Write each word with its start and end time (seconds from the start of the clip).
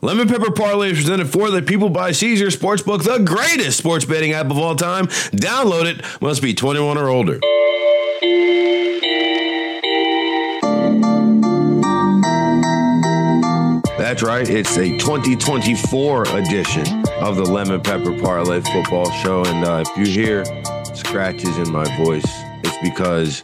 Lemon 0.00 0.28
Pepper 0.28 0.52
Parlay 0.52 0.92
is 0.92 0.98
presented 0.98 1.28
for 1.28 1.50
the 1.50 1.60
people 1.60 1.88
by 1.88 2.12
Caesar 2.12 2.46
Sportsbook, 2.46 3.02
the 3.02 3.18
greatest 3.24 3.78
sports 3.78 4.04
betting 4.04 4.30
app 4.30 4.46
of 4.46 4.56
all 4.56 4.76
time. 4.76 5.08
Download 5.08 5.86
it. 5.86 6.04
Must 6.22 6.40
be 6.40 6.54
21 6.54 6.96
or 6.96 7.08
older. 7.08 7.40
That's 13.98 14.22
right. 14.22 14.48
It's 14.48 14.76
a 14.76 14.96
2024 14.98 16.22
edition 16.28 17.04
of 17.20 17.34
the 17.34 17.44
Lemon 17.44 17.80
Pepper 17.80 18.16
Parlay 18.20 18.60
Football 18.60 19.10
Show. 19.10 19.44
And 19.46 19.64
uh, 19.64 19.84
if 19.84 19.96
you 19.96 20.06
hear 20.06 20.44
scratches 20.94 21.58
in 21.58 21.72
my 21.72 21.84
voice, 22.04 22.24
it's 22.62 22.78
because 22.88 23.42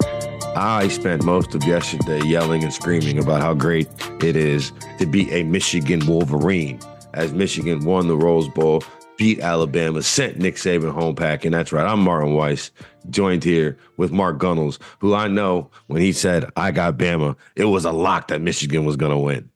I 0.56 0.86
spent 0.86 1.24
most 1.24 1.56
of 1.56 1.64
yesterday 1.64 2.24
yelling 2.24 2.62
and 2.62 2.72
screaming 2.72 3.18
about 3.18 3.40
how 3.40 3.54
great 3.54 3.88
it 4.22 4.36
is 4.36 4.70
to 4.98 5.06
be 5.06 5.28
a 5.32 5.42
Michigan 5.42 6.06
Wolverine 6.06 6.78
as 7.12 7.32
Michigan 7.32 7.84
won 7.84 8.06
the 8.06 8.16
Rose 8.16 8.48
Bowl, 8.48 8.84
beat 9.16 9.40
Alabama, 9.40 10.00
sent 10.00 10.38
Nick 10.38 10.54
Saban 10.54 10.92
home 10.92 11.16
packing. 11.16 11.50
That's 11.50 11.72
right. 11.72 11.84
I'm 11.84 11.98
Martin 12.00 12.34
Weiss, 12.34 12.70
joined 13.10 13.42
here 13.42 13.76
with 13.96 14.12
Mark 14.12 14.38
Gunnels, 14.38 14.78
who 15.00 15.12
I 15.12 15.26
know 15.26 15.70
when 15.88 16.00
he 16.00 16.12
said, 16.12 16.48
I 16.56 16.70
got 16.70 16.98
Bama, 16.98 17.34
it 17.56 17.64
was 17.64 17.84
a 17.84 17.92
lock 17.92 18.28
that 18.28 18.40
Michigan 18.40 18.84
was 18.84 18.94
going 18.94 19.12
to 19.12 19.18
win. 19.18 19.50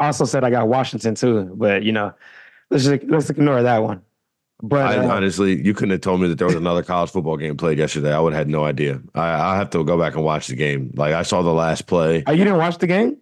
I 0.00 0.06
also 0.06 0.24
said 0.24 0.44
I 0.44 0.50
got 0.50 0.68
Washington 0.68 1.14
too, 1.14 1.52
but 1.56 1.82
you 1.82 1.92
know, 1.92 2.14
let's 2.70 2.84
just, 2.84 3.04
let's 3.04 3.28
ignore 3.28 3.62
that 3.62 3.82
one. 3.82 4.00
But 4.62 4.98
I, 4.98 4.98
uh, 4.98 5.08
honestly, 5.08 5.64
you 5.64 5.72
couldn't 5.72 5.92
have 5.92 6.00
told 6.02 6.20
me 6.20 6.28
that 6.28 6.38
there 6.38 6.46
was 6.46 6.56
another 6.56 6.82
college 6.82 7.10
football 7.10 7.36
game 7.36 7.56
played 7.56 7.78
yesterday. 7.78 8.12
I 8.12 8.20
would 8.20 8.32
have 8.32 8.40
had 8.40 8.48
no 8.48 8.64
idea. 8.64 9.00
I, 9.14 9.54
I 9.54 9.56
have 9.56 9.70
to 9.70 9.84
go 9.84 9.98
back 9.98 10.14
and 10.14 10.24
watch 10.24 10.48
the 10.48 10.56
game. 10.56 10.92
Like 10.94 11.14
I 11.14 11.22
saw 11.22 11.42
the 11.42 11.52
last 11.52 11.86
play. 11.86 12.22
Oh, 12.26 12.32
you 12.32 12.44
didn't 12.44 12.58
watch 12.58 12.78
the 12.78 12.86
game? 12.86 13.16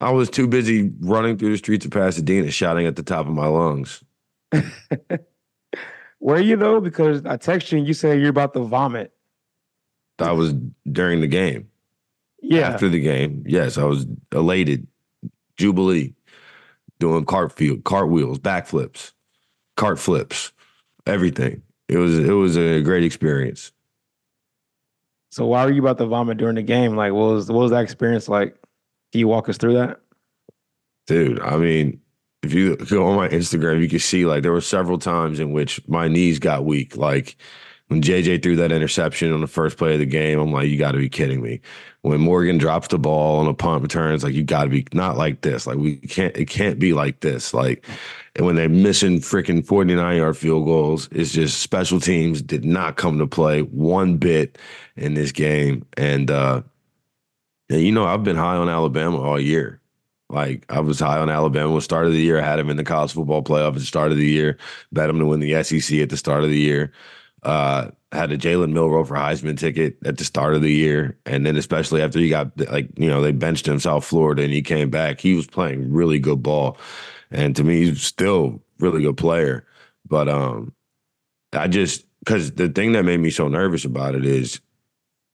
I 0.00 0.10
was 0.10 0.28
too 0.28 0.48
busy 0.48 0.90
running 1.00 1.38
through 1.38 1.52
the 1.52 1.58
streets 1.58 1.84
of 1.84 1.92
Pasadena, 1.92 2.50
shouting 2.50 2.86
at 2.86 2.96
the 2.96 3.04
top 3.04 3.26
of 3.26 3.32
my 3.32 3.46
lungs. 3.46 4.02
Were 6.20 6.40
you 6.40 6.56
though? 6.56 6.80
Because 6.80 7.24
I 7.24 7.36
texted 7.36 7.72
you 7.72 7.78
and 7.78 7.86
you 7.86 7.94
said 7.94 8.20
you're 8.20 8.30
about 8.30 8.52
to 8.54 8.60
vomit. 8.60 9.12
That 10.18 10.32
was 10.32 10.54
during 10.90 11.20
the 11.20 11.28
game. 11.28 11.68
Yeah. 12.40 12.70
After 12.70 12.88
the 12.88 13.00
game, 13.00 13.44
yes, 13.46 13.78
I 13.78 13.84
was 13.84 14.04
elated, 14.32 14.88
jubilee, 15.56 16.14
doing 16.98 17.24
cartfield, 17.24 17.84
cartwheels, 17.84 18.40
backflips, 18.40 19.12
cart 19.76 20.00
flips 20.00 20.50
everything. 21.06 21.62
It 21.88 21.98
was 21.98 22.18
it 22.18 22.32
was 22.32 22.56
a 22.56 22.80
great 22.80 23.04
experience. 23.04 23.72
So 25.30 25.46
why 25.46 25.64
were 25.64 25.72
you 25.72 25.80
about 25.80 25.98
to 25.98 26.06
vomit 26.06 26.38
during 26.38 26.56
the 26.56 26.62
game? 26.62 26.94
Like, 26.94 27.12
what 27.12 27.32
was 27.32 27.48
what 27.48 27.62
was 27.62 27.70
that 27.70 27.82
experience 27.82 28.28
like? 28.28 28.54
Can 29.12 29.18
you 29.18 29.28
walk 29.28 29.48
us 29.48 29.56
through 29.56 29.74
that? 29.74 30.00
Dude, 31.06 31.40
I 31.40 31.56
mean, 31.56 32.00
if 32.42 32.52
you 32.52 32.76
go 32.76 33.06
on 33.06 33.16
my 33.16 33.28
Instagram, 33.28 33.80
you 33.80 33.88
can 33.88 33.98
see 33.98 34.26
like 34.26 34.42
there 34.42 34.52
were 34.52 34.60
several 34.60 34.98
times 34.98 35.40
in 35.40 35.52
which 35.52 35.80
my 35.88 36.08
knees 36.08 36.38
got 36.38 36.64
weak. 36.64 36.96
Like 36.96 37.36
when 37.88 38.02
JJ 38.02 38.42
threw 38.42 38.56
that 38.56 38.72
interception 38.72 39.32
on 39.32 39.40
the 39.40 39.46
first 39.46 39.76
play 39.76 39.92
of 39.94 39.98
the 39.98 40.06
game, 40.06 40.38
I'm 40.38 40.52
like, 40.52 40.68
you 40.68 40.78
got 40.78 40.92
to 40.92 40.98
be 40.98 41.08
kidding 41.08 41.42
me. 41.42 41.60
When 42.00 42.20
Morgan 42.20 42.58
drops 42.58 42.88
the 42.88 42.98
ball 42.98 43.38
on 43.38 43.46
a 43.46 43.54
punt 43.54 43.82
return, 43.82 44.14
it's 44.14 44.24
like 44.24 44.34
you 44.34 44.44
got 44.44 44.64
to 44.64 44.70
be 44.70 44.86
not 44.92 45.16
like 45.16 45.42
this. 45.42 45.66
Like 45.66 45.76
we 45.76 45.96
can't, 45.96 46.36
it 46.36 46.48
can't 46.48 46.78
be 46.78 46.94
like 46.94 47.20
this. 47.20 47.52
Like 47.52 47.86
and 48.34 48.46
when 48.46 48.56
they're 48.56 48.68
missing 48.68 49.20
freaking 49.20 49.64
49 49.64 50.16
yard 50.16 50.36
field 50.36 50.64
goals, 50.64 51.08
it's 51.12 51.32
just 51.32 51.60
special 51.60 52.00
teams 52.00 52.40
did 52.40 52.64
not 52.64 52.96
come 52.96 53.18
to 53.18 53.26
play 53.26 53.60
one 53.60 54.16
bit 54.16 54.56
in 54.96 55.14
this 55.14 55.32
game. 55.32 55.84
And, 55.96 56.30
uh, 56.30 56.62
and 57.68 57.82
you 57.82 57.92
know, 57.92 58.04
I've 58.04 58.24
been 58.24 58.36
high 58.36 58.56
on 58.56 58.70
Alabama 58.70 59.20
all 59.20 59.38
year. 59.38 59.80
Like 60.30 60.64
I 60.70 60.80
was 60.80 60.98
high 60.98 61.18
on 61.18 61.28
Alabama 61.28 61.72
at 61.72 61.74
the 61.74 61.82
start 61.82 62.06
of 62.06 62.12
the 62.12 62.22
year. 62.22 62.40
I 62.40 62.44
had 62.44 62.58
him 62.58 62.70
in 62.70 62.78
the 62.78 62.84
college 62.84 63.12
football 63.12 63.42
playoff 63.42 63.68
at 63.68 63.74
the 63.74 63.80
start 63.80 64.12
of 64.12 64.16
the 64.16 64.28
year. 64.28 64.56
Bet 64.92 65.10
him 65.10 65.18
to 65.18 65.26
win 65.26 65.40
the 65.40 65.62
SEC 65.62 65.98
at 65.98 66.08
the 66.08 66.16
start 66.16 66.42
of 66.42 66.48
the 66.48 66.58
year. 66.58 66.90
Uh, 67.42 67.90
had 68.12 68.30
a 68.30 68.38
Jalen 68.38 68.72
Milroe 68.72 69.04
for 69.04 69.16
Heisman 69.16 69.58
ticket 69.58 69.96
at 70.04 70.18
the 70.18 70.24
start 70.24 70.54
of 70.54 70.62
the 70.62 70.72
year, 70.72 71.18
and 71.24 71.46
then 71.46 71.56
especially 71.56 72.02
after 72.02 72.18
he 72.18 72.28
got 72.28 72.56
like 72.70 72.88
you 72.96 73.08
know 73.08 73.22
they 73.22 73.32
benched 73.32 73.66
him 73.66 73.80
South 73.80 74.04
Florida 74.04 74.42
and 74.42 74.52
he 74.52 74.62
came 74.62 74.90
back, 74.90 75.20
he 75.20 75.34
was 75.34 75.46
playing 75.46 75.92
really 75.92 76.18
good 76.18 76.42
ball. 76.42 76.76
And 77.30 77.56
to 77.56 77.64
me, 77.64 77.86
he's 77.86 78.02
still 78.02 78.62
really 78.78 79.02
good 79.02 79.16
player. 79.16 79.66
But 80.06 80.28
um, 80.28 80.74
I 81.52 81.68
just 81.68 82.04
because 82.20 82.52
the 82.52 82.68
thing 82.68 82.92
that 82.92 83.04
made 83.04 83.20
me 83.20 83.30
so 83.30 83.48
nervous 83.48 83.84
about 83.84 84.14
it 84.14 84.26
is, 84.26 84.60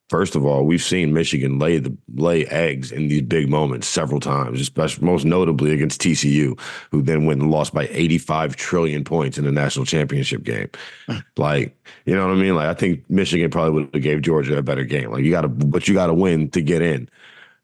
first 0.08 0.34
of 0.34 0.44
all, 0.44 0.64
we've 0.64 0.82
seen 0.82 1.12
Michigan 1.12 1.58
lay 1.58 1.78
the 1.78 1.96
lay 2.14 2.46
eggs 2.46 2.92
in 2.92 3.08
these 3.08 3.22
big 3.22 3.48
moments 3.48 3.86
several 3.86 4.20
times, 4.20 4.60
especially 4.60 5.04
most 5.04 5.24
notably 5.24 5.72
against 5.72 6.00
TCU, 6.00 6.58
who 6.91 7.02
then 7.02 7.26
went 7.26 7.41
and 7.41 7.50
lost 7.50 7.74
by 7.74 7.88
85 7.91 8.56
trillion 8.56 9.04
points 9.04 9.38
in 9.38 9.44
the 9.44 9.52
national 9.52 9.84
championship 9.84 10.42
game. 10.42 10.70
like, 11.36 11.76
you 12.04 12.14
know 12.14 12.26
what 12.26 12.36
I 12.36 12.41
mean? 12.41 12.54
Like, 12.54 12.68
I 12.68 12.74
think 12.74 13.08
Michigan 13.10 13.50
probably 13.50 13.72
would 13.72 13.94
have 13.94 14.02
gave 14.02 14.22
Georgia 14.22 14.58
a 14.58 14.62
better 14.62 14.84
game. 14.84 15.10
Like, 15.10 15.24
you 15.24 15.30
got 15.30 15.42
to, 15.42 15.48
but 15.48 15.88
you 15.88 15.94
got 15.94 16.06
to 16.06 16.14
win 16.14 16.50
to 16.50 16.60
get 16.60 16.82
in. 16.82 17.08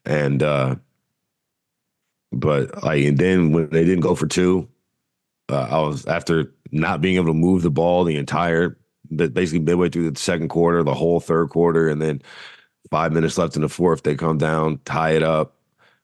And 0.04 0.42
uh, 0.42 0.76
but 2.32 2.82
like, 2.82 3.04
and 3.04 3.18
then 3.18 3.52
when 3.52 3.70
they 3.70 3.84
didn't 3.84 4.00
go 4.00 4.14
for 4.14 4.26
two, 4.26 4.68
uh, 5.48 5.68
I 5.70 5.78
was 5.80 6.06
after 6.06 6.52
not 6.72 7.00
being 7.00 7.16
able 7.16 7.26
to 7.26 7.34
move 7.34 7.62
the 7.62 7.70
ball 7.70 8.04
the 8.04 8.16
entire, 8.16 8.76
basically 9.16 9.60
midway 9.60 9.88
through 9.88 10.10
the 10.10 10.18
second 10.18 10.48
quarter, 10.48 10.82
the 10.82 10.94
whole 10.94 11.20
third 11.20 11.50
quarter, 11.50 11.88
and 11.88 12.00
then 12.00 12.22
five 12.90 13.12
minutes 13.12 13.38
left 13.38 13.56
in 13.56 13.62
the 13.62 13.68
fourth, 13.68 14.02
they 14.02 14.14
come 14.14 14.38
down, 14.38 14.78
tie 14.84 15.12
it 15.12 15.22
up, 15.22 15.54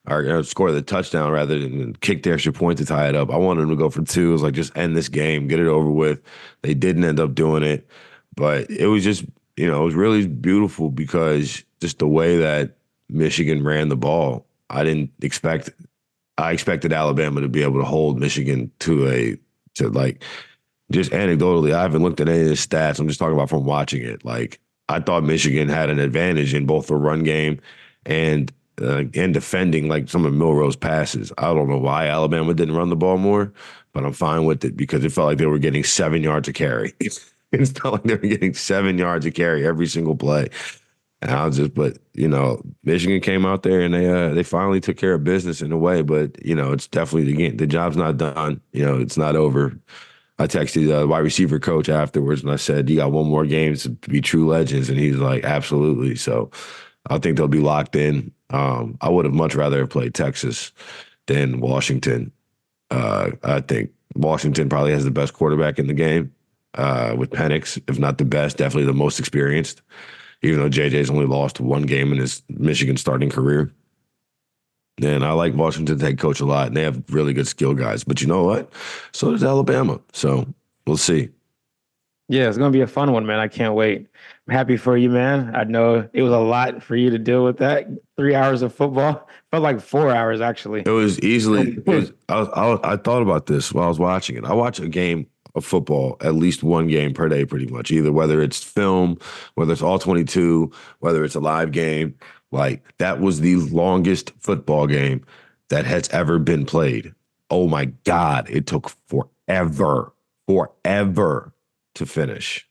or, 0.09 0.39
or 0.39 0.43
score 0.43 0.73
the 0.73 0.83
touchdown 0.83 1.31
rather 1.31 1.59
than 1.59 1.95
kick 1.97 2.23
the 2.23 2.33
extra 2.33 2.53
point 2.53 2.79
to 2.79 2.87
tie 2.87 3.09
it 3.09 3.15
up. 3.15 3.31
I 3.31 3.37
wanted 3.37 3.63
them 3.63 3.71
to 3.71 3.77
go 3.77 3.91
for 3.91 4.03
two. 4.03 4.31
It 4.31 4.33
was 4.33 4.43
like 4.43 4.55
just 4.55 4.77
end 4.77 4.97
this 4.97 5.09
game, 5.09 5.47
get 5.47 5.61
it 5.61 5.67
over 5.67 5.91
with. 5.91 6.21
They 6.63 6.75
didn't 6.75 7.05
end 7.05 7.21
up 7.21 7.35
doing 7.35 7.63
it, 7.63 7.87
but 8.35 8.71
it 8.71 8.87
was 8.87 9.05
just 9.05 9.25
you 9.57 9.67
know 9.67 9.83
it 9.83 9.85
was 9.85 9.95
really 9.95 10.27
beautiful 10.27 10.91
because 10.91 11.63
just 11.81 11.99
the 11.99 12.09
way 12.09 12.37
that 12.39 12.77
Michigan 13.09 13.63
ran 13.63 13.89
the 13.89 13.97
ball. 13.97 14.47
I 14.71 14.85
didn't 14.85 15.11
expect 15.21 15.71
I 16.39 16.53
expected 16.53 16.93
Alabama 16.93 17.41
to 17.41 17.49
be 17.49 17.63
able 17.63 17.81
to 17.81 17.85
hold 17.85 18.19
Michigan 18.19 18.71
to 18.81 19.09
a 19.09 19.39
to 19.75 19.89
like 19.89 20.23
just 20.91 21.13
anecdotally. 21.13 21.73
I 21.73 21.83
haven't 21.83 22.03
looked 22.03 22.21
at 22.21 22.29
any 22.29 22.43
of 22.43 22.49
the 22.49 22.55
stats. 22.55 22.99
I'm 22.99 23.09
just 23.09 23.19
talking 23.19 23.35
about 23.35 23.51
from 23.51 23.65
watching 23.65 24.03
it. 24.03 24.25
Like 24.25 24.61
I 24.89 25.01
thought 25.01 25.25
Michigan 25.25 25.69
had 25.69 25.91
an 25.91 26.01
advantage 26.01 26.55
in 26.55 26.67
both 26.67 26.89
the 26.89 26.97
run 26.97 27.23
game 27.23 27.61
and 28.07 28.53
uh, 28.81 29.05
and 29.15 29.35
defending 29.35 29.89
like 29.89 30.09
some 30.09 30.25
of 30.25 30.33
Milroe's 30.33 30.77
passes. 30.77 31.33
I 31.39 31.53
don't 31.55 31.69
know 31.69 31.79
why 31.79 32.07
Alabama 32.07 32.55
didn't 32.55 32.77
run 32.77 32.89
the 32.89 32.97
ball 32.97 33.19
more, 33.19 33.53
but 33.93 34.05
I'm 34.05 34.13
fine 34.13 34.45
with 34.45 34.65
it 34.65 34.77
because 34.77 35.05
it 35.05 35.13
felt 35.13 35.27
like 35.27 35.39
they 35.39 35.47
were 35.47 35.59
getting 35.59 35.85
seven 35.85 36.23
yards 36.23 36.49
of 36.49 36.55
carry. 36.55 36.95
it's 37.01 37.85
not 37.85 37.93
like 37.93 38.03
they 38.05 38.15
were 38.15 38.21
getting 38.21 38.55
seven 38.55 38.99
yards 38.99 39.27
of 39.27 39.35
carry 39.35 39.67
every 39.67 39.87
single 39.87 40.17
play. 40.17 40.49
And 41.23 41.31
I 41.31 41.45
was 41.45 41.59
just, 41.59 41.75
but 41.75 41.99
you 42.15 42.29
know, 42.29 42.63
Michigan 42.83 43.21
came 43.21 43.45
out 43.45 43.63
there 43.63 43.83
and 43.83 43.93
they 43.93 44.09
uh, 44.09 44.33
they 44.33 44.43
finally 44.43 44.81
took 44.81 44.97
care 44.97 45.15
of 45.15 45.25
business 45.25 45.61
in 45.61 45.71
a 45.71 45.79
way. 45.79 46.03
But 46.03 46.45
you 46.45 46.55
know, 46.55 46.73
it's 46.73 46.87
definitely 46.87 47.31
the 47.31 47.37
game. 47.37 47.57
the 47.59 47.67
job's 47.67 47.97
not 47.97 48.17
done. 48.17 48.61
You 48.73 48.87
know, 48.87 48.99
it's 48.99 49.19
not 49.19 49.37
over. 49.37 49.79
I 50.41 50.47
texted 50.47 50.89
the 50.89 51.07
wide 51.07 51.19
receiver 51.19 51.59
coach 51.59 51.89
afterwards 51.89 52.43
and 52.43 52.51
I 52.51 52.57
said, 52.57 52.89
"You 52.89 52.97
got 52.97 53.13
one 53.13 53.29
more 53.29 53.47
game 53.47 53.77
to 53.77 53.91
be 53.91 54.21
true 54.21 54.49
legends," 54.49 54.89
and 54.89 54.99
he's 54.99 55.17
like, 55.17 55.45
"Absolutely." 55.45 56.17
So 56.17 56.51
I 57.09 57.19
think 57.19 57.37
they'll 57.37 57.49
be 57.49 57.61
locked 57.61 57.95
in. 57.95 58.33
Um, 58.51 58.97
I 59.01 59.09
would 59.09 59.27
have 59.27 59.35
much 59.35 59.55
rather 59.55 59.87
played 59.87 60.15
Texas 60.15 60.73
than 61.27 61.61
Washington. 61.61 62.33
Uh, 62.91 63.31
I 63.45 63.61
think 63.61 63.91
Washington 64.15 64.69
probably 64.69 64.93
has 64.93 65.05
the 65.05 65.11
best 65.11 65.35
quarterback 65.35 65.79
in 65.79 65.87
the 65.87 65.95
game 65.95 66.33
uh, 66.75 67.15
with 67.17 67.31
Penix, 67.31 67.81
if 67.89 67.99
not 67.99 68.19
the 68.19 68.25
best, 68.25 68.57
definitely 68.57 68.87
the 68.87 68.95
most 68.95 69.21
experienced 69.21 69.83
even 70.43 70.59
though 70.59 70.71
JJ's 70.71 71.11
only 71.11 71.27
lost 71.27 71.61
one 71.61 71.83
game 71.83 72.13
in 72.13 72.19
his 72.19 72.43
Michigan 72.49 72.97
starting 72.97 73.31
career. 73.31 73.73
And 75.03 75.25
I 75.25 75.33
like 75.33 75.55
Washington's 75.55 76.03
head 76.03 76.19
coach 76.19 76.41
a 76.41 76.45
lot, 76.45 76.69
and 76.69 76.77
they 76.77 76.83
have 76.83 77.03
really 77.11 77.33
good 77.33 77.47
skill 77.47 77.75
guys. 77.75 78.05
But 78.05 78.21
you 78.21 78.27
know 78.27 78.45
what? 78.45 78.71
So 79.13 79.31
does 79.31 79.45
Alabama. 79.45 80.01
So 80.13 80.47
we'll 80.87 80.97
see. 80.97 81.31
Yeah, 82.29 82.49
it's 82.49 82.59
gonna 82.59 82.71
be 82.71 82.81
a 82.81 82.87
fun 82.87 83.13
one, 83.13 83.27
man. 83.27 83.41
I 83.41 83.49
can't 83.49 83.75
wait. 83.75 84.07
I'm 84.47 84.55
happy 84.55 84.77
for 84.77 84.97
you, 84.97 85.11
man. 85.11 85.53
I 85.55 85.65
know 85.65 86.09
it 86.13 86.23
was 86.23 86.33
a 86.33 86.39
lot 86.39 86.81
for 86.81 86.95
you 86.95 87.11
to 87.11 87.19
deal 87.19 87.45
with 87.45 87.59
that. 87.59 87.89
Three 88.17 88.37
hours 88.37 88.63
of 88.63 88.73
football 88.73 89.29
felt 89.51 89.65
like 89.65 89.81
four 89.81 90.15
hours 90.15 90.41
actually. 90.41 90.83
It 90.87 90.91
was 90.91 91.19
easily. 91.21 91.79
It 91.87 91.87
was, 91.87 92.13
I, 92.29 92.39
was, 92.39 92.49
I, 92.55 92.67
was, 92.69 92.81
I 92.85 92.97
thought 92.97 93.23
about 93.23 93.47
this 93.47 93.73
while 93.73 93.87
I 93.87 93.89
was 93.89 93.99
watching 93.99 94.37
it. 94.37 94.45
I 94.45 94.53
watch 94.53 94.79
a 94.79 94.89
game 94.89 95.27
of 95.57 95.65
football 95.65 96.17
at 96.21 96.35
least 96.35 96.63
one 96.63 96.87
game 96.87 97.13
per 97.13 97.29
day, 97.29 97.45
pretty 97.45 97.67
much. 97.67 97.91
Either 97.91 98.13
whether 98.13 98.41
it's 98.41 98.63
film, 98.63 99.19
whether 99.55 99.73
it's 99.73 99.83
all 99.83 99.99
22, 99.99 100.71
whether 101.01 101.25
it's 101.25 101.35
a 101.35 101.41
live 101.41 101.73
game. 101.73 102.15
Like 102.53 102.83
that 102.99 103.21
was 103.21 103.41
the 103.41 103.57
longest 103.57 104.33
football 104.39 104.87
game 104.87 105.25
that 105.69 105.85
has 105.87 106.09
ever 106.11 106.39
been 106.39 106.67
played. 106.67 107.15
Oh 107.51 107.69
my 107.69 107.87
God, 108.05 108.49
it 108.51 108.67
took 108.67 108.93
forever, 109.09 110.13
forever 110.47 111.53
to 111.95 112.07
finish. 112.07 112.67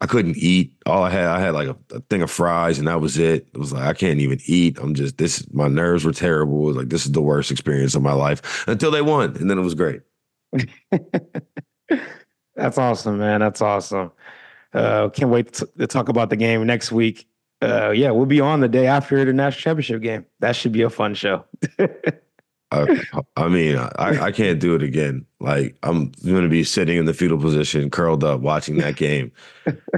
I 0.00 0.06
couldn't 0.06 0.36
eat. 0.36 0.72
All 0.86 1.02
I 1.02 1.10
had, 1.10 1.26
I 1.26 1.40
had 1.40 1.54
like 1.54 1.68
a, 1.68 1.76
a, 1.92 2.00
thing 2.02 2.22
of 2.22 2.30
fries, 2.30 2.78
and 2.78 2.86
that 2.86 3.00
was 3.00 3.18
it. 3.18 3.48
It 3.52 3.58
was 3.58 3.72
like 3.72 3.82
I 3.82 3.94
can't 3.94 4.20
even 4.20 4.38
eat. 4.46 4.78
I'm 4.80 4.94
just 4.94 5.18
this. 5.18 5.44
My 5.52 5.66
nerves 5.66 6.04
were 6.04 6.12
terrible. 6.12 6.58
Was 6.58 6.76
like 6.76 6.88
this 6.88 7.04
is 7.04 7.12
the 7.12 7.20
worst 7.20 7.50
experience 7.50 7.96
of 7.96 8.02
my 8.02 8.12
life 8.12 8.64
until 8.68 8.92
they 8.92 9.02
won, 9.02 9.36
and 9.36 9.50
then 9.50 9.58
it 9.58 9.62
was 9.62 9.74
great. 9.74 10.02
That's 12.54 12.78
awesome, 12.78 13.18
man. 13.18 13.40
That's 13.40 13.60
awesome. 13.60 14.12
Uh, 14.72 15.08
can't 15.08 15.30
wait 15.30 15.52
to, 15.54 15.86
talk 15.86 16.08
about 16.08 16.30
the 16.30 16.36
game 16.36 16.66
next 16.66 16.92
week. 16.92 17.27
Uh, 17.60 17.90
yeah, 17.90 18.10
we'll 18.10 18.26
be 18.26 18.40
on 18.40 18.60
the 18.60 18.68
day 18.68 18.86
after 18.86 19.24
the 19.24 19.32
national 19.32 19.60
championship 19.60 20.02
game. 20.02 20.24
That 20.40 20.54
should 20.54 20.72
be 20.72 20.82
a 20.82 20.90
fun 20.90 21.14
show. 21.14 21.44
I, 22.70 23.02
I 23.36 23.48
mean, 23.48 23.76
I, 23.76 24.24
I 24.24 24.32
can't 24.32 24.60
do 24.60 24.74
it 24.74 24.82
again. 24.82 25.24
Like 25.40 25.76
I'm 25.82 26.10
going 26.24 26.42
to 26.42 26.48
be 26.48 26.64
sitting 26.64 26.98
in 26.98 27.06
the 27.06 27.14
fetal 27.14 27.38
position, 27.38 27.90
curled 27.90 28.22
up, 28.22 28.40
watching 28.40 28.76
that 28.78 28.96
game, 28.96 29.32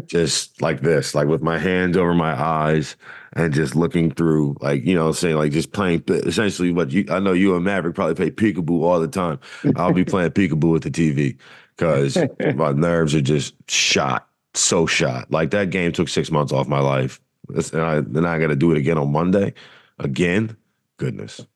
just 0.07 0.63
like 0.63 0.81
this, 0.81 1.15
like 1.15 1.27
with 1.27 1.43
my 1.43 1.59
hands 1.59 1.97
over 1.97 2.15
my 2.15 2.41
eyes 2.41 2.97
and 3.33 3.53
just 3.53 3.75
looking 3.75 4.13
through, 4.13 4.57
like 4.61 4.85
you 4.85 4.95
know, 4.95 5.11
saying 5.11 5.37
like 5.37 5.51
just 5.51 5.73
playing. 5.73 6.05
Essentially, 6.09 6.73
what 6.73 6.93
you 6.93 7.07
I 7.11 7.19
know 7.19 7.33
you 7.33 7.57
and 7.57 7.65
Maverick 7.65 7.97
probably 7.97 8.15
play 8.15 8.31
peekaboo 8.31 8.83
all 8.83 9.01
the 9.01 9.09
time. 9.09 9.41
I'll 9.75 9.93
be 9.93 10.05
playing 10.05 10.31
peekaboo 10.31 10.73
with 10.73 10.85
the 10.85 10.91
TV 10.91 11.37
because 11.77 12.17
my 12.55 12.71
nerves 12.71 13.17
are 13.17 13.21
just 13.21 13.55
shot, 13.69 14.29
so 14.55 14.87
shot. 14.87 15.29
Like 15.33 15.51
that 15.51 15.71
game 15.71 15.91
took 15.91 16.09
six 16.09 16.31
months 16.31 16.53
off 16.53 16.69
my 16.69 16.81
life, 16.81 17.21
and 17.55 17.83
I 17.83 18.01
then 18.01 18.25
I 18.25 18.39
got 18.39 18.49
to 18.49 18.57
do 18.57 18.71
it 18.73 18.79
again 18.79 18.99
on 18.99 19.13
Monday, 19.13 19.55
again. 19.99 20.57
Goodness. 20.97 21.47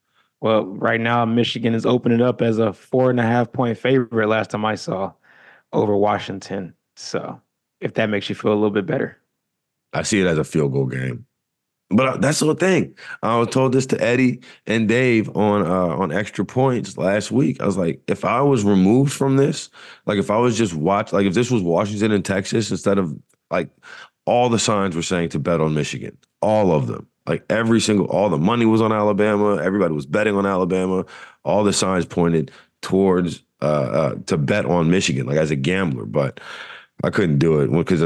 Well, 0.40 0.66
right 0.66 1.00
now 1.00 1.24
Michigan 1.24 1.74
is 1.74 1.86
opening 1.86 2.20
up 2.20 2.42
as 2.42 2.58
a 2.58 2.72
four 2.72 3.10
and 3.10 3.20
a 3.20 3.22
half 3.22 3.52
point 3.52 3.78
favorite. 3.78 4.28
Last 4.28 4.50
time 4.50 4.64
I 4.64 4.74
saw 4.74 5.12
over 5.72 5.96
Washington. 5.96 6.74
So 6.96 7.40
if 7.80 7.94
that 7.94 8.10
makes 8.10 8.28
you 8.28 8.34
feel 8.34 8.52
a 8.52 8.54
little 8.54 8.70
bit 8.70 8.86
better, 8.86 9.18
I 9.92 10.02
see 10.02 10.20
it 10.20 10.26
as 10.26 10.38
a 10.38 10.44
field 10.44 10.72
goal 10.72 10.86
game. 10.86 11.26
But 11.90 12.08
uh, 12.08 12.16
that's 12.16 12.40
the 12.40 12.54
thing. 12.54 12.96
I 13.22 13.36
was 13.36 13.48
told 13.48 13.72
this 13.72 13.86
to 13.86 14.02
Eddie 14.02 14.40
and 14.66 14.88
Dave 14.88 15.28
on 15.36 15.66
uh, 15.66 15.96
on 15.96 16.12
extra 16.12 16.44
points 16.44 16.96
last 16.96 17.30
week. 17.30 17.60
I 17.60 17.66
was 17.66 17.76
like, 17.76 18.00
if 18.08 18.24
I 18.24 18.40
was 18.40 18.64
removed 18.64 19.12
from 19.12 19.36
this, 19.36 19.70
like 20.06 20.18
if 20.18 20.30
I 20.30 20.38
was 20.38 20.56
just 20.56 20.74
watch, 20.74 21.12
like 21.12 21.26
if 21.26 21.34
this 21.34 21.50
was 21.50 21.62
Washington 21.62 22.10
and 22.10 22.24
Texas 22.24 22.70
instead 22.70 22.98
of 22.98 23.16
like 23.50 23.70
all 24.26 24.48
the 24.48 24.58
signs 24.58 24.96
were 24.96 25.02
saying 25.02 25.30
to 25.30 25.38
bet 25.38 25.60
on 25.60 25.74
Michigan, 25.74 26.16
all 26.40 26.72
of 26.72 26.86
them. 26.86 27.06
Like 27.26 27.44
every 27.48 27.80
single, 27.80 28.06
all 28.06 28.28
the 28.28 28.38
money 28.38 28.66
was 28.66 28.82
on 28.82 28.92
Alabama. 28.92 29.56
Everybody 29.62 29.94
was 29.94 30.06
betting 30.06 30.36
on 30.36 30.44
Alabama. 30.44 31.06
All 31.42 31.64
the 31.64 31.72
signs 31.72 32.04
pointed 32.04 32.50
towards 32.82 33.42
uh, 33.62 33.64
uh, 33.64 34.14
to 34.26 34.36
bet 34.36 34.66
on 34.66 34.90
Michigan, 34.90 35.26
like 35.26 35.38
as 35.38 35.50
a 35.50 35.56
gambler. 35.56 36.04
But 36.04 36.38
I 37.02 37.10
couldn't 37.10 37.38
do 37.38 37.60
it 37.60 37.72
because 37.72 38.02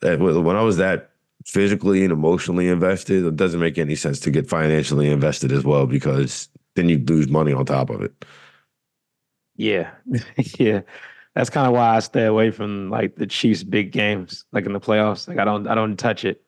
when 0.00 0.56
I 0.56 0.62
was 0.62 0.76
that 0.76 1.10
physically 1.44 2.04
and 2.04 2.12
emotionally 2.12 2.68
invested, 2.68 3.24
it 3.24 3.36
doesn't 3.36 3.60
make 3.60 3.78
any 3.78 3.96
sense 3.96 4.20
to 4.20 4.30
get 4.30 4.48
financially 4.48 5.10
invested 5.10 5.50
as 5.50 5.64
well 5.64 5.86
because 5.86 6.48
then 6.76 6.88
you 6.88 6.98
lose 6.98 7.28
money 7.28 7.52
on 7.52 7.66
top 7.66 7.90
of 7.90 8.02
it. 8.02 8.24
Yeah, 9.56 9.90
yeah. 10.58 10.82
That's 11.34 11.50
kind 11.50 11.66
of 11.66 11.72
why 11.72 11.96
I 11.96 12.00
stay 12.00 12.24
away 12.24 12.50
from 12.50 12.90
like 12.90 13.16
the 13.16 13.26
Chiefs' 13.26 13.62
big 13.62 13.92
games, 13.92 14.44
like 14.52 14.66
in 14.66 14.72
the 14.72 14.80
playoffs. 14.80 15.28
Like 15.28 15.38
I 15.38 15.44
don't, 15.44 15.66
I 15.68 15.74
don't 15.74 15.96
touch 15.96 16.24
it. 16.24 16.42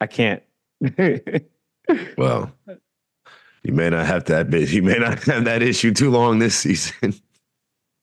I 0.00 0.06
can't. 0.06 0.42
well, 2.18 2.52
you 3.62 3.72
may 3.72 3.90
not 3.90 4.06
have 4.06 4.24
that. 4.24 4.50
Bit. 4.50 4.70
You 4.70 4.82
may 4.82 4.98
not 4.98 5.22
have 5.24 5.44
that 5.44 5.62
issue 5.62 5.92
too 5.92 6.10
long 6.10 6.38
this 6.38 6.56
season. 6.56 7.14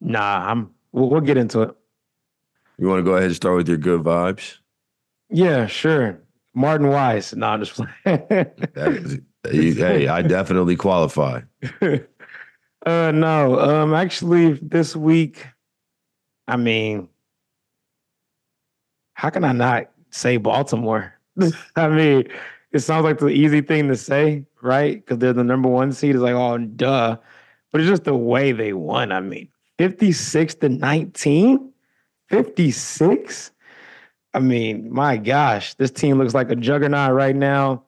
Nah, 0.06 0.50
I'm. 0.50 0.70
We'll, 0.92 1.08
we'll 1.08 1.22
get 1.22 1.38
into 1.38 1.62
it. 1.62 1.74
You 2.76 2.88
want 2.88 2.98
to 2.98 3.02
go 3.02 3.12
ahead 3.12 3.28
and 3.28 3.34
start 3.34 3.56
with 3.56 3.68
your 3.68 3.78
good 3.78 4.02
vibes? 4.02 4.58
Yeah, 5.30 5.66
sure. 5.66 6.20
Martin 6.54 6.88
Weiss. 6.88 7.34
No, 7.34 7.46
I'm 7.46 7.64
just 7.64 7.72
playing. 8.04 9.24
hey, 9.44 10.08
I 10.08 10.20
definitely 10.20 10.76
qualify. 10.76 11.40
uh, 11.80 13.12
no, 13.14 13.58
um, 13.60 13.94
actually, 13.94 14.54
this 14.54 14.94
week, 14.94 15.46
I 16.46 16.56
mean, 16.56 17.08
how 19.14 19.30
can 19.30 19.44
I 19.44 19.52
not 19.52 19.90
say 20.10 20.36
Baltimore? 20.36 21.14
I 21.76 21.88
mean, 21.88 22.28
it 22.72 22.80
sounds 22.80 23.04
like 23.04 23.18
the 23.18 23.28
easy 23.28 23.60
thing 23.60 23.88
to 23.88 23.96
say, 23.96 24.44
right? 24.60 24.96
Because 24.96 25.18
they're 25.18 25.32
the 25.32 25.44
number 25.44 25.68
one 25.68 25.92
seed. 25.92 26.14
It's 26.14 26.22
like, 26.22 26.34
oh, 26.34 26.58
duh. 26.58 27.16
But 27.72 27.80
it's 27.80 27.90
just 27.90 28.04
the 28.04 28.14
way 28.14 28.52
they 28.52 28.72
won. 28.72 29.12
I 29.12 29.20
mean, 29.20 29.48
56 29.78 30.56
to 30.56 30.68
19? 30.68 31.72
56? 32.28 33.50
I 34.34 34.38
mean, 34.40 34.92
my 34.92 35.16
gosh, 35.16 35.74
this 35.74 35.92
team 35.92 36.18
looks 36.18 36.34
like 36.34 36.50
a 36.50 36.56
juggernaut 36.56 37.12
right 37.12 37.36
now. 37.36 37.84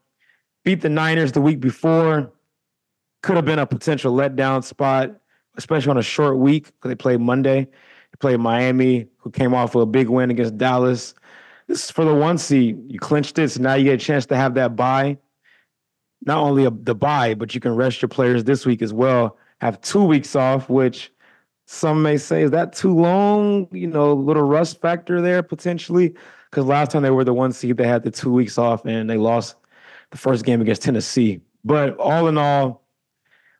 Beat 0.64 0.80
the 0.80 0.88
Niners 0.88 1.32
the 1.32 1.40
week 1.40 1.60
before. 1.60 2.32
Could 3.22 3.36
have 3.36 3.44
been 3.44 3.58
a 3.58 3.66
potential 3.66 4.14
letdown 4.14 4.62
spot, 4.62 5.10
especially 5.56 5.90
on 5.90 5.98
a 5.98 6.02
short 6.02 6.38
week 6.38 6.66
because 6.66 6.88
they 6.88 6.94
played 6.94 7.20
Monday. 7.20 7.66
They 8.12 8.16
played 8.18 8.40
Miami, 8.40 9.08
who 9.18 9.30
came 9.30 9.54
off 9.54 9.74
of 9.74 9.82
a 9.82 9.86
big 9.86 10.08
win 10.08 10.30
against 10.30 10.58
Dallas. 10.58 11.14
This 11.66 11.84
is 11.84 11.90
for 11.90 12.04
the 12.04 12.14
one 12.14 12.38
seed. 12.38 12.78
You 12.88 12.98
clinched 12.98 13.38
it, 13.38 13.50
so 13.50 13.62
now 13.62 13.74
you 13.74 13.84
get 13.84 13.94
a 13.94 14.04
chance 14.04 14.26
to 14.26 14.36
have 14.36 14.54
that 14.54 14.76
buy. 14.76 15.18
Not 16.24 16.38
only 16.38 16.64
a, 16.64 16.70
the 16.70 16.94
buy, 16.94 17.34
but 17.34 17.54
you 17.54 17.60
can 17.60 17.74
rest 17.74 18.00
your 18.02 18.08
players 18.08 18.44
this 18.44 18.64
week 18.64 18.82
as 18.82 18.92
well. 18.92 19.36
Have 19.60 19.80
two 19.80 20.04
weeks 20.04 20.36
off, 20.36 20.68
which 20.68 21.12
some 21.66 22.02
may 22.02 22.16
say 22.16 22.42
is 22.42 22.52
that 22.52 22.72
too 22.72 22.94
long? 22.94 23.68
You 23.72 23.88
know, 23.88 24.12
little 24.12 24.44
rust 24.44 24.80
factor 24.80 25.20
there 25.20 25.42
potentially. 25.42 26.14
Because 26.50 26.64
last 26.64 26.92
time 26.92 27.02
they 27.02 27.10
were 27.10 27.24
the 27.24 27.34
one 27.34 27.52
seed, 27.52 27.76
they 27.76 27.86
had 27.86 28.04
the 28.04 28.10
two 28.10 28.32
weeks 28.32 28.56
off 28.56 28.84
and 28.84 29.10
they 29.10 29.16
lost 29.16 29.56
the 30.10 30.16
first 30.16 30.44
game 30.44 30.60
against 30.60 30.82
Tennessee. 30.82 31.40
But 31.64 31.98
all 31.98 32.28
in 32.28 32.38
all, 32.38 32.85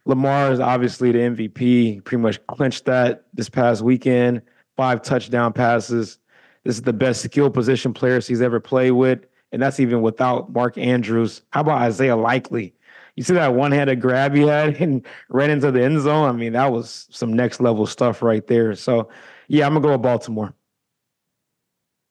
Lamar 0.07 0.53
is 0.53 0.61
obviously 0.61 1.13
the 1.13 1.19
MVP. 1.19 2.05
Pretty 2.05 2.23
much 2.23 2.45
clinched 2.47 2.87
that 2.87 3.25
this 3.35 3.49
past 3.49 3.83
weekend. 3.83 4.41
Five 4.77 5.03
touchdown 5.03 5.53
passes. 5.53 6.19
This 6.65 6.77
is 6.77 6.83
the 6.83 6.93
best 6.93 7.23
skill 7.23 7.51
position 7.51 7.93
players 7.93 8.27
he's 8.27 8.41
ever 8.41 8.61
played 8.61 8.93
with. 8.93 9.27
And 9.53 9.61
that's 9.61 9.81
even 9.81 10.03
without 10.03 10.53
Mark 10.53 10.79
Andrews. 10.79 11.43
How 11.51 11.61
about 11.61 11.83
Isaiah 11.83 12.17
Likely? 12.17 12.73
You 13.17 13.25
see 13.25 13.35
that 13.35 13.55
one 13.55 13.73
handed 13.73 14.01
grab 14.01 14.35
he 14.35 14.43
had 14.43 14.77
and 14.81 15.05
ran 15.29 15.51
into 15.51 15.71
the 15.73 15.83
end 15.83 16.01
zone? 16.01 16.29
I 16.29 16.33
mean, 16.33 16.53
that 16.53 16.71
was 16.71 17.09
some 17.11 17.33
next 17.33 17.61
level 17.61 17.87
stuff 17.87 18.23
right 18.23 18.47
there. 18.47 18.75
So, 18.77 19.09
yeah, 19.49 19.67
I'm 19.67 19.73
going 19.73 19.83
to 19.83 19.89
go 19.89 19.93
with 19.93 20.03
Baltimore. 20.03 20.55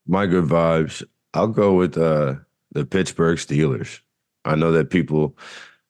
My 0.07 0.25
good 0.25 0.45
vibes. 0.45 1.03
I'll 1.33 1.48
go 1.48 1.74
with 1.74 1.98
uh, 1.98 2.36
the 2.71 2.86
Pittsburgh 2.86 3.38
Steelers. 3.38 4.00
I 4.44 4.56
know 4.56 4.71
that 4.71 4.89
people 4.89 5.38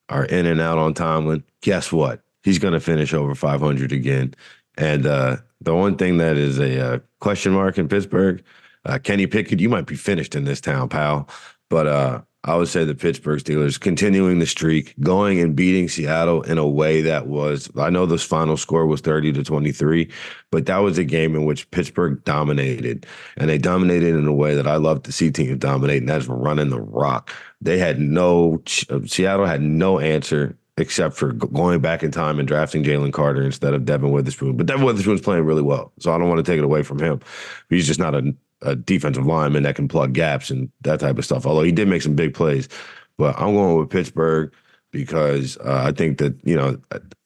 are 0.09 0.25
in 0.25 0.45
and 0.45 0.61
out 0.61 0.77
on 0.77 0.93
Tomlin. 0.93 1.43
Guess 1.61 1.91
what? 1.91 2.21
He's 2.43 2.59
going 2.59 2.73
to 2.73 2.79
finish 2.79 3.13
over 3.13 3.33
500 3.33 3.91
again. 3.91 4.35
And 4.77 5.05
uh, 5.05 5.37
the 5.61 5.75
one 5.75 5.97
thing 5.97 6.17
that 6.17 6.37
is 6.37 6.59
a 6.59 6.95
uh, 6.95 6.99
question 7.19 7.53
mark 7.53 7.77
in 7.77 7.87
Pittsburgh, 7.87 8.43
uh, 8.85 8.99
Kenny 8.99 9.25
Pickett, 9.25 9.59
you 9.59 9.69
might 9.69 9.87
be 9.87 9.95
finished 9.95 10.35
in 10.35 10.43
this 10.43 10.61
town, 10.61 10.89
pal. 10.89 11.27
But 11.69 11.87
uh, 11.87 12.21
I 12.45 12.55
would 12.55 12.67
say 12.67 12.85
the 12.85 12.93
Pittsburgh 12.93 13.39
Steelers 13.39 13.79
continuing 13.79 14.37
the 14.37 14.45
streak, 14.45 14.93
going 14.99 15.39
and 15.39 15.55
beating 15.55 15.89
Seattle 15.89 16.43
in 16.43 16.59
a 16.59 16.67
way 16.67 17.01
that 17.01 17.25
was, 17.25 17.71
I 17.75 17.89
know 17.89 18.05
this 18.05 18.23
final 18.23 18.55
score 18.55 18.85
was 18.85 19.01
30 19.01 19.33
to 19.33 19.43
23, 19.43 20.11
but 20.51 20.67
that 20.67 20.77
was 20.77 20.99
a 20.99 21.03
game 21.03 21.35
in 21.35 21.45
which 21.45 21.69
Pittsburgh 21.71 22.23
dominated. 22.23 23.07
And 23.37 23.49
they 23.49 23.57
dominated 23.57 24.13
in 24.15 24.27
a 24.27 24.33
way 24.33 24.53
that 24.53 24.67
I 24.67 24.75
love 24.75 25.01
to 25.03 25.11
see 25.11 25.31
teams 25.31 25.57
dominate, 25.57 26.01
and 26.01 26.09
that's 26.09 26.27
running 26.27 26.69
the 26.69 26.81
rock. 26.81 27.31
They 27.61 27.79
had 27.79 27.99
no, 27.99 28.61
Seattle 28.67 29.47
had 29.47 29.63
no 29.63 29.99
answer 29.99 30.55
except 30.77 31.15
for 31.15 31.31
going 31.31 31.79
back 31.79 32.03
in 32.03 32.11
time 32.11 32.37
and 32.37 32.47
drafting 32.47 32.83
Jalen 32.83 33.13
Carter 33.13 33.41
instead 33.41 33.73
of 33.73 33.85
Devon 33.85 34.11
Witherspoon. 34.11 34.57
But 34.57 34.67
Devon 34.67 34.85
Witherspoon's 34.85 35.21
playing 35.21 35.45
really 35.45 35.61
well, 35.61 35.93
so 35.99 36.13
I 36.13 36.17
don't 36.17 36.27
want 36.27 36.45
to 36.45 36.51
take 36.51 36.59
it 36.59 36.65
away 36.65 36.83
from 36.83 36.99
him. 36.99 37.21
He's 37.69 37.87
just 37.87 37.99
not 37.99 38.13
a, 38.13 38.35
a 38.61 38.75
defensive 38.75 39.25
lineman 39.25 39.63
that 39.63 39.75
can 39.75 39.87
plug 39.87 40.13
gaps 40.13 40.49
and 40.49 40.71
that 40.81 40.99
type 40.99 41.17
of 41.17 41.25
stuff. 41.25 41.45
Although 41.45 41.63
he 41.63 41.71
did 41.71 41.87
make 41.87 42.01
some 42.01 42.15
big 42.15 42.33
plays, 42.33 42.69
but 43.17 43.37
I'm 43.37 43.53
going 43.53 43.77
with 43.77 43.89
Pittsburgh 43.89 44.53
because 44.91 45.57
uh, 45.57 45.83
I 45.85 45.91
think 45.91 46.17
that 46.19 46.35
you 46.43 46.55
know, 46.55 46.77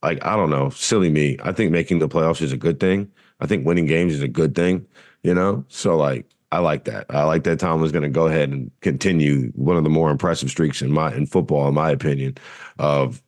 like 0.01 0.25
I 0.25 0.35
don't 0.35 0.49
know, 0.49 0.69
silly 0.71 1.09
me. 1.09 1.37
I 1.43 1.51
think 1.51 1.71
making 1.71 1.99
the 1.99 2.09
playoffs 2.09 2.41
is 2.41 2.53
a 2.53 2.57
good 2.57 2.79
thing. 2.79 3.11
I 3.39 3.47
think 3.47 3.65
winning 3.65 3.85
games 3.85 4.13
is 4.13 4.21
a 4.21 4.27
good 4.27 4.55
thing. 4.55 4.85
You 5.23 5.33
know, 5.33 5.65
so 5.67 5.97
like 5.97 6.25
I 6.51 6.59
like 6.59 6.85
that. 6.85 7.05
I 7.09 7.23
like 7.23 7.43
that 7.43 7.59
Tom 7.59 7.81
was 7.81 7.91
going 7.91 8.03
to 8.03 8.09
go 8.09 8.27
ahead 8.27 8.49
and 8.49 8.71
continue 8.81 9.51
one 9.55 9.77
of 9.77 9.83
the 9.83 9.89
more 9.89 10.09
impressive 10.09 10.49
streaks 10.49 10.81
in 10.81 10.91
my 10.91 11.13
in 11.13 11.25
football, 11.25 11.67
in 11.67 11.75
my 11.75 11.91
opinion, 11.91 12.37
of 12.79 13.21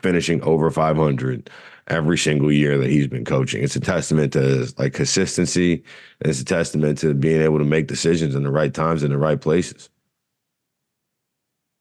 finishing 0.00 0.42
over 0.42 0.70
500 0.70 1.48
every 1.88 2.18
single 2.18 2.50
year 2.50 2.78
that 2.78 2.90
he's 2.90 3.06
been 3.06 3.24
coaching. 3.24 3.62
It's 3.62 3.76
a 3.76 3.80
testament 3.80 4.32
to 4.32 4.72
like 4.78 4.92
consistency. 4.92 5.84
and 6.20 6.30
it's 6.30 6.40
a 6.40 6.44
testament 6.44 6.98
to 6.98 7.14
being 7.14 7.40
able 7.40 7.58
to 7.58 7.64
make 7.64 7.86
decisions 7.86 8.34
in 8.34 8.42
the 8.42 8.50
right 8.50 8.72
times 8.74 9.02
in 9.02 9.10
the 9.10 9.18
right 9.18 9.40
places. 9.40 9.88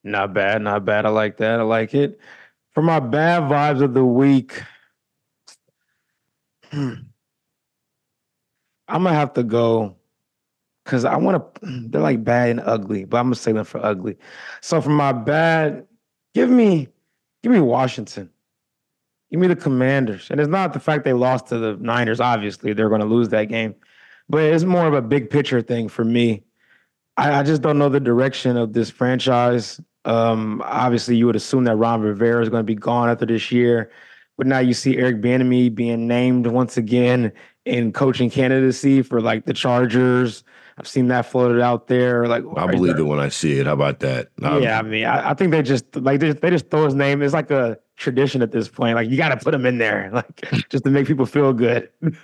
Not 0.03 0.33
bad, 0.33 0.61
not 0.61 0.85
bad. 0.85 1.05
I 1.05 1.09
like 1.09 1.37
that. 1.37 1.59
I 1.59 1.63
like 1.63 1.95
it. 1.95 2.19
For 2.73 2.83
my 2.83 2.99
bad 2.99 3.43
vibes 3.43 3.81
of 3.81 3.95
the 3.95 4.05
week, 4.05 4.61
I'm 6.71 7.05
gonna 8.87 9.13
have 9.13 9.33
to 9.33 9.43
go 9.43 9.95
because 10.83 11.05
I 11.05 11.17
want 11.17 11.55
to. 11.63 11.87
They're 11.89 12.01
like 12.01 12.23
bad 12.23 12.49
and 12.51 12.59
ugly, 12.59 13.05
but 13.05 13.17
I'm 13.17 13.25
gonna 13.25 13.35
say 13.35 13.51
them 13.53 13.65
for 13.65 13.83
ugly. 13.83 14.17
So 14.61 14.79
for 14.79 14.91
my 14.91 15.11
bad, 15.11 15.87
give 16.35 16.51
me, 16.51 16.89
give 17.41 17.51
me 17.51 17.59
Washington. 17.59 18.29
Give 19.31 19.39
me 19.39 19.47
the 19.47 19.55
Commanders, 19.55 20.29
and 20.29 20.39
it's 20.39 20.49
not 20.49 20.73
the 20.73 20.79
fact 20.79 21.03
they 21.03 21.13
lost 21.13 21.47
to 21.47 21.57
the 21.57 21.77
Niners. 21.77 22.19
Obviously, 22.19 22.73
they're 22.73 22.89
going 22.89 23.01
to 23.01 23.07
lose 23.07 23.29
that 23.29 23.45
game, 23.45 23.75
but 24.29 24.43
it's 24.43 24.63
more 24.63 24.87
of 24.87 24.93
a 24.93 25.01
big 25.01 25.29
picture 25.29 25.61
thing 25.61 25.89
for 25.89 26.05
me. 26.05 26.43
I, 27.17 27.39
I 27.39 27.43
just 27.43 27.61
don't 27.61 27.77
know 27.77 27.89
the 27.89 27.99
direction 27.99 28.55
of 28.55 28.73
this 28.73 28.89
franchise. 28.89 29.81
Um, 30.05 30.61
obviously, 30.63 31.15
you 31.15 31.25
would 31.25 31.35
assume 31.35 31.63
that 31.63 31.75
Ron 31.75 32.01
Rivera 32.01 32.41
is 32.43 32.49
going 32.49 32.61
to 32.61 32.65
be 32.65 32.75
gone 32.75 33.09
after 33.09 33.25
this 33.25 33.51
year, 33.51 33.91
but 34.37 34.45
now 34.45 34.59
you 34.59 34.73
see 34.73 34.97
Eric 34.97 35.21
Bieniemy 35.21 35.73
being 35.73 36.07
named 36.07 36.45
once 36.45 36.77
again 36.77 37.31
in 37.65 37.91
coaching 37.91 38.29
candidacy 38.29 39.01
for 39.01 39.21
like 39.21 39.45
the 39.45 39.53
Chargers 39.53 40.43
I've 40.77 40.87
seen 40.87 41.07
that 41.07 41.25
floated 41.25 41.61
out 41.61 41.87
there. 41.87 42.27
Like 42.27 42.43
I 42.57 42.67
believe 42.67 42.99
it 42.99 43.03
when 43.03 43.19
I 43.19 43.29
see 43.29 43.59
it. 43.59 43.65
How 43.65 43.73
about 43.73 44.01
that? 44.01 44.29
Um, 44.41 44.61
yeah, 44.61 44.77
I 44.77 44.81
mean, 44.81 45.05
I, 45.05 45.31
I, 45.31 45.33
think 45.33 45.51
they 45.51 45.61
just 45.61 45.95
like 45.95 46.19
they, 46.19 46.33
they 46.33 46.49
just 46.49 46.69
throw 46.69 46.83
his 46.83 46.93
name. 46.93 47.21
It's 47.21 47.33
like 47.33 47.49
a 47.49 47.77
tradition 47.97 48.41
at 48.41 48.51
this 48.51 48.67
point. 48.67 48.95
Like 48.95 49.09
you 49.09 49.17
got 49.17 49.29
to 49.29 49.37
put 49.37 49.51
them 49.51 49.65
in 49.65 49.77
there, 49.77 50.09
like 50.13 50.69
just 50.69 50.83
to 50.83 50.89
make 50.89 51.07
people 51.07 51.25
feel 51.25 51.53
good. 51.53 51.89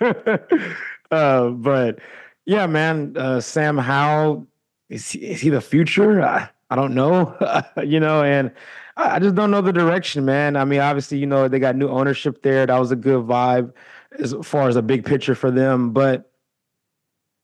uh, 1.10 1.48
but 1.50 1.98
yeah, 2.46 2.66
man, 2.66 3.16
uh, 3.16 3.40
Sam 3.40 3.78
Howell 3.78 4.46
is 4.88 5.10
he, 5.10 5.20
is 5.20 5.40
he 5.40 5.50
the 5.50 5.60
future? 5.60 6.22
I, 6.22 6.48
I 6.70 6.76
don't 6.76 6.94
know, 6.94 7.36
you 7.84 8.00
know, 8.00 8.22
and 8.22 8.50
I 8.96 9.18
just 9.18 9.34
don't 9.34 9.50
know 9.50 9.60
the 9.60 9.72
direction, 9.72 10.24
man. 10.24 10.56
I 10.56 10.64
mean, 10.64 10.80
obviously, 10.80 11.18
you 11.18 11.26
know, 11.26 11.48
they 11.48 11.58
got 11.58 11.76
new 11.76 11.88
ownership 11.88 12.42
there. 12.42 12.66
That 12.66 12.78
was 12.78 12.90
a 12.90 12.96
good 12.96 13.26
vibe 13.26 13.72
as 14.18 14.34
far 14.42 14.68
as 14.68 14.76
a 14.76 14.82
big 14.82 15.04
picture 15.04 15.34
for 15.34 15.50
them, 15.50 15.92
but 15.92 16.31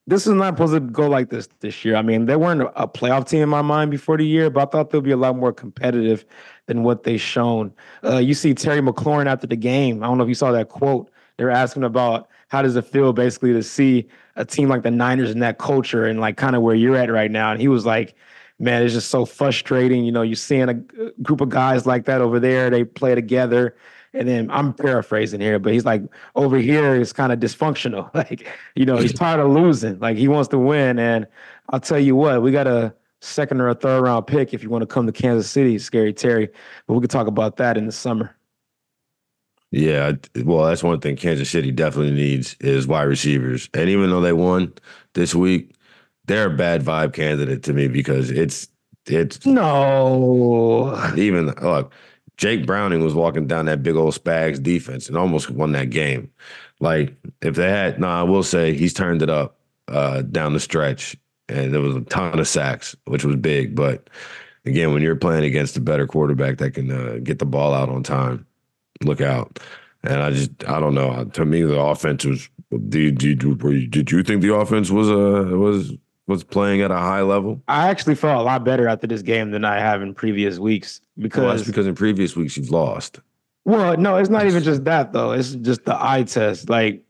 this 0.08 0.26
is 0.26 0.32
not 0.32 0.54
supposed 0.54 0.72
to 0.72 0.80
go 0.80 1.06
like 1.06 1.28
this 1.28 1.50
this 1.60 1.84
year. 1.84 1.94
I 1.94 2.00
mean, 2.00 2.24
they 2.24 2.36
weren't 2.36 2.62
a 2.62 2.88
playoff 2.88 3.28
team 3.28 3.42
in 3.42 3.48
my 3.50 3.60
mind 3.60 3.90
before 3.90 4.16
the 4.16 4.26
year, 4.26 4.48
but 4.48 4.62
I 4.62 4.70
thought 4.70 4.88
they'll 4.88 5.02
be 5.02 5.10
a 5.10 5.18
lot 5.18 5.36
more 5.36 5.52
competitive 5.52 6.24
than 6.64 6.82
what 6.82 7.02
they 7.02 7.18
shown. 7.18 7.74
Uh, 8.02 8.16
you 8.16 8.32
see 8.32 8.54
Terry 8.54 8.80
McLaurin 8.80 9.26
after 9.26 9.46
the 9.46 9.56
game. 9.56 10.02
I 10.02 10.06
don't 10.06 10.16
know 10.16 10.24
if 10.24 10.28
you 10.28 10.34
saw 10.34 10.50
that 10.52 10.70
quote. 10.70 11.10
They're 11.36 11.50
asking 11.50 11.84
about 11.84 12.28
how 12.48 12.62
does 12.62 12.74
it 12.74 12.86
feel 12.86 13.12
basically 13.12 13.52
to 13.52 13.62
see 13.62 14.08
a 14.36 14.46
team 14.46 14.70
like 14.70 14.82
the 14.82 14.90
Niners 14.90 15.30
in 15.30 15.40
that 15.40 15.58
culture 15.58 16.06
and 16.06 16.20
like 16.20 16.38
kind 16.38 16.56
of 16.56 16.62
where 16.62 16.74
you're 16.74 16.96
at 16.96 17.12
right 17.12 17.30
now. 17.30 17.52
And 17.52 17.60
he 17.60 17.68
was 17.68 17.84
like, 17.84 18.14
man, 18.58 18.82
it's 18.82 18.94
just 18.94 19.10
so 19.10 19.26
frustrating. 19.26 20.06
You 20.06 20.12
know, 20.12 20.22
you're 20.22 20.36
seeing 20.36 20.70
a 20.70 20.74
group 21.22 21.42
of 21.42 21.50
guys 21.50 21.84
like 21.84 22.06
that 22.06 22.22
over 22.22 22.40
there. 22.40 22.70
They 22.70 22.82
play 22.82 23.14
together 23.14 23.76
and 24.14 24.26
then 24.26 24.50
I'm 24.50 24.72
paraphrasing 24.72 25.40
here, 25.40 25.58
but 25.58 25.72
he's 25.72 25.84
like, 25.84 26.02
over 26.34 26.58
here 26.58 26.94
is 26.94 27.12
kind 27.12 27.32
of 27.32 27.40
dysfunctional. 27.40 28.10
Like, 28.18 28.48
you 28.74 28.84
know, 28.84 28.96
he's 28.96 29.12
tired 29.12 29.40
of 29.40 29.50
losing. 29.50 29.98
Like 30.00 30.16
he 30.16 30.26
wants 30.28 30.48
to 30.48 30.58
win. 30.58 30.98
And 30.98 31.26
I'll 31.68 31.78
tell 31.78 31.98
you 31.98 32.16
what, 32.16 32.42
we 32.42 32.50
got 32.50 32.66
a 32.66 32.94
second 33.20 33.60
or 33.60 33.68
a 33.68 33.74
third 33.74 34.02
round 34.02 34.26
pick 34.26 34.52
if 34.52 34.62
you 34.62 34.70
want 34.70 34.82
to 34.82 34.86
come 34.86 35.06
to 35.06 35.12
Kansas 35.12 35.48
City, 35.48 35.78
Scary 35.78 36.12
Terry. 36.12 36.48
But 36.86 36.94
we 36.94 37.00
could 37.00 37.10
talk 37.10 37.26
about 37.28 37.56
that 37.58 37.76
in 37.76 37.86
the 37.86 37.92
summer. 37.92 38.34
Yeah, 39.70 40.12
well, 40.44 40.64
that's 40.64 40.82
one 40.82 41.00
thing 41.00 41.16
Kansas 41.16 41.50
City 41.50 41.70
definitely 41.70 42.12
needs 42.12 42.56
is 42.60 42.86
wide 42.86 43.02
receivers. 43.02 43.68
And 43.74 43.90
even 43.90 44.08
though 44.08 44.22
they 44.22 44.32
won 44.32 44.72
this 45.12 45.34
week, 45.34 45.74
they're 46.24 46.52
a 46.52 46.56
bad 46.56 46.82
vibe 46.82 47.12
candidate 47.12 47.62
to 47.64 47.72
me 47.72 47.88
because 47.88 48.30
it's 48.30 48.68
it's 49.06 49.44
no 49.46 51.12
even 51.16 51.46
look 51.46 51.92
Jake 52.38 52.64
Browning 52.64 53.04
was 53.04 53.14
walking 53.14 53.46
down 53.46 53.66
that 53.66 53.82
big 53.82 53.96
old 53.96 54.14
Spags 54.14 54.62
defense 54.62 55.08
and 55.08 55.16
almost 55.16 55.50
won 55.50 55.72
that 55.72 55.90
game. 55.90 56.30
Like 56.80 57.14
if 57.42 57.56
they 57.56 57.68
had, 57.68 58.00
no, 58.00 58.08
I 58.08 58.22
will 58.22 58.44
say 58.44 58.72
he's 58.74 58.94
turned 58.94 59.22
it 59.22 59.28
up 59.28 59.58
uh, 59.88 60.22
down 60.22 60.52
the 60.52 60.60
stretch, 60.60 61.16
and 61.48 61.74
there 61.74 61.80
was 61.80 61.96
a 61.96 62.00
ton 62.02 62.38
of 62.38 62.46
sacks, 62.46 62.94
which 63.06 63.24
was 63.24 63.36
big. 63.36 63.74
But 63.74 64.08
again, 64.64 64.92
when 64.92 65.02
you're 65.02 65.16
playing 65.16 65.44
against 65.44 65.76
a 65.76 65.80
better 65.80 66.06
quarterback 66.06 66.58
that 66.58 66.72
can 66.72 66.90
uh, 66.90 67.18
get 67.22 67.40
the 67.40 67.46
ball 67.46 67.74
out 67.74 67.88
on 67.88 68.04
time, 68.04 68.46
look 69.02 69.20
out. 69.20 69.58
And 70.04 70.22
I 70.22 70.30
just, 70.30 70.50
I 70.68 70.78
don't 70.78 70.94
know. 70.94 71.24
To 71.24 71.44
me, 71.44 71.62
the 71.62 71.78
offense 71.78 72.24
was. 72.24 72.48
Did, 72.70 73.16
did, 73.16 73.38
did 73.90 74.10
you 74.10 74.22
think 74.22 74.42
the 74.42 74.54
offense 74.54 74.90
was 74.90 75.08
uh 75.08 75.56
was 75.56 75.94
was 76.28 76.44
playing 76.44 76.82
at 76.82 76.90
a 76.90 76.96
high 76.96 77.22
level? 77.22 77.60
I 77.66 77.88
actually 77.88 78.14
felt 78.14 78.40
a 78.40 78.44
lot 78.44 78.64
better 78.64 78.86
after 78.86 79.06
this 79.06 79.22
game 79.22 79.50
than 79.50 79.64
I 79.64 79.80
have 79.80 80.02
in 80.02 80.14
previous 80.14 80.58
weeks 80.58 81.00
because 81.18 81.42
well, 81.42 81.56
that's 81.56 81.66
because 81.66 81.86
in 81.86 81.94
previous 81.94 82.36
weeks 82.36 82.56
you've 82.56 82.70
lost. 82.70 83.20
Well, 83.64 83.96
no, 83.96 84.16
it's 84.16 84.30
not 84.30 84.46
even 84.46 84.62
just 84.62 84.84
that 84.84 85.12
though. 85.12 85.32
It's 85.32 85.54
just 85.54 85.84
the 85.84 85.96
eye 85.98 86.22
test. 86.22 86.70
Like 86.70 87.02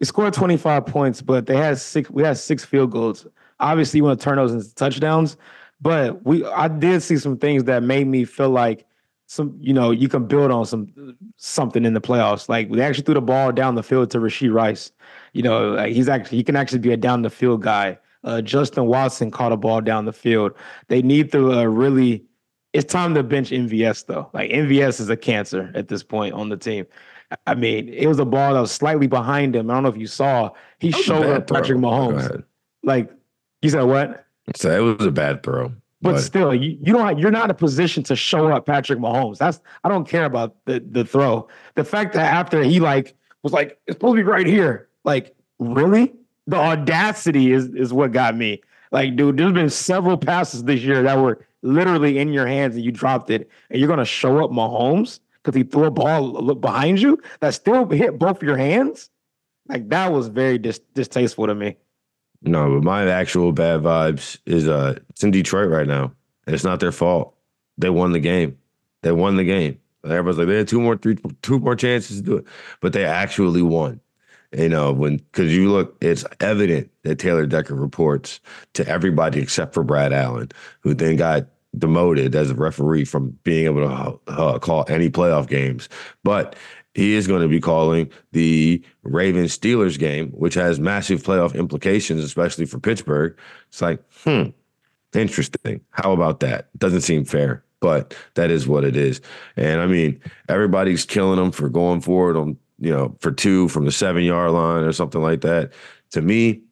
they 0.00 0.06
scored 0.06 0.32
25 0.32 0.86
points, 0.86 1.20
but 1.20 1.46
they 1.46 1.56
had 1.56 1.78
six 1.78 2.08
we 2.08 2.22
had 2.22 2.38
six 2.38 2.64
field 2.64 2.92
goals. 2.92 3.26
Obviously, 3.60 3.98
you 3.98 4.04
want 4.04 4.18
to 4.18 4.24
turn 4.24 4.36
those 4.36 4.52
into 4.52 4.74
touchdowns, 4.74 5.36
but 5.80 6.24
we 6.24 6.44
I 6.44 6.68
did 6.68 7.02
see 7.02 7.18
some 7.18 7.36
things 7.36 7.64
that 7.64 7.82
made 7.82 8.06
me 8.06 8.24
feel 8.24 8.50
like 8.50 8.86
some, 9.32 9.56
you 9.58 9.72
know, 9.72 9.90
you 9.90 10.08
can 10.08 10.26
build 10.26 10.50
on 10.50 10.66
some 10.66 11.16
something 11.36 11.84
in 11.84 11.94
the 11.94 12.00
playoffs. 12.00 12.48
Like 12.48 12.70
they 12.70 12.82
actually 12.82 13.04
threw 13.04 13.14
the 13.14 13.22
ball 13.22 13.50
down 13.50 13.74
the 13.74 13.82
field 13.82 14.10
to 14.10 14.18
Rashee 14.18 14.52
Rice. 14.52 14.92
You 15.32 15.42
know, 15.42 15.70
like 15.70 15.92
he's 15.92 16.08
actually 16.08 16.38
he 16.38 16.44
can 16.44 16.54
actually 16.54 16.80
be 16.80 16.92
a 16.92 16.96
down 16.96 17.22
the 17.22 17.30
field 17.30 17.62
guy. 17.62 17.98
Uh, 18.24 18.40
Justin 18.40 18.86
Watson 18.86 19.30
caught 19.30 19.52
a 19.52 19.56
ball 19.56 19.80
down 19.80 20.04
the 20.04 20.12
field. 20.12 20.52
They 20.88 21.02
need 21.02 21.32
to 21.32 21.52
uh, 21.52 21.64
really. 21.64 22.24
It's 22.72 22.90
time 22.90 23.14
to 23.14 23.22
bench 23.22 23.50
MVS 23.50 24.06
though. 24.06 24.30
Like 24.32 24.50
MVS 24.50 25.00
is 25.00 25.10
a 25.10 25.16
cancer 25.16 25.70
at 25.74 25.88
this 25.88 26.02
point 26.02 26.34
on 26.34 26.48
the 26.48 26.56
team. 26.56 26.86
I 27.46 27.54
mean, 27.54 27.88
it 27.88 28.06
was 28.06 28.18
a 28.18 28.24
ball 28.24 28.54
that 28.54 28.60
was 28.60 28.72
slightly 28.72 29.06
behind 29.06 29.56
him. 29.56 29.70
I 29.70 29.74
don't 29.74 29.82
know 29.82 29.88
if 29.88 29.96
you 29.96 30.06
saw. 30.06 30.50
He 30.78 30.90
showed 30.90 31.26
up 31.26 31.46
Patrick 31.46 31.78
Mahomes. 31.78 32.44
Like 32.82 33.10
you 33.60 33.70
said, 33.70 33.82
what? 33.82 34.26
So 34.56 34.70
it 34.70 34.98
was 34.98 35.06
a 35.06 35.10
bad 35.10 35.42
throw. 35.42 35.68
But, 36.00 36.14
but 36.14 36.20
still, 36.20 36.54
you, 36.54 36.78
you 36.82 36.92
don't 36.92 37.18
you're 37.18 37.30
not 37.30 37.44
in 37.44 37.50
a 37.50 37.54
position 37.54 38.02
to 38.04 38.16
show 38.16 38.48
up 38.48 38.66
Patrick 38.66 38.98
Mahomes. 38.98 39.38
That's 39.38 39.60
I 39.84 39.88
don't 39.88 40.08
care 40.08 40.24
about 40.24 40.56
the 40.64 40.84
the 40.90 41.04
throw. 41.04 41.48
The 41.74 41.84
fact 41.84 42.14
that 42.14 42.32
after 42.32 42.62
he 42.62 42.80
like 42.80 43.14
was 43.42 43.52
like, 43.52 43.78
it's 43.86 43.96
supposed 43.96 44.12
to 44.12 44.16
be 44.16 44.22
right 44.22 44.46
here. 44.46 44.88
Like, 45.04 45.34
really? 45.58 46.12
The 46.46 46.56
audacity 46.56 47.52
is 47.52 47.68
is 47.68 47.92
what 47.92 48.12
got 48.12 48.36
me. 48.36 48.60
Like, 48.90 49.16
dude, 49.16 49.36
there's 49.36 49.52
been 49.52 49.70
several 49.70 50.16
passes 50.16 50.64
this 50.64 50.80
year 50.80 51.02
that 51.02 51.18
were 51.18 51.46
literally 51.62 52.18
in 52.18 52.32
your 52.32 52.46
hands 52.46 52.76
and 52.76 52.84
you 52.84 52.92
dropped 52.92 53.30
it, 53.30 53.48
and 53.70 53.78
you're 53.78 53.88
gonna 53.88 54.04
show 54.04 54.44
up 54.44 54.50
Mahomes 54.50 55.20
because 55.42 55.56
he 55.56 55.64
threw 55.64 55.84
a 55.84 55.90
ball 55.90 56.54
behind 56.54 57.00
you 57.00 57.20
that 57.40 57.54
still 57.54 57.88
hit 57.88 58.18
both 58.18 58.42
your 58.42 58.56
hands. 58.56 59.10
Like 59.68 59.88
that 59.88 60.12
was 60.12 60.28
very 60.28 60.58
dis- 60.58 60.80
distasteful 60.94 61.46
to 61.46 61.54
me. 61.54 61.76
No, 62.42 62.74
but 62.74 62.84
my 62.84 63.08
actual 63.08 63.52
bad 63.52 63.80
vibes 63.80 64.38
is 64.46 64.68
uh 64.68 64.98
it's 65.10 65.22
in 65.22 65.30
Detroit 65.30 65.70
right 65.70 65.86
now. 65.86 66.12
And 66.46 66.54
it's 66.54 66.64
not 66.64 66.80
their 66.80 66.92
fault. 66.92 67.34
They 67.78 67.90
won 67.90 68.12
the 68.12 68.20
game. 68.20 68.58
They 69.02 69.12
won 69.12 69.36
the 69.36 69.44
game. 69.44 69.78
Everybody's 70.04 70.38
like, 70.38 70.48
they 70.48 70.56
had 70.58 70.68
two 70.68 70.80
more, 70.80 70.96
three, 70.96 71.16
two 71.42 71.60
more 71.60 71.76
chances 71.76 72.16
to 72.16 72.22
do 72.22 72.36
it, 72.38 72.44
but 72.80 72.92
they 72.92 73.04
actually 73.04 73.62
won. 73.62 74.00
You 74.56 74.68
know, 74.68 74.92
when 74.92 75.16
because 75.16 75.54
you 75.54 75.70
look, 75.70 75.96
it's 76.00 76.24
evident 76.40 76.90
that 77.04 77.18
Taylor 77.18 77.46
Decker 77.46 77.74
reports 77.74 78.40
to 78.74 78.86
everybody 78.86 79.40
except 79.40 79.72
for 79.72 79.82
Brad 79.82 80.12
Allen, 80.12 80.50
who 80.80 80.92
then 80.94 81.16
got 81.16 81.46
demoted 81.78 82.34
as 82.34 82.50
a 82.50 82.54
referee 82.54 83.04
from 83.04 83.30
being 83.44 83.64
able 83.64 83.88
to 83.88 84.20
uh, 84.32 84.58
call 84.58 84.84
any 84.88 85.08
playoff 85.08 85.48
games. 85.48 85.88
But 86.22 86.54
he 86.94 87.14
is 87.14 87.26
going 87.26 87.42
to 87.42 87.48
be 87.48 87.60
calling 87.60 88.10
the 88.32 88.82
Ravens 89.02 89.56
Steelers 89.56 89.98
game, 89.98 90.28
which 90.30 90.54
has 90.54 90.78
massive 90.78 91.22
playoff 91.22 91.54
implications, 91.54 92.22
especially 92.22 92.66
for 92.66 92.78
Pittsburgh. 92.78 93.36
It's 93.68 93.80
like, 93.80 94.02
hmm, 94.24 94.50
interesting. 95.14 95.80
How 95.90 96.12
about 96.12 96.40
that? 96.40 96.68
Doesn't 96.78 97.00
seem 97.00 97.24
fair, 97.24 97.64
but 97.80 98.14
that 98.34 98.50
is 98.50 98.68
what 98.68 98.84
it 98.84 98.96
is. 98.96 99.22
And 99.56 99.80
I 99.80 99.86
mean, 99.86 100.20
everybody's 100.48 101.06
killing 101.06 101.38
them 101.38 101.52
for 101.52 101.70
going 101.70 102.02
forward 102.02 102.36
on 102.36 102.58
you 102.82 102.90
know, 102.90 103.16
for 103.20 103.30
two 103.30 103.68
from 103.68 103.84
the 103.84 103.92
seven 103.92 104.24
yard 104.24 104.50
line 104.50 104.82
or 104.82 104.92
something 104.92 105.22
like 105.22 105.40
that. 105.42 105.72
To 106.10 106.20
me, 106.20 106.62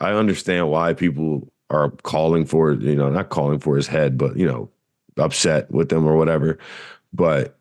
I 0.00 0.12
understand 0.12 0.70
why 0.70 0.94
people 0.94 1.52
are 1.68 1.90
calling 1.90 2.46
for, 2.46 2.72
you 2.72 2.96
know, 2.96 3.10
not 3.10 3.28
calling 3.28 3.58
for 3.58 3.76
his 3.76 3.86
head, 3.86 4.16
but, 4.16 4.36
you 4.38 4.46
know, 4.46 4.70
upset 5.18 5.70
with 5.70 5.92
him 5.92 6.06
or 6.06 6.16
whatever. 6.16 6.58
But 7.12 7.58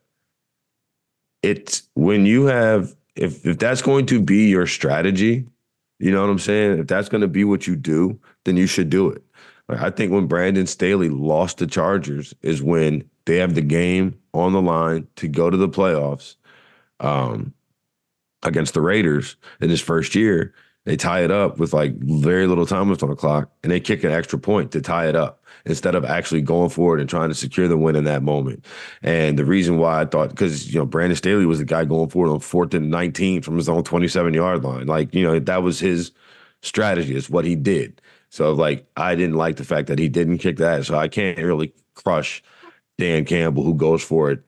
it's 1.44 1.84
when 1.94 2.26
you 2.26 2.46
have, 2.46 2.96
if, 3.18 3.46
if 3.46 3.60
that's 3.60 3.82
going 3.82 4.06
to 4.08 4.22
be 4.22 4.48
your 4.48 4.66
strategy, 4.66 5.46
you 6.00 6.10
know 6.10 6.22
what 6.22 6.30
I'm 6.30 6.40
saying? 6.40 6.80
If 6.80 6.88
that's 6.88 7.10
going 7.10 7.22
to 7.22 7.28
be 7.28 7.44
what 7.44 7.68
you 7.68 7.76
do, 7.76 8.18
then 8.46 8.56
you 8.56 8.66
should 8.66 8.90
do 8.90 9.10
it. 9.10 9.22
I 9.68 9.90
think 9.90 10.12
when 10.12 10.28
Brandon 10.28 10.68
Staley 10.68 11.10
lost 11.10 11.58
the 11.58 11.68
Chargers 11.68 12.34
is 12.42 12.64
when 12.64 13.10
they 13.26 13.38
have 13.38 13.56
the 13.56 13.62
game 13.62 14.18
on 14.34 14.54
the 14.54 14.62
line 14.62 15.08
to 15.18 15.28
go 15.28 15.50
to 15.50 15.58
the 15.58 15.70
playoffs. 15.70 16.36
Um, 17.00 17.54
against 18.44 18.74
the 18.74 18.82
Raiders 18.82 19.36
in 19.62 19.70
his 19.70 19.82
first 19.82 20.16
year. 20.16 20.54
They 20.86 20.98
tie 20.98 21.24
it 21.24 21.32
up 21.32 21.60
with 21.60 21.74
like 21.74 21.96
very 21.96 22.46
little 22.46 22.66
time 22.66 22.90
left 22.90 23.04
on 23.04 23.10
the 23.10 23.16
clock, 23.16 23.50
and 23.64 23.72
they 23.72 23.80
kick 23.80 24.04
an 24.04 24.12
extra 24.12 24.38
point 24.38 24.72
to 24.74 24.82
tie 24.82 25.08
it 25.08 25.16
up 25.16 25.42
instead 25.66 25.96
of 25.96 26.04
actually 26.04 26.42
going 26.42 26.70
forward 26.70 27.00
and 27.00 27.10
trying 27.10 27.30
to 27.30 27.36
secure 27.36 27.70
the 27.70 27.78
win 27.78 27.96
in 27.96 28.04
that 28.04 28.22
moment. 28.22 28.66
And 29.02 29.40
the 29.40 29.46
reason 29.46 29.78
why 29.78 30.02
I 30.02 30.06
thought, 30.06 30.32
because 30.32 30.74
you 30.74 30.80
know 30.80 30.86
Brandon 30.86 31.16
Staley 31.16 31.46
was 31.46 31.60
the 31.60 31.66
guy 31.66 31.86
going 31.86 32.10
forward 32.10 32.34
on 32.34 32.42
fourth 32.42 32.74
and 32.74 32.92
nineteen 32.92 33.42
from 33.42 33.56
his 33.56 33.70
own 33.70 33.84
twenty-seven 33.84 34.34
yard 34.34 34.64
line, 34.64 34.88
like 34.88 35.16
you 35.16 35.24
know 35.24 35.40
that 35.40 35.64
was 35.64 35.80
his 35.80 36.12
strategy. 36.62 37.16
It's 37.16 37.30
what 37.30 37.46
he 37.46 37.56
did. 37.56 38.02
So 38.30 38.52
like 38.52 38.86
I 38.98 39.16
didn't 39.16 39.38
like 39.38 39.56
the 39.56 39.64
fact 39.64 39.88
that 39.88 40.00
he 40.00 40.10
didn't 40.10 40.40
kick 40.40 40.58
that. 40.58 40.86
So 40.86 40.98
I 40.98 41.08
can't 41.08 41.38
really 41.38 41.74
crush 41.94 42.44
Dan 42.98 43.24
Campbell, 43.24 43.64
who 43.64 43.74
goes 43.74 44.04
for 44.04 44.32
it 44.32 44.44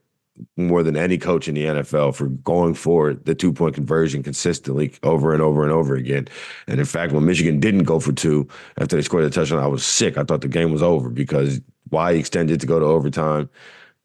more 0.57 0.83
than 0.83 0.97
any 0.97 1.17
coach 1.17 1.47
in 1.47 1.55
the 1.55 1.65
NFL 1.65 2.15
for 2.15 2.27
going 2.27 2.73
for 2.73 3.13
the 3.13 3.35
two 3.35 3.53
point 3.53 3.75
conversion 3.75 4.23
consistently 4.23 4.93
over 5.03 5.33
and 5.33 5.41
over 5.41 5.63
and 5.63 5.71
over 5.71 5.95
again. 5.95 6.27
And 6.67 6.79
in 6.79 6.85
fact, 6.85 7.13
when 7.13 7.25
Michigan 7.25 7.59
didn't 7.59 7.83
go 7.83 7.99
for 7.99 8.11
two 8.11 8.47
after 8.77 8.95
they 8.95 9.01
scored 9.01 9.23
a 9.23 9.29
touchdown, 9.29 9.59
I 9.59 9.67
was 9.67 9.85
sick. 9.85 10.17
I 10.17 10.23
thought 10.23 10.41
the 10.41 10.47
game 10.47 10.71
was 10.71 10.83
over 10.83 11.09
because 11.09 11.61
why 11.89 12.11
extend 12.11 12.51
it 12.51 12.59
to 12.61 12.67
go 12.67 12.79
to 12.79 12.85
overtime? 12.85 13.49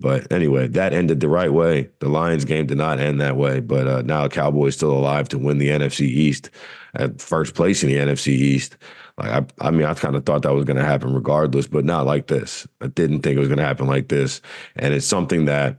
But 0.01 0.33
anyway, 0.33 0.67
that 0.69 0.95
ended 0.95 1.21
the 1.21 1.29
right 1.29 1.53
way. 1.53 1.91
The 1.99 2.09
Lions 2.09 2.47
game 2.47 2.67
did 2.67 2.79
not 2.79 2.99
end 2.99 3.21
that 3.21 3.37
way, 3.37 3.61
but 3.61 3.87
uh, 3.87 4.03
now 4.03 4.27
Cowboys 4.29 4.75
still 4.75 4.93
alive 4.93 5.29
to 5.29 5.39
win 5.39 5.59
the 5.59 5.69
NFC 5.69 6.01
East 6.01 6.49
at 6.95 7.21
first 7.21 7.55
place 7.55 7.83
in 7.83 7.91
the 7.91 7.97
NFC 7.97 8.29
East. 8.29 8.79
Like 9.19 9.31
I, 9.31 9.69
I 9.69 9.71
mean, 9.71 9.87
I 9.87 9.93
kind 9.93 10.17
of 10.17 10.25
thought 10.25 10.43
that 10.43 10.55
was 10.55 10.65
going 10.65 10.79
to 10.79 10.85
happen 10.85 11.13
regardless, 11.13 11.67
but 11.67 11.85
not 11.85 12.07
like 12.07 12.29
this. 12.29 12.67
I 12.81 12.87
didn't 12.87 13.21
think 13.21 13.37
it 13.37 13.41
was 13.41 13.49
going 13.49 13.59
to 13.59 13.65
happen 13.65 13.87
like 13.87 14.09
this, 14.09 14.41
and 14.77 14.95
it's 14.95 15.07
something 15.07 15.45
that 15.45 15.77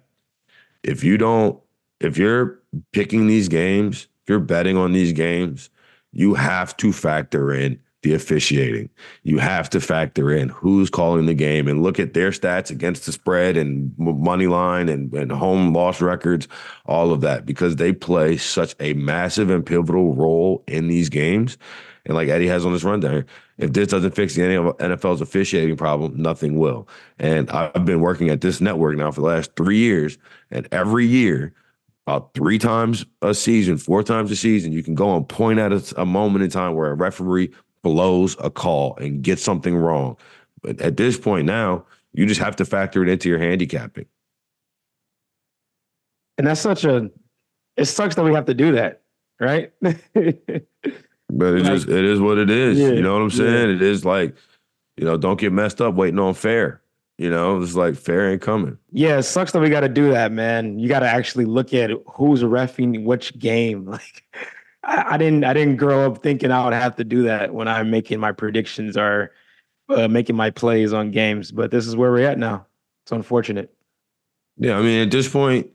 if 0.84 1.04
you 1.04 1.18
don't, 1.18 1.60
if 2.00 2.18
you're 2.18 2.60
picking 2.94 3.28
these 3.28 3.48
games, 3.48 4.08
if 4.24 4.30
you're 4.30 4.40
betting 4.40 4.78
on 4.78 4.94
these 4.94 5.14
games, 5.14 5.70
you 6.12 6.34
have 6.34 6.76
to 6.78 6.92
factor 6.92 7.54
in 7.54 7.80
the 8.04 8.14
officiating. 8.14 8.90
You 9.24 9.38
have 9.38 9.70
to 9.72 9.80
factor 9.80 10.32
in 10.32 10.50
who's 10.50 10.90
calling 10.90 11.28
the 11.28 11.36
game 11.36 11.68
and 11.68 11.84
look 11.84 12.00
at 12.00 12.14
their 12.14 12.32
stats 12.32 12.72
against 12.72 13.06
the 13.06 13.12
spread 13.12 13.58
and 13.58 13.94
money 13.98 14.48
line 14.48 14.90
and, 14.90 15.14
and 15.14 15.32
home 15.32 15.74
loss 15.74 16.02
records, 16.02 16.48
all 16.86 17.12
of 17.12 17.22
that, 17.22 17.46
because 17.46 17.76
they 17.76 17.94
play 17.94 18.38
such 18.38 18.76
a 18.80 18.94
massive 18.94 19.52
and 19.52 19.66
pivotal 19.66 20.16
role 20.16 20.64
in 20.68 20.88
these 20.88 21.10
games. 21.10 21.58
And 22.06 22.16
like 22.16 22.30
Eddie 22.30 22.48
has 22.48 22.66
on 22.66 22.74
this 22.74 22.84
rundown, 22.84 23.26
if 23.58 23.74
this 23.74 23.90
doesn't 23.90 24.16
fix 24.16 24.34
the 24.36 24.42
NFL's 24.42 25.22
officiating 25.22 25.78
problem, 25.78 26.20
nothing 26.20 26.58
will. 26.58 26.88
And 27.20 27.50
I've 27.52 27.86
been 27.86 28.02
working 28.02 28.30
at 28.30 28.42
this 28.42 28.60
network 28.60 28.98
now 28.98 29.12
for 29.12 29.22
the 29.22 29.28
last 29.28 29.56
three 29.56 29.78
years, 29.78 30.18
and 30.50 30.68
every 30.72 31.06
year 31.06 31.54
about 32.08 32.34
three 32.34 32.58
times 32.58 33.06
a 33.22 33.34
season, 33.34 33.78
four 33.78 34.02
times 34.04 34.32
a 34.32 34.36
season, 34.36 34.72
you 34.72 34.82
can 34.82 34.96
go 34.96 35.16
and 35.16 35.30
point 35.30 35.60
at 35.60 35.72
a, 35.72 36.02
a, 36.02 36.06
moment 36.06 36.44
in 36.44 36.50
time 36.50 36.74
where 36.74 36.90
a 36.90 36.96
referee 36.96 37.52
blows 37.84 38.36
a 38.40 38.50
call 38.50 38.96
and 38.98 39.22
gets 39.22 39.44
something 39.44 39.76
wrong. 39.76 40.18
But 40.64 40.82
at 40.82 40.98
this 40.98 41.20
point 41.20 41.46
now, 41.46 41.86
you 42.14 42.26
just 42.26 42.42
have 42.42 42.56
to 42.58 42.66
factor 42.66 43.04
it 43.04 43.10
into 43.10 43.30
your 43.30 43.38
handicapping. 43.38 44.06
And 46.38 46.48
that's 46.48 46.62
such 46.62 46.84
a 46.84 47.12
it 47.78 47.86
sucks 47.86 48.16
that 48.16 48.24
we 48.24 48.34
have 48.34 48.46
to 48.46 48.54
do 48.54 48.74
that, 48.74 49.02
right? 49.40 49.72
but 51.38 51.54
it 51.56 51.64
like, 51.64 51.74
just 51.74 51.90
it 51.90 52.06
is 52.06 52.20
what 52.20 52.38
it 52.38 52.50
is. 52.50 52.78
Yeah, 52.78 52.90
you 52.90 53.02
know 53.02 53.14
what 53.14 53.22
I'm 53.22 53.32
saying? 53.32 53.70
Yeah. 53.70 53.76
It 53.76 53.82
is 53.82 54.06
like, 54.06 54.36
you 54.98 55.06
know, 55.06 55.18
don't 55.18 55.40
get 55.40 55.52
messed 55.54 55.82
up 55.82 55.96
waiting 55.96 56.20
on 56.20 56.34
fair. 56.34 56.82
You 57.18 57.30
know, 57.30 57.62
it's 57.62 57.76
like 57.76 57.96
fair 57.96 58.32
ain't 58.32 58.42
coming. 58.42 58.78
Yeah, 58.92 59.20
it 59.20 59.24
sucks 59.24 59.52
that 59.52 59.60
we 59.60 59.70
got 59.70 59.82
to 59.82 59.90
do 59.90 60.10
that, 60.12 60.32
man. 60.32 60.80
You 60.80 60.90
got 60.90 61.02
to 61.02 61.08
actually 61.08 61.46
look 61.46 61.74
at 61.74 61.92
who's 62.08 62.42
refing 62.44 63.04
which 63.04 63.38
game. 63.38 63.86
Like, 63.92 64.24
I, 64.84 65.14
I, 65.14 65.18
didn't 65.18 65.44
I 65.44 65.54
didn't 65.54 65.76
grow 65.76 66.08
up 66.08 66.24
thinking 66.24 66.52
I 66.52 66.64
would 66.64 66.74
have 66.74 66.96
to 66.96 67.04
do 67.04 67.22
that 67.24 67.54
when 67.54 67.68
I'm 67.68 67.92
making 67.92 68.20
my 68.20 68.32
predictions 68.32 68.98
or 68.98 69.32
uh, 69.90 70.08
making 70.08 70.36
my 70.36 70.50
plays 70.50 70.92
on 70.92 71.12
games. 71.12 71.52
But 71.52 71.70
this 71.70 71.86
is 71.86 71.96
where 71.96 72.12
we're 72.12 72.28
at 72.28 72.40
now. 72.40 72.66
It's 73.04 73.12
unfortunate. 73.12 73.72
Yeah, 74.58 74.80
I 74.80 74.82
mean, 74.82 75.04
at 75.04 75.12
this 75.12 75.30
point, 75.30 75.70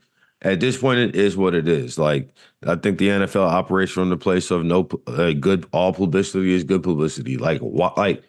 at 0.46 0.60
this 0.60 0.76
point, 0.78 1.00
it 1.00 1.16
is 1.16 1.36
what 1.36 1.54
it 1.54 1.66
is. 1.66 1.98
Like 1.98 2.32
I 2.66 2.76
think 2.76 2.98
the 2.98 3.08
NFL 3.08 3.48
operates 3.48 3.92
from 3.92 4.10
the 4.10 4.16
place 4.16 4.50
of 4.50 4.64
no 4.64 4.88
uh, 5.06 5.32
good. 5.32 5.66
All 5.72 5.92
publicity 5.92 6.54
is 6.54 6.64
good 6.64 6.82
publicity. 6.82 7.36
Like 7.36 7.60
what? 7.60 7.98
Like 7.98 8.22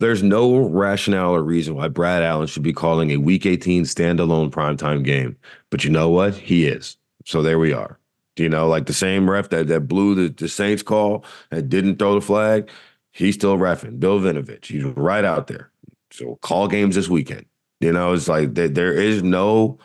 there's 0.00 0.22
no 0.22 0.58
rationale 0.58 1.34
or 1.34 1.42
reason 1.42 1.74
why 1.74 1.88
Brad 1.88 2.22
Allen 2.22 2.48
should 2.48 2.62
be 2.62 2.72
calling 2.72 3.10
a 3.12 3.18
Week 3.18 3.46
18 3.46 3.84
standalone 3.84 4.50
primetime 4.50 5.04
game. 5.04 5.36
But 5.70 5.84
you 5.84 5.90
know 5.90 6.08
what? 6.08 6.34
He 6.34 6.66
is. 6.66 6.96
So 7.24 7.42
there 7.42 7.58
we 7.58 7.72
are. 7.72 7.98
You 8.36 8.48
know, 8.48 8.68
like 8.68 8.86
the 8.86 8.92
same 8.92 9.28
ref 9.28 9.50
that 9.50 9.68
that 9.68 9.82
blew 9.82 10.14
the, 10.14 10.28
the 10.28 10.48
Saints 10.48 10.82
call 10.82 11.24
and 11.50 11.68
didn't 11.68 11.98
throw 11.98 12.14
the 12.14 12.20
flag, 12.20 12.70
he's 13.12 13.34
still 13.34 13.58
refing. 13.58 14.00
Bill 14.00 14.20
Vinovich, 14.20 14.66
he's 14.66 14.84
right 14.84 15.24
out 15.24 15.46
there. 15.46 15.70
So 16.10 16.36
call 16.42 16.68
games 16.68 16.94
this 16.94 17.08
weekend. 17.08 17.46
You 17.80 17.92
know, 17.92 18.12
it's 18.12 18.28
like 18.28 18.54
there, 18.54 18.68
there 18.68 18.92
is 18.92 19.22
no 19.22 19.78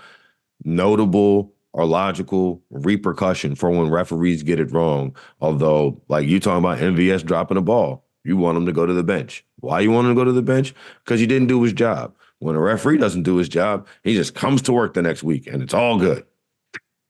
notable 0.66 1.54
or 1.74 1.86
logical 1.86 2.62
repercussion 2.70 3.56
for 3.56 3.70
when 3.70 3.90
referees 3.90 4.44
get 4.44 4.60
it 4.60 4.72
wrong. 4.72 5.16
Although, 5.42 6.02
like 6.08 6.28
you 6.28 6.40
talking 6.40 6.60
about 6.60 6.80
MVS 6.80 7.26
dropping 7.26 7.56
the 7.56 7.62
ball, 7.62 8.06
you 8.24 8.38
want 8.38 8.58
him 8.58 8.66
to 8.66 8.72
go 8.72 8.86
to 8.86 8.94
the 8.94 9.04
bench. 9.04 9.46
Why 9.60 9.80
you 9.80 9.92
want 9.92 10.08
him 10.08 10.16
to 10.16 10.20
go 10.20 10.26
to 10.26 10.32
the 10.32 10.42
bench? 10.42 10.74
Because 11.04 11.20
he 11.20 11.28
didn't 11.28 11.48
do 11.48 11.62
his 11.64 11.74
job. 11.74 12.16
When 12.40 12.56
a 12.56 12.60
referee 12.60 12.98
doesn't 12.98 13.24
do 13.24 13.38
his 13.38 13.50
job, 13.50 13.88
he 14.04 14.14
just 14.16 14.36
comes 14.36 14.62
to 14.64 14.74
work 14.74 14.94
the 14.94 15.02
next 15.02 15.24
week 15.24 15.48
and 15.48 15.62
it's 15.62 15.74
all 15.74 15.98
good. 15.98 16.26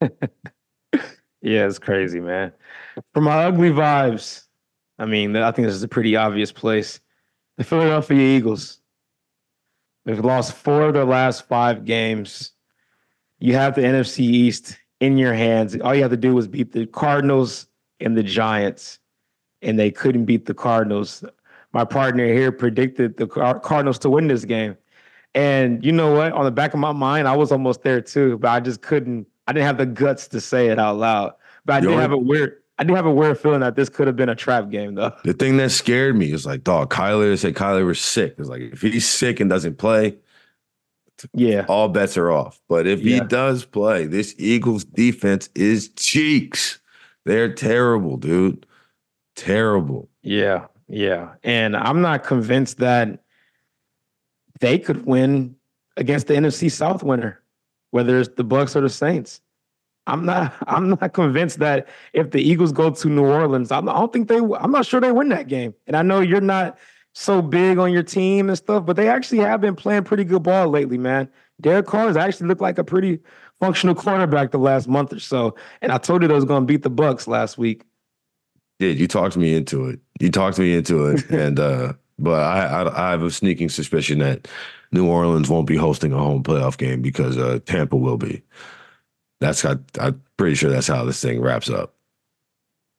Yeah, 1.43 1.67
it's 1.67 1.77
crazy, 1.77 2.21
man. 2.21 2.53
For 3.13 3.19
my 3.19 3.43
ugly 3.43 3.69
vibes, 3.69 4.45
I 4.97 5.05
mean, 5.05 5.35
I 5.35 5.51
think 5.51 5.67
this 5.67 5.75
is 5.75 5.83
a 5.83 5.89
pretty 5.89 6.15
obvious 6.15 6.53
place. 6.53 7.01
The 7.57 7.65
Philadelphia 7.65 8.37
Eagles. 8.37 8.79
They've 10.05 10.23
lost 10.23 10.53
four 10.53 10.83
of 10.83 10.93
their 10.93 11.05
last 11.05 11.47
five 11.47 11.83
games. 11.83 12.53
You 13.43 13.55
have 13.55 13.75
the 13.75 13.81
NFC 13.81 14.19
East 14.19 14.79
in 15.01 15.17
your 15.17 15.33
hands. 15.33 15.75
All 15.81 15.93
you 15.93 16.01
have 16.01 16.11
to 16.11 16.17
do 16.17 16.37
is 16.37 16.47
beat 16.47 16.71
the 16.71 16.85
Cardinals 16.85 17.67
and 17.99 18.15
the 18.15 18.23
Giants, 18.23 18.99
and 19.61 19.77
they 19.77 19.91
couldn't 19.91 20.23
beat 20.23 20.45
the 20.45 20.53
Cardinals. 20.53 21.25
My 21.73 21.83
partner 21.83 22.25
here 22.25 22.53
predicted 22.53 23.17
the 23.17 23.27
Cardinals 23.27 23.99
to 23.99 24.09
win 24.09 24.29
this 24.29 24.45
game. 24.45 24.77
And 25.35 25.83
you 25.83 25.91
know 25.91 26.13
what? 26.13 26.31
On 26.31 26.45
the 26.45 26.51
back 26.51 26.73
of 26.73 26.79
my 26.79 26.93
mind, 26.93 27.27
I 27.27 27.35
was 27.35 27.51
almost 27.51 27.83
there 27.83 27.99
too, 27.99 28.37
but 28.37 28.49
I 28.49 28.61
just 28.61 28.81
couldn't 28.81 29.27
I 29.45 29.51
didn't 29.51 29.65
have 29.65 29.77
the 29.77 29.87
guts 29.87 30.29
to 30.29 30.39
say 30.39 30.67
it 30.67 30.79
out 30.79 30.95
loud. 30.95 31.33
But 31.65 31.73
I 31.73 31.79
did 31.81 31.91
have 31.99 32.13
a 32.13 32.17
weird 32.17 32.61
I 32.79 32.85
do 32.85 32.95
have 32.95 33.05
a 33.05 33.11
weird 33.11 33.37
feeling 33.37 33.59
that 33.59 33.75
this 33.75 33.89
could 33.89 34.07
have 34.07 34.15
been 34.15 34.29
a 34.29 34.35
trap 34.35 34.69
game 34.69 34.95
though. 34.95 35.11
The 35.25 35.33
thing 35.33 35.57
that 35.57 35.71
scared 35.71 36.15
me 36.15 36.31
is 36.31 36.45
like, 36.45 36.63
dog, 36.63 36.93
Kyler 36.93 37.37
said 37.37 37.55
Kyler 37.55 37.85
was 37.85 37.99
sick. 37.99 38.35
It's 38.37 38.47
like 38.47 38.61
if 38.61 38.81
he's 38.81 39.09
sick 39.09 39.41
and 39.41 39.49
doesn't 39.49 39.77
play, 39.77 40.15
yeah, 41.33 41.65
all 41.67 41.89
bets 41.89 42.17
are 42.17 42.31
off. 42.31 42.59
But 42.67 42.87
if 42.87 43.01
yeah. 43.01 43.15
he 43.15 43.27
does 43.27 43.65
play, 43.65 44.05
this 44.05 44.35
Eagles 44.37 44.83
defense 44.83 45.49
is 45.55 45.89
cheeks. 45.89 46.79
They're 47.25 47.53
terrible, 47.53 48.17
dude. 48.17 48.65
Terrible. 49.35 50.09
Yeah, 50.21 50.65
yeah. 50.87 51.33
And 51.43 51.75
I'm 51.75 52.01
not 52.01 52.23
convinced 52.23 52.77
that 52.79 53.23
they 54.59 54.77
could 54.77 55.05
win 55.05 55.55
against 55.97 56.27
the 56.27 56.33
NFC 56.33 56.71
South 56.71 57.03
winner 57.03 57.43
whether 57.93 58.19
it's 58.19 58.29
the 58.37 58.43
Bucs 58.43 58.75
or 58.75 58.81
the 58.81 58.89
Saints. 58.89 59.39
I'm 60.07 60.25
not. 60.25 60.51
I'm 60.67 60.89
not 60.89 61.13
convinced 61.13 61.59
that 61.59 61.87
if 62.13 62.31
the 62.31 62.41
Eagles 62.41 62.71
go 62.71 62.89
to 62.89 63.07
New 63.07 63.23
Orleans, 63.23 63.71
I'm, 63.71 63.87
I 63.87 63.93
don't 63.93 64.11
think 64.11 64.27
they. 64.27 64.37
I'm 64.37 64.71
not 64.71 64.87
sure 64.87 64.99
they 64.99 65.11
win 65.11 65.29
that 65.29 65.47
game. 65.47 65.75
And 65.85 65.95
I 65.95 66.01
know 66.01 66.19
you're 66.19 66.41
not 66.41 66.77
so 67.13 67.41
big 67.41 67.77
on 67.77 67.91
your 67.91 68.03
team 68.03 68.49
and 68.49 68.57
stuff, 68.57 68.85
but 68.85 68.95
they 68.95 69.07
actually 69.07 69.39
have 69.39 69.61
been 69.61 69.75
playing 69.75 70.03
pretty 70.03 70.23
good 70.23 70.43
ball 70.43 70.67
lately, 70.67 70.97
man. 70.97 71.29
Derek 71.61 71.85
Carr 71.85 72.07
has 72.07 72.17
actually 72.17 72.47
looked 72.47 72.61
like 72.61 72.77
a 72.77 72.83
pretty 72.83 73.19
functional 73.59 73.95
quarterback 73.95 74.51
the 74.51 74.57
last 74.57 74.87
month 74.87 75.13
or 75.13 75.19
so. 75.19 75.55
And 75.81 75.91
I 75.91 75.97
told 75.97 76.21
you 76.21 76.27
they 76.27 76.33
was 76.33 76.45
going 76.45 76.63
to 76.63 76.65
beat 76.65 76.83
the 76.83 76.91
Bucs 76.91 77.27
last 77.27 77.57
week. 77.57 77.83
Did 78.79 78.99
you 78.99 79.07
talked 79.07 79.37
me 79.37 79.53
into 79.53 79.87
it? 79.87 79.99
You 80.19 80.31
talked 80.31 80.57
me 80.57 80.75
into 80.75 81.05
it, 81.07 81.29
and 81.29 81.59
uh 81.59 81.93
but 82.19 82.43
I, 82.43 82.65
I 82.65 83.07
I 83.07 83.11
have 83.11 83.23
a 83.23 83.31
sneaking 83.31 83.69
suspicion 83.69 84.19
that 84.19 84.47
New 84.91 85.07
Orleans 85.07 85.49
won't 85.49 85.67
be 85.67 85.75
hosting 85.75 86.11
a 86.13 86.17
home 86.17 86.43
playoff 86.43 86.77
game 86.77 87.01
because 87.01 87.37
uh, 87.37 87.59
Tampa 87.65 87.95
will 87.95 88.17
be. 88.17 88.43
That's 89.39 89.63
I, 89.65 89.75
I'm 89.99 90.21
pretty 90.37 90.55
sure 90.55 90.69
that's 90.69 90.87
how 90.87 91.03
this 91.05 91.21
thing 91.21 91.41
wraps 91.41 91.69
up. 91.69 91.95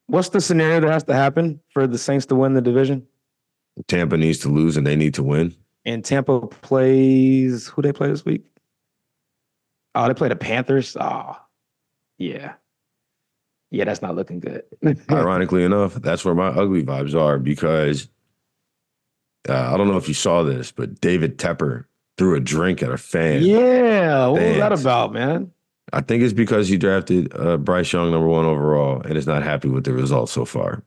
What's 0.07 0.31
the 0.31 0.41
scenario 0.41 0.81
that 0.81 0.91
has 0.91 1.05
to 1.05 1.15
happen 1.15 1.61
for 1.71 1.87
the 1.87 1.99
Saints 1.99 2.27
to 2.27 2.35
win 2.35 2.55
the 2.55 2.61
division? 2.61 3.07
Tampa 3.89 4.17
needs 4.17 4.39
to 4.41 4.49
lose 4.49 4.77
and 4.77 4.87
they 4.87 4.97
need 4.97 5.15
to 5.15 5.23
win. 5.23 5.55
And 5.85 6.05
Tampa 6.05 6.47
plays 6.47 7.67
who 7.69 7.83
they 7.83 7.93
play 7.93 8.09
this 8.09 8.25
week? 8.25 8.45
Oh, 9.95 10.09
they 10.09 10.15
play 10.15 10.29
the 10.29 10.37
Panthers. 10.37 10.97
Oh, 10.99 11.37
yeah. 12.19 12.55
Yeah, 13.71 13.85
that's 13.85 14.03
not 14.03 14.15
looking 14.15 14.41
good. 14.41 14.63
Ironically 15.11 15.65
enough, 15.65 15.95
that's 15.95 16.25
where 16.25 16.35
my 16.35 16.49
ugly 16.49 16.85
vibes 16.85 17.15
are 17.15 17.39
because 17.39 18.09
uh, 19.49 19.73
I 19.73 19.77
don't 19.77 19.89
know 19.89 19.97
if 19.97 20.09
you 20.09 20.15
saw 20.15 20.43
this, 20.43 20.73
but 20.73 21.01
David 21.01 21.39
Tepper 21.39 21.85
threw 22.17 22.37
a 22.37 22.41
drink 22.41 22.83
at 22.83 22.91
a 22.91 22.97
fan. 22.97 23.43
Yeah, 23.43 24.29
what 24.29 24.43
was 24.43 24.57
that 24.57 24.73
about, 24.73 25.13
man? 25.13 25.51
I 25.93 26.01
think 26.01 26.23
it's 26.23 26.33
because 26.33 26.69
he 26.69 26.77
drafted 26.77 27.33
uh, 27.37 27.57
Bryce 27.57 27.93
Young 27.93 28.11
number 28.11 28.27
one 28.27 28.47
overall 28.47 29.03
and 29.03 29.17
is 29.17 29.27
not 29.27 29.43
happy 29.43 29.69
with 29.69 29.85
the 29.85 29.93
results 29.93 30.33
so 30.33 30.45
far. 30.45 30.83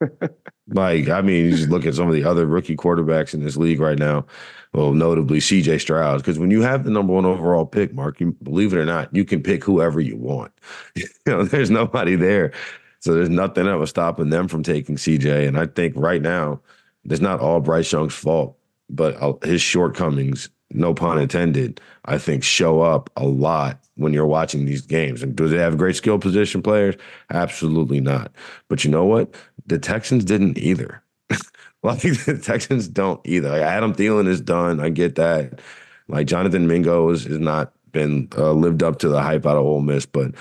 like, 0.68 1.08
I 1.08 1.20
mean, 1.20 1.46
you 1.46 1.50
just 1.56 1.68
look 1.68 1.86
at 1.86 1.94
some 1.94 2.08
of 2.08 2.14
the 2.14 2.24
other 2.24 2.46
rookie 2.46 2.76
quarterbacks 2.76 3.34
in 3.34 3.44
this 3.44 3.56
league 3.56 3.80
right 3.80 3.98
now. 3.98 4.26
Well, 4.72 4.92
notably 4.92 5.38
CJ 5.38 5.80
Stroud, 5.80 6.18
because 6.18 6.38
when 6.38 6.50
you 6.50 6.62
have 6.62 6.84
the 6.84 6.90
number 6.90 7.12
one 7.12 7.26
overall 7.26 7.66
pick, 7.66 7.94
Mark, 7.94 8.20
you 8.20 8.32
believe 8.42 8.72
it 8.72 8.78
or 8.78 8.84
not, 8.86 9.14
you 9.14 9.24
can 9.24 9.42
pick 9.42 9.62
whoever 9.62 10.00
you 10.00 10.16
want. 10.16 10.52
you 10.96 11.06
know, 11.26 11.44
there's 11.44 11.70
nobody 11.70 12.16
there 12.16 12.52
So 13.00 13.14
there's 13.14 13.28
nothing 13.28 13.66
that 13.66 13.78
was 13.78 13.90
stopping 13.90 14.30
them 14.30 14.48
from 14.48 14.62
taking 14.62 14.96
CJ. 14.96 15.46
And 15.46 15.58
I 15.58 15.66
think 15.66 15.94
right 15.96 16.22
now, 16.22 16.60
it's 17.04 17.20
not 17.20 17.40
all 17.40 17.60
Bryce 17.60 17.92
Young's 17.92 18.14
fault, 18.14 18.56
but 18.88 19.14
uh, 19.22 19.34
his 19.44 19.60
shortcomings, 19.60 20.48
no 20.70 20.94
pun 20.94 21.18
intended, 21.18 21.80
I 22.06 22.18
think 22.18 22.42
show 22.42 22.80
up 22.80 23.10
a 23.16 23.26
lot 23.26 23.83
when 23.96 24.12
you're 24.12 24.26
watching 24.26 24.64
these 24.64 24.82
games. 24.82 25.22
And 25.22 25.36
do 25.36 25.48
they 25.48 25.58
have 25.58 25.78
great 25.78 25.96
skill 25.96 26.18
position 26.18 26.62
players? 26.62 26.96
Absolutely 27.30 28.00
not. 28.00 28.32
But 28.68 28.84
you 28.84 28.90
know 28.90 29.04
what? 29.04 29.34
The 29.66 29.78
Texans 29.78 30.24
didn't 30.24 30.58
either. 30.58 31.02
like 31.82 32.00
the 32.00 32.40
Texans 32.42 32.88
don't 32.88 33.20
either. 33.24 33.50
Like 33.50 33.62
Adam 33.62 33.94
Thielen 33.94 34.26
is 34.26 34.40
done. 34.40 34.80
I 34.80 34.90
get 34.90 35.14
that. 35.16 35.60
Like 36.08 36.26
Jonathan 36.26 36.66
Mingo 36.66 37.10
has, 37.10 37.24
has 37.24 37.38
not 37.38 37.72
been 37.92 38.28
uh, 38.36 38.52
lived 38.52 38.82
up 38.82 38.98
to 38.98 39.08
the 39.08 39.22
hype 39.22 39.46
out 39.46 39.56
of 39.56 39.64
Ole 39.64 39.80
Miss, 39.80 40.04
but 40.06 40.34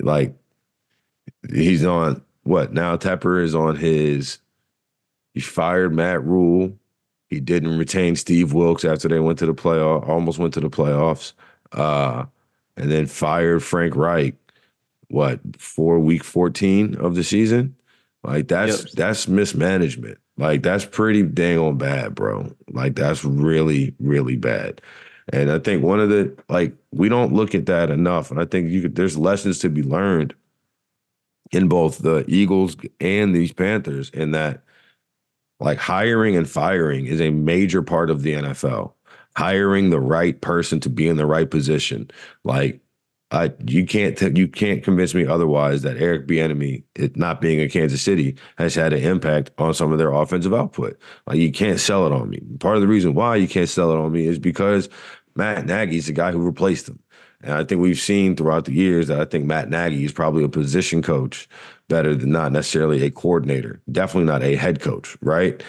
like 0.00 0.34
he's 1.50 1.84
on 1.84 2.22
what 2.42 2.72
now? 2.72 2.96
Tepper 2.96 3.42
is 3.42 3.54
on 3.54 3.76
his. 3.76 4.38
He 5.34 5.40
fired 5.40 5.94
Matt 5.94 6.24
Rhule. 6.24 6.76
He 7.28 7.40
didn't 7.40 7.78
retain 7.78 8.16
Steve 8.16 8.54
Wilks 8.54 8.84
after 8.84 9.06
they 9.06 9.20
went 9.20 9.38
to 9.40 9.46
the 9.46 9.54
playoff, 9.54 10.08
almost 10.08 10.38
went 10.38 10.54
to 10.54 10.60
the 10.60 10.70
playoffs. 10.70 11.34
Uh, 11.72 12.24
and 12.78 12.90
then 12.90 13.06
fired 13.06 13.62
Frank 13.62 13.96
Reich, 13.96 14.34
what, 15.08 15.40
for 15.58 15.98
week 15.98 16.24
14 16.24 16.94
of 16.96 17.14
the 17.14 17.24
season? 17.24 17.74
Like 18.22 18.48
that's 18.48 18.84
yep. 18.84 18.92
that's 18.92 19.28
mismanagement. 19.28 20.18
Like 20.36 20.62
that's 20.62 20.84
pretty 20.84 21.22
dang 21.22 21.58
on 21.58 21.78
bad, 21.78 22.14
bro. 22.14 22.54
Like 22.70 22.94
that's 22.94 23.24
really, 23.24 23.94
really 23.98 24.36
bad. 24.36 24.80
And 25.32 25.50
I 25.50 25.58
think 25.58 25.82
one 25.82 26.00
of 26.00 26.08
the 26.08 26.36
like 26.48 26.74
we 26.92 27.08
don't 27.08 27.32
look 27.32 27.54
at 27.54 27.66
that 27.66 27.90
enough. 27.90 28.30
And 28.30 28.40
I 28.40 28.44
think 28.44 28.70
you 28.70 28.82
could 28.82 28.96
there's 28.96 29.18
lessons 29.18 29.58
to 29.60 29.68
be 29.68 29.82
learned 29.82 30.34
in 31.50 31.68
both 31.68 31.98
the 31.98 32.24
Eagles 32.28 32.76
and 33.00 33.34
these 33.34 33.52
Panthers 33.52 34.10
in 34.10 34.32
that 34.32 34.62
like 35.60 35.78
hiring 35.78 36.36
and 36.36 36.48
firing 36.48 37.06
is 37.06 37.20
a 37.20 37.30
major 37.30 37.82
part 37.82 38.10
of 38.10 38.22
the 38.22 38.34
NFL 38.34 38.92
hiring 39.38 39.90
the 39.90 40.00
right 40.00 40.40
person 40.40 40.80
to 40.80 40.90
be 40.90 41.06
in 41.06 41.16
the 41.16 41.24
right 41.24 41.48
position. 41.48 42.10
Like 42.42 42.80
I, 43.30 43.52
you 43.66 43.86
can't 43.86 44.18
t- 44.18 44.32
you 44.34 44.48
can't 44.48 44.82
convince 44.82 45.14
me 45.14 45.26
otherwise 45.26 45.82
that 45.82 45.98
Eric 45.98 46.26
Bieniemy, 46.26 46.82
not 47.14 47.40
being 47.40 47.60
in 47.60 47.68
Kansas 47.70 48.02
City, 48.02 48.36
has 48.56 48.74
had 48.74 48.92
an 48.92 49.04
impact 49.04 49.52
on 49.58 49.74
some 49.74 49.92
of 49.92 49.98
their 49.98 50.10
offensive 50.12 50.52
output. 50.52 50.98
Like 51.28 51.38
you 51.38 51.52
can't 51.52 51.78
sell 51.78 52.04
it 52.04 52.10
on 52.10 52.30
me. 52.30 52.40
Part 52.58 52.74
of 52.74 52.82
the 52.82 52.88
reason 52.88 53.14
why 53.14 53.36
you 53.36 53.46
can't 53.46 53.68
sell 53.68 53.92
it 53.92 53.98
on 53.98 54.10
me 54.10 54.26
is 54.26 54.40
because 54.40 54.88
Matt 55.36 55.66
Nagy's 55.66 56.06
the 56.06 56.12
guy 56.12 56.32
who 56.32 56.40
replaced 56.40 56.88
him. 56.88 56.98
And 57.40 57.52
I 57.52 57.62
think 57.62 57.80
we've 57.80 57.96
seen 57.96 58.34
throughout 58.34 58.64
the 58.64 58.72
years 58.72 59.06
that 59.06 59.20
I 59.20 59.24
think 59.24 59.44
Matt 59.44 59.70
Nagy 59.70 60.04
is 60.04 60.10
probably 60.10 60.42
a 60.42 60.48
position 60.48 61.00
coach 61.00 61.48
better 61.86 62.16
than 62.16 62.32
not 62.32 62.50
necessarily 62.50 63.04
a 63.04 63.10
coordinator, 63.12 63.80
definitely 63.92 64.26
not 64.26 64.42
a 64.42 64.56
head 64.56 64.80
coach, 64.80 65.16
right? 65.20 65.62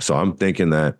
So 0.00 0.14
I'm 0.14 0.36
thinking 0.36 0.68
that 0.70 0.98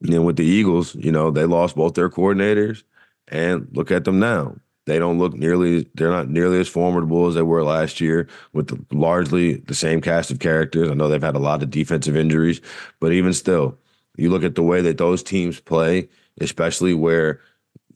you 0.00 0.10
know, 0.10 0.22
with 0.22 0.36
the 0.36 0.44
Eagles, 0.44 0.94
you 0.94 1.10
know, 1.10 1.30
they 1.30 1.44
lost 1.44 1.76
both 1.76 1.94
their 1.94 2.10
coordinators, 2.10 2.82
and 3.28 3.68
look 3.72 3.90
at 3.90 4.04
them 4.04 4.18
now. 4.18 4.56
They 4.86 5.00
don't 5.00 5.18
look 5.18 5.34
nearly, 5.34 5.88
they're 5.94 6.10
not 6.10 6.28
nearly 6.28 6.60
as 6.60 6.68
formidable 6.68 7.26
as 7.26 7.34
they 7.34 7.42
were 7.42 7.64
last 7.64 8.00
year 8.00 8.28
with 8.52 8.68
the, 8.68 8.96
largely 8.96 9.54
the 9.54 9.74
same 9.74 10.00
cast 10.00 10.30
of 10.30 10.38
characters. 10.38 10.88
I 10.88 10.94
know 10.94 11.08
they've 11.08 11.20
had 11.20 11.34
a 11.34 11.40
lot 11.40 11.62
of 11.62 11.70
defensive 11.70 12.16
injuries, 12.16 12.60
but 13.00 13.12
even 13.12 13.32
still, 13.32 13.76
you 14.16 14.30
look 14.30 14.44
at 14.44 14.54
the 14.54 14.62
way 14.62 14.80
that 14.82 14.98
those 14.98 15.24
teams 15.24 15.58
play, 15.58 16.08
especially 16.40 16.94
where 16.94 17.40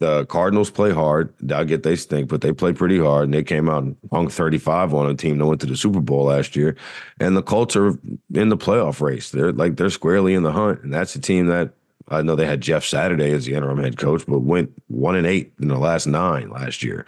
the 0.00 0.24
Cardinals 0.26 0.70
play 0.70 0.90
hard. 0.90 1.32
I 1.52 1.64
get 1.64 1.82
they 1.82 1.94
stink, 1.94 2.28
but 2.28 2.40
they 2.40 2.52
play 2.52 2.72
pretty 2.72 2.98
hard. 2.98 3.24
And 3.24 3.34
they 3.34 3.44
came 3.44 3.68
out 3.68 3.84
and 3.84 3.96
hung 4.10 4.28
35 4.28 4.94
on 4.94 5.08
a 5.08 5.14
team 5.14 5.38
that 5.38 5.46
went 5.46 5.60
to 5.60 5.66
the 5.66 5.76
Super 5.76 6.00
Bowl 6.00 6.24
last 6.24 6.56
year. 6.56 6.74
And 7.20 7.36
the 7.36 7.42
Colts 7.42 7.76
are 7.76 7.98
in 8.34 8.48
the 8.48 8.56
playoff 8.56 9.00
race. 9.00 9.30
They're 9.30 9.52
like 9.52 9.76
they're 9.76 9.90
squarely 9.90 10.34
in 10.34 10.42
the 10.42 10.52
hunt. 10.52 10.82
And 10.82 10.92
that's 10.92 11.14
a 11.14 11.20
team 11.20 11.46
that 11.46 11.74
I 12.10 12.22
know 12.22 12.34
they 12.34 12.46
had 12.46 12.60
Jeff 12.60 12.84
Saturday 12.84 13.30
as 13.32 13.44
the 13.44 13.54
interim 13.54 13.78
head 13.78 13.96
coach, 13.96 14.24
but 14.26 14.40
went 14.40 14.72
one 14.88 15.16
and 15.16 15.26
eight 15.26 15.52
in 15.60 15.68
the 15.68 15.78
last 15.78 16.06
nine 16.06 16.50
last 16.50 16.82
year. 16.82 17.06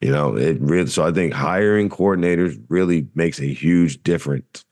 You 0.00 0.10
know, 0.10 0.36
it 0.36 0.60
really. 0.60 0.88
So 0.88 1.06
I 1.06 1.12
think 1.12 1.32
hiring 1.32 1.88
coordinators 1.88 2.60
really 2.68 3.06
makes 3.14 3.38
a 3.38 3.52
huge 3.52 4.02
difference, 4.02 4.64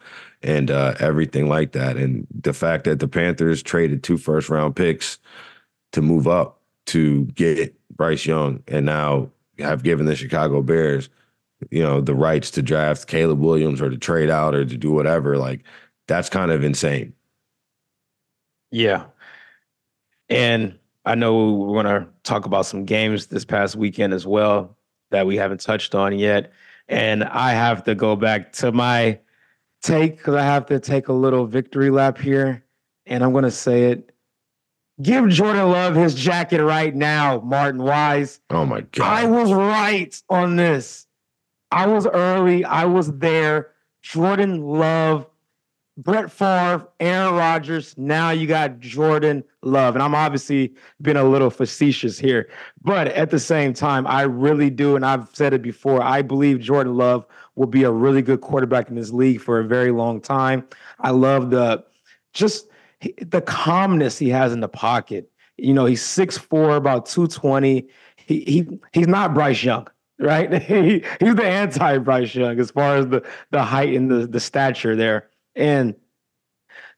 and 0.43 0.71
uh, 0.71 0.95
everything 0.99 1.49
like 1.49 1.73
that. 1.73 1.97
And 1.97 2.27
the 2.31 2.53
fact 2.53 2.85
that 2.85 2.99
the 2.99 3.09
Panthers 3.09 3.63
traded 3.63 4.03
two 4.03 4.17
first 4.17 4.49
round 4.49 4.75
picks 4.75 5.19
to 5.93 6.03
move 6.03 6.27
up 6.27 6.61
to 6.87 7.27
get 7.27 7.75
Bryce 7.95 8.25
Young, 8.27 8.63
and 8.69 8.87
now 8.87 9.31
have 9.59 9.83
given 9.83 10.07
the 10.07 10.17
Chicago 10.17 10.63
Bears, 10.63 11.09
you 11.71 11.83
know, 11.83 12.01
the 12.01 12.15
rights 12.15 12.51
to 12.53 12.63
draft 12.63 13.07
Caleb 13.07 13.41
Williams 13.41 13.83
or 13.83 13.91
to 13.91 13.99
trade 13.99 14.31
out 14.31 14.55
or 14.55 14.65
to 14.65 14.77
do 14.77 14.91
whatever. 14.93 15.37
Like 15.37 15.63
that's 16.07 16.29
kind 16.29 16.51
of 16.51 16.65
insane. 16.65 17.13
Yeah, 18.71 19.05
and 20.29 20.79
I 21.05 21.15
know 21.15 21.55
we're 21.55 21.83
going 21.83 22.03
to 22.03 22.09
talk 22.23 22.45
about 22.45 22.67
some 22.67 22.85
games 22.85 23.27
this 23.27 23.45
past 23.45 23.77
weekend 23.77 24.13
as 24.13 24.27
well 24.27 24.77
that 25.11 25.27
we 25.27 25.37
haven't 25.37 25.61
touched 25.61 25.95
on 25.95 26.19
yet. 26.19 26.53
And 26.89 27.25
I 27.25 27.53
have 27.53 27.85
to 27.85 27.95
go 27.95 28.17
back 28.17 28.53
to 28.55 28.73
my 28.73 29.19
take 29.83 30.19
because 30.19 30.35
I 30.35 30.43
have 30.43 30.67
to 30.67 30.81
take 30.81 31.09
a 31.09 31.13
little 31.13 31.47
victory 31.47 31.91
lap 31.91 32.19
here. 32.19 32.65
And 33.07 33.25
I'm 33.25 33.33
going 33.33 33.45
to 33.45 33.51
say 33.51 33.85
it. 33.85 34.13
Give 35.01 35.29
Jordan 35.29 35.71
Love 35.71 35.95
his 35.95 36.15
jacket 36.15 36.63
right 36.63 36.95
now, 36.95 37.41
Martin 37.41 37.83
Weiss. 37.83 38.41
Oh 38.51 38.67
my 38.67 38.81
God. 38.81 39.07
I 39.07 39.27
was 39.27 39.53
right 39.53 40.21
on 40.29 40.57
this. 40.57 41.07
I 41.71 41.87
was 41.87 42.07
early. 42.07 42.65
I 42.65 42.85
was 42.85 43.17
there. 43.19 43.71
Jordan 44.03 44.63
Love 44.63 45.27
Brett 45.99 46.31
Favre, 46.31 46.87
Aaron 47.01 47.35
Rodgers. 47.35 47.99
Now 47.99 48.31
you 48.31 48.47
got 48.47 48.79
Jordan 48.79 49.43
Love. 49.63 49.97
And 49.97 50.03
I'm 50.03 50.15
obviously 50.15 50.73
being 51.03 51.17
a 51.17 51.25
little 51.25 51.51
facetious 51.51 52.17
here. 52.17 52.49
But 52.81 53.09
at 53.09 53.31
the 53.31 53.41
same 53.41 53.75
time, 53.75 54.07
I 54.07 54.23
really 54.23 54.71
do. 54.71 54.95
And 54.95 55.05
I've 55.05 55.29
said 55.33 55.53
it 55.53 55.61
before. 55.61 56.01
I 56.01 56.23
believe 56.23 56.61
Jordan 56.61 56.95
Love 56.95 57.27
will 57.57 57.67
be 57.67 57.83
a 57.83 57.91
really 57.91 58.23
good 58.23 58.41
quarterback 58.41 58.89
in 58.89 58.95
this 58.95 59.11
league 59.11 59.41
for 59.41 59.59
a 59.59 59.65
very 59.65 59.91
long 59.91 60.21
time. 60.21 60.69
I 61.01 61.11
love 61.11 61.51
the 61.51 61.85
just 62.33 62.69
the 63.21 63.41
calmness 63.41 64.19
he 64.19 64.29
has 64.29 64.53
in 64.53 64.61
the 64.61 64.69
pocket. 64.69 65.29
You 65.57 65.75
know, 65.75 65.85
he's 65.85 66.03
6'4, 66.03 66.77
about 66.77 67.07
220. 67.07 67.89
He, 68.15 68.41
he 68.45 68.69
he's 68.93 69.09
not 69.09 69.35
Bryce 69.35 69.65
Young 69.65 69.89
right? 70.21 70.53
he, 70.63 71.05
he's 71.21 71.35
the 71.37 71.45
anti 71.45 71.99
Bryce 71.99 72.35
Young 72.35 72.59
as 72.59 72.71
far 72.71 72.97
as 72.97 73.07
the 73.09 73.25
the 73.51 73.63
height 73.63 73.95
and 73.95 74.11
the 74.11 74.27
the 74.27 74.41
stature 74.41 74.95
there. 74.95 75.29
And 75.59 75.95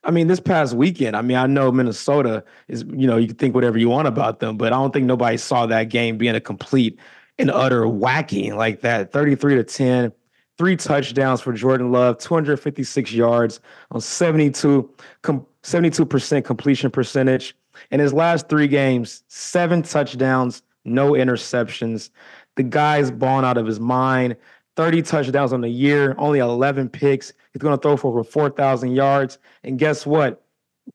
I 0.05 0.11
mean, 0.11 0.29
this 0.29 0.41
past 0.41 0.75
weekend, 0.75 1.17
I 1.17 1.23
mean, 1.23 1.37
I 1.37 1.47
know 1.47 1.73
Minnesota 1.73 2.45
is, 2.69 2.85
you 2.85 3.07
know, 3.07 3.17
you 3.17 3.27
can 3.27 3.37
think 3.37 3.55
whatever 3.55 3.79
you 3.79 3.89
want 3.89 4.07
about 4.07 4.41
them, 4.41 4.57
but 4.57 4.73
I 4.73 4.77
don't 4.77 4.93
think 4.93 5.07
nobody 5.07 5.37
saw 5.37 5.67
that 5.67 5.85
game 5.85 6.17
being 6.17 6.35
a 6.35 6.41
complete 6.41 6.99
and 7.39 7.51
utter 7.51 7.89
whacking 7.89 8.57
like 8.57 8.83
that 8.83 9.13
33 9.13 9.57
to 9.57 9.65
10, 9.65 10.13
three 10.59 10.77
touchdowns 10.77 11.41
for 11.41 11.53
Jordan 11.53 11.91
Love, 11.91 12.19
256 12.19 13.13
yards 13.13 13.61
on 13.91 14.01
72, 14.01 14.89
com- 15.23 15.47
72% 15.63 16.45
completion 16.45 16.91
percentage. 16.91 17.57
In 17.91 18.01
his 18.01 18.13
last 18.13 18.49
three 18.49 18.69
games, 18.69 19.23
seven 19.29 19.83
touchdowns, 19.83 20.63
no 20.85 21.13
interceptions. 21.13 22.11
The 22.57 22.63
guy's 22.63 23.11
balling 23.11 23.45
out 23.45 23.57
of 23.57 23.67
his 23.67 23.81
mind. 23.81 24.37
30 24.77 25.03
touchdowns 25.03 25.53
on 25.53 25.61
the 25.61 25.69
year, 25.69 26.15
only 26.19 26.39
11 26.39 26.89
picks. 26.89 27.33
He's 27.53 27.63
going 27.63 27.77
to 27.77 27.83
throw 27.83 27.97
for 27.97 28.09
over 28.09 28.25
4,000 28.25 28.93
yards. 28.93 29.39
And 29.65 29.79
guess 29.79 30.07
what? 30.07 30.45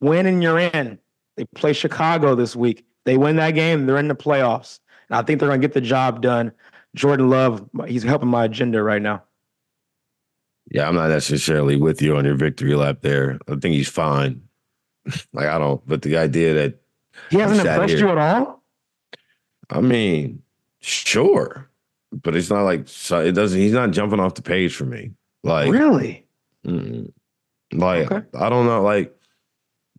Winning, 0.00 0.42
you're 0.42 0.58
in. 0.58 0.98
They 1.36 1.44
play 1.54 1.72
Chicago 1.72 2.34
this 2.34 2.56
week. 2.56 2.84
They 3.04 3.16
win 3.16 3.36
that 3.36 3.52
game, 3.52 3.86
they're 3.86 3.98
in 3.98 4.08
the 4.08 4.16
playoffs. 4.16 4.80
And 5.08 5.16
I 5.16 5.22
think 5.22 5.38
they're 5.38 5.48
going 5.48 5.60
to 5.60 5.66
get 5.66 5.74
the 5.74 5.80
job 5.80 6.22
done. 6.22 6.50
Jordan 6.94 7.30
Love, 7.30 7.68
he's 7.86 8.02
helping 8.02 8.28
my 8.28 8.46
agenda 8.46 8.82
right 8.82 9.02
now. 9.02 9.22
Yeah, 10.70 10.88
I'm 10.88 10.96
not 10.96 11.10
necessarily 11.10 11.76
with 11.76 12.02
you 12.02 12.16
on 12.16 12.24
your 12.24 12.34
victory 12.34 12.74
lap 12.74 12.98
there. 13.02 13.38
I 13.46 13.52
think 13.52 13.74
he's 13.74 13.88
fine. 13.88 14.42
like 15.32 15.46
I 15.46 15.58
don't, 15.58 15.86
but 15.86 16.02
the 16.02 16.16
idea 16.16 16.54
that 16.54 16.80
he 17.30 17.38
hasn't 17.38 17.60
impressed 17.60 17.94
here, 17.94 18.06
you 18.06 18.08
at 18.08 18.18
all. 18.18 18.62
I 19.70 19.80
mean, 19.80 20.42
sure 20.80 21.70
but 22.22 22.36
it's 22.36 22.50
not 22.50 22.62
like 22.62 22.88
it 23.10 23.32
doesn't. 23.32 23.58
He's 23.58 23.72
not 23.72 23.90
jumping 23.90 24.20
off 24.20 24.34
the 24.34 24.42
page 24.42 24.74
for 24.74 24.84
me. 24.84 25.12
Like 25.42 25.70
really, 25.70 26.25
mm, 26.66 27.12
like 27.72 28.10
okay. 28.10 28.26
I 28.34 28.48
don't 28.48 28.66
know. 28.66 28.82
Like 28.82 29.16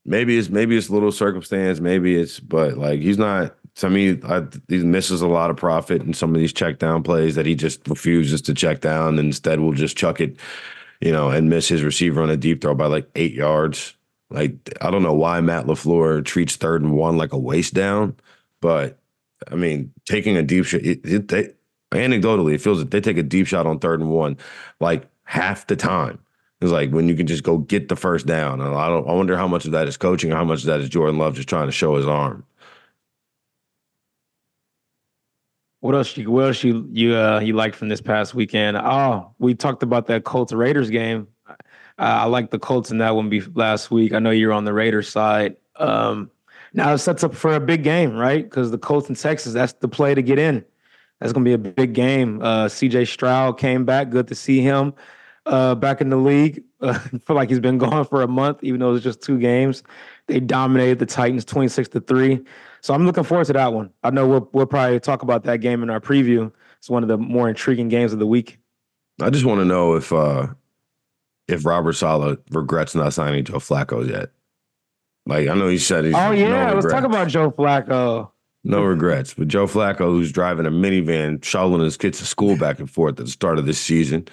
maybe 0.05 0.37
it's 0.37 0.49
maybe 0.49 0.77
it's 0.77 0.89
a 0.89 0.93
little 0.93 1.11
circumstance. 1.11 1.79
Maybe 1.79 2.15
it's 2.15 2.39
but 2.39 2.77
like 2.77 2.99
he's 2.99 3.17
not. 3.17 3.55
To 3.75 3.91
me, 3.91 4.19
I, 4.23 4.43
he 4.69 4.79
misses 4.79 5.21
a 5.21 5.27
lot 5.27 5.51
of 5.51 5.55
profit 5.57 6.01
in 6.01 6.15
some 6.15 6.33
of 6.33 6.41
these 6.41 6.51
check 6.51 6.79
down 6.79 7.03
plays 7.03 7.35
that 7.35 7.45
he 7.45 7.53
just 7.53 7.87
refuses 7.87 8.41
to 8.43 8.55
check 8.55 8.81
down 8.81 9.19
and 9.19 9.27
instead 9.27 9.59
will 9.59 9.73
just 9.73 9.95
chuck 9.95 10.19
it, 10.19 10.39
you 10.99 11.11
know, 11.11 11.29
and 11.29 11.47
miss 11.47 11.67
his 11.67 11.83
receiver 11.83 12.23
on 12.23 12.31
a 12.31 12.37
deep 12.37 12.59
throw 12.59 12.73
by 12.73 12.87
like 12.87 13.07
eight 13.13 13.33
yards. 13.33 13.93
Like 14.31 14.55
I 14.81 14.89
don't 14.89 15.03
know 15.03 15.13
why 15.13 15.41
Matt 15.41 15.67
LaFleur 15.67 16.25
treats 16.25 16.55
third 16.55 16.81
and 16.81 16.97
one 16.97 17.17
like 17.17 17.33
a 17.33 17.37
waste 17.37 17.75
down, 17.75 18.15
but 18.61 18.97
I 19.51 19.55
mean, 19.55 19.93
taking 20.05 20.37
a 20.37 20.43
deep 20.43 20.65
shot, 20.65 20.81
it, 20.81 21.05
it, 21.05 21.57
anecdotally, 21.91 22.55
it 22.55 22.61
feels 22.61 22.79
that 22.79 22.91
they 22.91 23.01
take 23.01 23.17
a 23.17 23.23
deep 23.23 23.47
shot 23.47 23.67
on 23.67 23.79
third 23.79 23.99
and 23.99 24.09
one. 24.09 24.37
Like 24.79 25.07
half 25.23 25.67
the 25.67 25.75
time. 25.75 26.19
It's 26.59 26.71
like 26.71 26.89
when 26.89 27.07
you 27.07 27.15
can 27.15 27.27
just 27.27 27.43
go 27.43 27.59
get 27.59 27.87
the 27.87 27.95
first 27.95 28.25
down. 28.25 28.61
And 28.61 28.75
I 28.75 28.87
don't. 28.87 29.07
I 29.07 29.13
wonder 29.13 29.37
how 29.37 29.47
much 29.47 29.65
of 29.65 29.71
that 29.71 29.87
is 29.87 29.95
coaching, 29.95 30.31
or 30.31 30.35
how 30.35 30.43
much 30.43 30.61
of 30.61 30.65
that 30.65 30.79
is 30.79 30.89
Jordan 30.89 31.19
Love 31.19 31.35
just 31.35 31.49
trying 31.49 31.67
to 31.67 31.71
show 31.71 31.95
his 31.95 32.07
arm. 32.07 32.43
What 35.81 35.93
else? 35.93 36.17
You, 36.17 36.31
what 36.31 36.45
else 36.45 36.63
you 36.63 36.87
you 36.91 37.15
uh, 37.15 37.39
you 37.41 37.53
liked 37.53 37.75
from 37.75 37.89
this 37.89 38.01
past 38.01 38.33
weekend? 38.33 38.75
Oh, 38.77 39.31
we 39.37 39.53
talked 39.53 39.83
about 39.83 40.07
that 40.07 40.23
Colts 40.23 40.51
Raiders 40.51 40.89
game. 40.89 41.27
Uh, 41.47 41.53
I 41.99 42.25
like 42.25 42.49
the 42.49 42.59
Colts 42.59 42.89
in 42.89 42.97
that 42.99 43.15
one 43.15 43.29
be 43.29 43.41
last 43.53 43.91
week. 43.91 44.13
I 44.13 44.19
know 44.19 44.31
you're 44.31 44.53
on 44.53 44.65
the 44.65 44.73
Raiders 44.73 45.09
side. 45.09 45.57
Um, 45.75 46.31
now 46.73 46.91
it 46.93 46.97
sets 46.97 47.23
up 47.23 47.35
for 47.35 47.53
a 47.53 47.59
big 47.59 47.83
game, 47.83 48.15
right? 48.15 48.43
Because 48.43 48.71
the 48.71 48.77
Colts 48.79 49.09
in 49.09 49.15
Texas, 49.15 49.53
that's 49.53 49.73
the 49.73 49.87
play 49.87 50.15
to 50.15 50.23
get 50.23 50.39
in. 50.39 50.65
That's 51.19 51.33
gonna 51.33 51.45
be 51.45 51.53
a 51.53 51.57
big 51.59 51.93
game. 51.93 52.41
Uh, 52.41 52.65
CJ 52.65 53.07
Stroud 53.07 53.59
came 53.59 53.85
back. 53.85 54.09
Good 54.09 54.27
to 54.29 54.35
see 54.35 54.61
him 54.61 54.95
uh, 55.47 55.75
back 55.75 56.01
in 56.01 56.09
the 56.09 56.17
league. 56.17 56.63
Uh, 56.79 56.93
feel 57.25 57.35
like 57.35 57.49
he's 57.49 57.59
been 57.59 57.79
gone 57.79 58.05
for 58.05 58.21
a 58.21 58.27
month, 58.27 58.59
even 58.61 58.79
though 58.79 58.93
it's 58.93 59.03
just 59.03 59.19
two 59.19 59.39
games. 59.39 59.81
They 60.27 60.39
dominated 60.39 60.99
the 60.99 61.07
Titans 61.07 61.43
26 61.43 61.89
to 61.89 62.01
3. 62.01 62.39
So 62.81 62.93
I'm 62.93 63.03
looking 63.03 63.23
forward 63.23 63.47
to 63.47 63.53
that 63.53 63.73
one. 63.73 63.89
I 64.03 64.11
know 64.11 64.27
we'll 64.27 64.47
we'll 64.53 64.67
probably 64.67 64.99
talk 64.99 65.23
about 65.23 65.43
that 65.45 65.57
game 65.57 65.81
in 65.81 65.89
our 65.89 65.99
preview. 65.99 66.51
It's 66.77 66.87
one 66.87 67.01
of 67.01 67.09
the 67.09 67.17
more 67.17 67.49
intriguing 67.49 67.87
games 67.89 68.13
of 68.13 68.19
the 68.19 68.27
week. 68.27 68.59
I 69.19 69.31
just 69.31 69.43
want 69.43 69.59
to 69.59 69.65
know 69.65 69.95
if 69.95 70.13
uh 70.13 70.49
if 71.47 71.65
Robert 71.65 71.93
Saleh 71.93 72.37
regrets 72.51 72.93
not 72.93 73.11
signing 73.11 73.43
Joe 73.43 73.53
Flacco 73.53 74.07
yet. 74.07 74.29
Like 75.25 75.47
I 75.47 75.55
know 75.55 75.67
he 75.67 75.79
said 75.79 76.05
he's 76.05 76.13
Oh 76.15 76.29
yeah, 76.29 76.67
no 76.67 76.75
let's 76.75 76.91
talk 76.93 77.05
about 77.05 77.27
Joe 77.27 77.49
Flacco. 77.49 78.29
no 78.63 78.83
regrets. 78.83 79.33
But 79.33 79.47
Joe 79.47 79.65
Flacco, 79.65 80.05
who's 80.05 80.31
driving 80.31 80.67
a 80.67 80.71
minivan, 80.71 81.43
shuttling 81.43 81.81
his 81.81 81.97
kids 81.97 82.19
to 82.19 82.25
school 82.27 82.55
back 82.55 82.77
and 82.77 82.87
forth 82.87 83.19
at 83.19 83.25
the 83.25 83.31
start 83.31 83.57
of 83.57 83.65
this 83.65 83.79
season, 83.79 84.27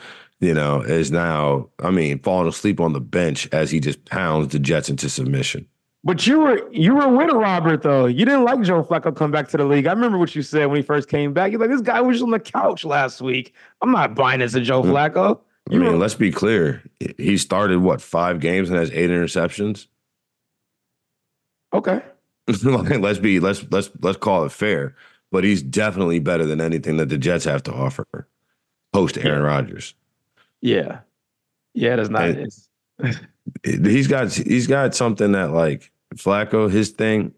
you 0.44 0.54
know, 0.54 0.80
is 0.83 1.11
now, 1.11 1.68
I 1.80 1.90
mean, 1.90 2.18
falling 2.20 2.48
asleep 2.48 2.80
on 2.80 2.92
the 2.92 3.00
bench 3.00 3.48
as 3.52 3.70
he 3.70 3.80
just 3.80 4.04
pounds 4.04 4.48
the 4.52 4.59
Jets 4.59 4.88
into 4.88 5.09
submission. 5.09 5.66
But 6.07 6.26
you 6.26 6.38
were 6.40 6.70
you 6.70 6.94
were 6.94 7.09
with 7.09 7.33
Robert 7.33 7.83
though. 7.83 8.04
You 8.04 8.26
didn't 8.26 8.44
like 8.44 8.61
Joe 8.61 8.83
Flacco 8.85 9.16
come 9.16 9.30
back 9.30 9.48
to 9.48 9.57
the 9.57 9.64
league. 9.64 9.87
I 9.87 9.92
remember 9.92 10.18
what 10.18 10.35
you 10.35 10.42
said 10.42 10.66
when 10.66 10.76
he 10.76 10.83
first 10.83 11.09
came 11.09 11.33
back. 11.33 11.50
You're 11.50 11.61
like, 11.61 11.70
this 11.70 11.80
guy 11.80 12.02
was 12.02 12.20
on 12.20 12.30
the 12.30 12.38
couch 12.38 12.85
last 12.85 13.22
week. 13.22 13.54
I'm 13.80 13.90
not 13.90 14.14
buying 14.14 14.40
this 14.40 14.52
to 14.52 14.61
Joe 14.61 14.83
Mm. 14.83 14.90
Flacco. 14.92 15.40
I 15.72 15.76
mean, 15.76 15.98
let's 15.98 16.14
be 16.14 16.30
clear. 16.30 16.83
He 17.16 17.38
started 17.38 17.78
what 17.80 18.02
five 18.02 18.38
games 18.40 18.68
and 18.68 18.78
has 18.78 18.90
eight 18.90 19.09
interceptions. 19.09 19.87
okay. 21.72 22.02
Let's 22.46 23.18
be 23.18 23.40
let's 23.40 23.64
let's 23.70 23.88
let's 24.02 24.18
call 24.18 24.44
it 24.44 24.52
fair. 24.52 24.94
But 25.33 25.44
he's 25.44 25.62
definitely 25.62 26.18
better 26.18 26.44
than 26.44 26.61
anything 26.61 26.98
that 26.98 27.09
the 27.09 27.16
Jets 27.16 27.46
have 27.46 27.62
to 27.62 27.72
offer 27.72 28.28
post 28.92 29.16
Aaron 29.16 29.42
Rodgers. 29.42 29.94
Yeah. 30.64 31.00
Yeah, 31.74 31.96
that's 31.96 32.09
not 32.09 32.24
And- 32.24 32.50
He's 33.62 34.09
got 34.09 34.33
he's 34.33 34.66
got 34.66 34.94
something 34.94 35.33
that 35.33 35.50
like 35.50 35.90
Flacco. 36.14 36.70
His 36.70 36.90
thing 36.90 37.35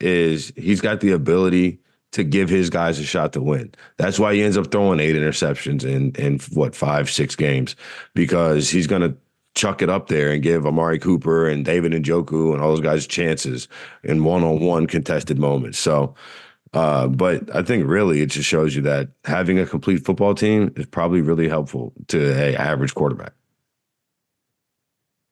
is 0.00 0.52
he's 0.54 0.82
got 0.82 1.00
the 1.00 1.12
ability 1.12 1.80
to 2.12 2.24
give 2.24 2.50
his 2.50 2.68
guys 2.68 2.98
a 2.98 3.04
shot 3.04 3.32
to 3.32 3.40
win. 3.42 3.72
That's 3.96 4.18
why 4.18 4.34
he 4.34 4.42
ends 4.42 4.58
up 4.58 4.70
throwing 4.70 5.00
eight 5.00 5.16
interceptions 5.16 5.82
in 5.84 6.10
in 6.16 6.40
what 6.52 6.74
five 6.74 7.08
six 7.10 7.34
games 7.36 7.74
because 8.14 8.68
he's 8.68 8.86
gonna 8.86 9.14
chuck 9.54 9.80
it 9.80 9.88
up 9.88 10.08
there 10.08 10.30
and 10.30 10.42
give 10.42 10.66
Amari 10.66 10.98
Cooper 10.98 11.48
and 11.48 11.64
David 11.64 11.92
Njoku 11.92 12.52
and 12.52 12.60
all 12.62 12.70
those 12.70 12.80
guys 12.80 13.06
chances 13.06 13.66
in 14.04 14.24
one 14.24 14.42
on 14.44 14.60
one 14.60 14.86
contested 14.86 15.38
moments. 15.38 15.78
So. 15.78 16.14
Uh, 16.76 17.08
but 17.08 17.54
I 17.56 17.62
think 17.62 17.88
really 17.88 18.20
it 18.20 18.26
just 18.26 18.46
shows 18.46 18.76
you 18.76 18.82
that 18.82 19.08
having 19.24 19.58
a 19.58 19.64
complete 19.64 20.04
football 20.04 20.34
team 20.34 20.74
is 20.76 20.84
probably 20.84 21.22
really 21.22 21.48
helpful 21.48 21.94
to 22.08 22.38
a 22.38 22.54
average 22.54 22.94
quarterback. 22.94 23.32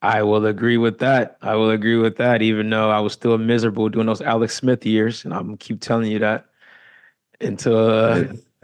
I 0.01 0.23
will 0.23 0.43
agree 0.47 0.77
with 0.77 0.97
that. 0.99 1.37
I 1.43 1.53
will 1.53 1.69
agree 1.69 1.97
with 1.97 2.17
that, 2.17 2.41
even 2.41 2.71
though 2.71 2.89
I 2.89 2.99
was 2.99 3.13
still 3.13 3.37
miserable 3.37 3.89
doing 3.89 4.07
those 4.07 4.21
Alex 4.21 4.55
Smith 4.55 4.87
years. 4.87 5.23
And 5.23 5.35
I'm 5.35 5.45
gonna 5.45 5.57
keep 5.57 5.81
telling 5.81 6.11
you 6.11 6.17
that 6.17 6.47
until 7.39 7.77
uh, 7.77 8.23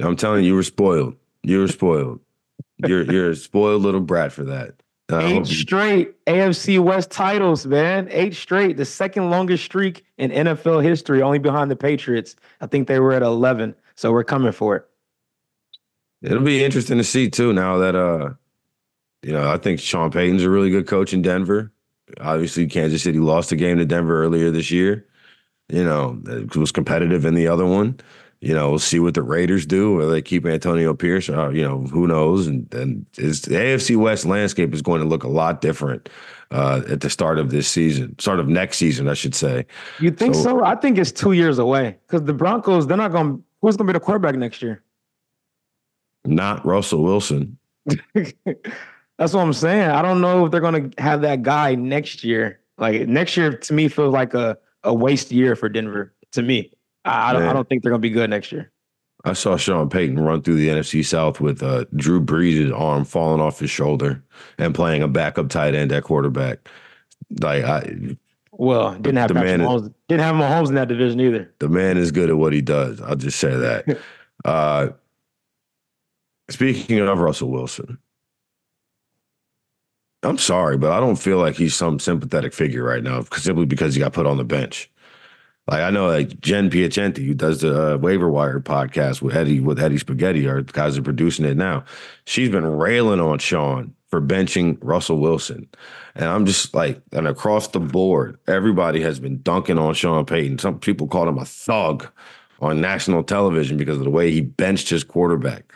I'm 0.00 0.14
telling 0.14 0.44
you, 0.44 0.50
you 0.50 0.54
were 0.54 0.62
spoiled. 0.62 1.16
You 1.42 1.58
were 1.58 1.68
spoiled. 1.68 2.20
You're 2.76 3.10
you're 3.10 3.30
a 3.30 3.36
spoiled 3.36 3.82
little 3.82 4.00
brat 4.00 4.30
for 4.30 4.44
that. 4.44 4.74
I 5.10 5.24
eight 5.24 5.46
straight 5.46 6.24
AFC 6.26 6.78
West 6.78 7.10
titles, 7.10 7.66
man. 7.66 8.08
Eight 8.10 8.34
straight, 8.34 8.76
the 8.76 8.84
second 8.84 9.30
longest 9.30 9.64
streak 9.64 10.04
in 10.18 10.30
NFL 10.30 10.82
history, 10.82 11.22
only 11.22 11.38
behind 11.38 11.70
the 11.70 11.76
Patriots. 11.76 12.36
I 12.60 12.66
think 12.66 12.88
they 12.88 13.00
were 13.00 13.12
at 13.12 13.22
11. 13.22 13.74
So 13.94 14.12
we're 14.12 14.24
coming 14.24 14.52
for 14.52 14.76
it. 14.76 14.86
it'll 16.22 16.42
be 16.42 16.62
interesting 16.64 16.98
to 16.98 17.04
see 17.04 17.30
too. 17.30 17.52
Now 17.52 17.78
that 17.78 17.96
uh, 17.96 18.34
you 19.22 19.32
know, 19.32 19.50
I 19.50 19.56
think 19.56 19.80
Sean 19.80 20.10
Payton's 20.10 20.42
a 20.42 20.50
really 20.50 20.70
good 20.70 20.86
coach 20.86 21.12
in 21.12 21.22
Denver. 21.22 21.72
Obviously, 22.20 22.66
Kansas 22.66 23.02
City 23.02 23.18
lost 23.18 23.52
a 23.52 23.56
game 23.56 23.78
to 23.78 23.84
Denver 23.84 24.22
earlier 24.22 24.50
this 24.50 24.70
year. 24.70 25.06
You 25.68 25.84
know, 25.84 26.20
it 26.26 26.56
was 26.56 26.72
competitive 26.72 27.24
in 27.24 27.34
the 27.34 27.48
other 27.48 27.66
one. 27.66 27.98
You 28.40 28.54
know, 28.54 28.70
we'll 28.70 28.78
see 28.78 29.00
what 29.00 29.14
the 29.14 29.22
Raiders 29.22 29.66
do. 29.66 29.96
Whether 29.96 30.12
they 30.12 30.22
keep 30.22 30.46
Antonio 30.46 30.94
Pierce, 30.94 31.28
or, 31.28 31.52
you 31.52 31.62
know, 31.62 31.80
who 31.80 32.06
knows? 32.06 32.46
And 32.46 32.72
and 32.72 33.04
is 33.16 33.42
the 33.42 33.56
AFC 33.56 33.96
West 33.96 34.24
landscape 34.24 34.72
is 34.72 34.80
going 34.82 35.00
to 35.00 35.08
look 35.08 35.24
a 35.24 35.28
lot 35.28 35.60
different 35.60 36.08
uh, 36.52 36.82
at 36.88 37.00
the 37.00 37.10
start 37.10 37.38
of 37.38 37.50
this 37.50 37.66
season, 37.66 38.16
start 38.18 38.38
of 38.38 38.48
next 38.48 38.78
season, 38.78 39.08
I 39.08 39.14
should 39.14 39.34
say. 39.34 39.66
You 39.98 40.12
think 40.12 40.36
so? 40.36 40.42
So- 40.42 40.64
I 40.64 40.76
think 40.76 40.98
it's 40.98 41.10
two 41.10 41.32
years 41.32 41.58
away 41.58 41.98
because 42.06 42.22
the 42.24 42.32
Broncos, 42.32 42.86
they're 42.86 42.96
not 42.96 43.10
going 43.12 43.38
to, 43.38 43.44
who's 43.60 43.76
going 43.76 43.88
to 43.88 43.92
be 43.92 43.96
the 43.98 44.04
quarterback 44.04 44.36
next 44.36 44.62
year? 44.62 44.84
Not 46.24 46.64
Russell 46.64 47.02
Wilson. 47.02 47.58
That's 48.14 49.32
what 49.32 49.42
I'm 49.42 49.52
saying. 49.52 49.90
I 49.90 50.00
don't 50.02 50.20
know 50.20 50.44
if 50.46 50.52
they're 50.52 50.60
going 50.60 50.90
to 50.90 51.02
have 51.02 51.22
that 51.22 51.42
guy 51.42 51.74
next 51.74 52.22
year. 52.22 52.60
Like 52.76 53.08
next 53.08 53.36
year 53.36 53.56
to 53.56 53.72
me 53.72 53.88
feels 53.88 54.12
like 54.12 54.34
a, 54.34 54.56
a 54.84 54.94
waste 54.94 55.32
year 55.32 55.56
for 55.56 55.68
Denver. 55.68 56.14
To 56.32 56.42
me, 56.42 56.72
I, 57.08 57.30
I, 57.30 57.32
don't, 57.32 57.42
I 57.42 57.52
don't 57.52 57.68
think 57.68 57.82
they're 57.82 57.90
going 57.90 58.02
to 58.02 58.08
be 58.08 58.12
good 58.12 58.30
next 58.30 58.52
year. 58.52 58.70
I 59.24 59.32
saw 59.32 59.56
Sean 59.56 59.88
Payton 59.90 60.20
run 60.20 60.42
through 60.42 60.56
the 60.56 60.68
NFC 60.68 61.04
South 61.04 61.40
with 61.40 61.62
uh, 61.62 61.84
Drew 61.96 62.24
Brees' 62.24 62.72
arm 62.78 63.04
falling 63.04 63.40
off 63.40 63.58
his 63.58 63.70
shoulder 63.70 64.22
and 64.58 64.74
playing 64.74 65.02
a 65.02 65.08
backup 65.08 65.48
tight 65.48 65.74
end 65.74 65.90
at 65.90 66.04
quarterback. 66.04 66.68
Like 67.40 67.64
I, 67.64 68.16
Well, 68.52 68.94
didn't 68.94 69.16
have 69.16 69.28
The 69.28 69.34
Patrick 69.34 69.58
man- 69.58 69.68
Mahomes. 69.68 69.94
Didn't 70.08 70.22
have 70.22 70.36
Mahomes 70.36 70.68
in 70.68 70.76
that 70.76 70.88
division 70.88 71.20
either. 71.20 71.52
the 71.58 71.68
man 71.68 71.96
is 71.98 72.12
good 72.12 72.30
at 72.30 72.36
what 72.36 72.52
he 72.52 72.60
does. 72.60 73.00
I'll 73.00 73.16
just 73.16 73.40
say 73.40 73.54
that. 73.54 73.98
uh, 74.44 74.88
speaking 76.48 77.00
of 77.00 77.18
Russell 77.18 77.50
Wilson, 77.50 77.98
I'm 80.22 80.38
sorry, 80.38 80.76
but 80.78 80.92
I 80.92 81.00
don't 81.00 81.16
feel 81.16 81.38
like 81.38 81.54
he's 81.56 81.74
some 81.74 81.98
sympathetic 81.98 82.52
figure 82.52 82.82
right 82.82 83.02
now, 83.02 83.22
simply 83.36 83.66
because 83.66 83.94
he 83.94 84.00
got 84.00 84.12
put 84.12 84.26
on 84.26 84.36
the 84.36 84.44
bench. 84.44 84.90
Like 85.68 85.82
I 85.82 85.90
know, 85.90 86.08
like 86.08 86.40
Jen 86.40 86.70
Piacenti, 86.70 87.26
who 87.26 87.34
does 87.34 87.60
the 87.60 87.94
uh, 87.94 87.98
Waiver 87.98 88.30
Wire 88.30 88.58
podcast 88.58 89.20
with 89.20 89.36
Eddie 89.36 89.60
with 89.60 89.78
Eddie 89.78 89.98
Spaghetti, 89.98 90.46
or 90.46 90.62
the 90.62 90.72
guys 90.72 90.96
are 90.96 91.02
producing 91.02 91.44
it 91.44 91.58
now. 91.58 91.84
She's 92.24 92.48
been 92.48 92.64
railing 92.64 93.20
on 93.20 93.38
Sean 93.38 93.94
for 94.08 94.22
benching 94.22 94.78
Russell 94.80 95.18
Wilson, 95.18 95.68
and 96.14 96.24
I'm 96.24 96.46
just 96.46 96.72
like, 96.72 97.02
and 97.12 97.28
across 97.28 97.68
the 97.68 97.80
board, 97.80 98.38
everybody 98.46 99.02
has 99.02 99.20
been 99.20 99.42
dunking 99.42 99.76
on 99.76 99.92
Sean 99.92 100.24
Payton. 100.24 100.58
Some 100.58 100.78
people 100.78 101.06
called 101.06 101.28
him 101.28 101.38
a 101.38 101.44
thug 101.44 102.08
on 102.60 102.80
national 102.80 103.22
television 103.22 103.76
because 103.76 103.98
of 103.98 104.04
the 104.04 104.10
way 104.10 104.30
he 104.30 104.40
benched 104.40 104.88
his 104.88 105.04
quarterback. 105.04 105.70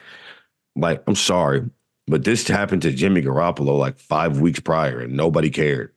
Like, 0.74 1.02
I'm 1.06 1.14
sorry, 1.14 1.68
but 2.06 2.24
this 2.24 2.48
happened 2.48 2.80
to 2.82 2.92
Jimmy 2.92 3.20
Garoppolo 3.20 3.78
like 3.78 3.98
five 3.98 4.40
weeks 4.40 4.60
prior, 4.60 5.00
and 5.00 5.12
nobody 5.12 5.50
cared. 5.50 5.92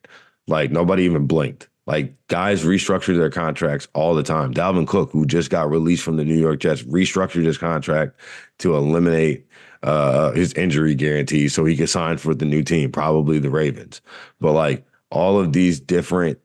Like 0.46 0.70
nobody 0.70 1.04
even 1.04 1.26
blinked. 1.26 1.70
Like 1.86 2.14
guys 2.28 2.64
restructure 2.64 3.16
their 3.16 3.30
contracts 3.30 3.86
all 3.94 4.14
the 4.14 4.22
time. 4.22 4.52
Dalvin 4.52 4.88
Cook, 4.88 5.10
who 5.12 5.24
just 5.24 5.50
got 5.50 5.70
released 5.70 6.02
from 6.02 6.16
the 6.16 6.24
New 6.24 6.38
York 6.38 6.60
Jets, 6.60 6.82
restructured 6.82 7.44
his 7.44 7.58
contract 7.58 8.18
to 8.58 8.74
eliminate 8.74 9.46
uh, 9.82 10.32
his 10.32 10.52
injury 10.54 10.94
guarantee 10.94 11.48
so 11.48 11.64
he 11.64 11.76
could 11.76 11.88
sign 11.88 12.16
for 12.18 12.34
the 12.34 12.44
new 12.44 12.62
team, 12.62 12.90
probably 12.90 13.38
the 13.38 13.50
Ravens. 13.50 14.00
But 14.40 14.52
like 14.52 14.84
all 15.10 15.38
of 15.38 15.52
these 15.52 15.78
different 15.78 16.40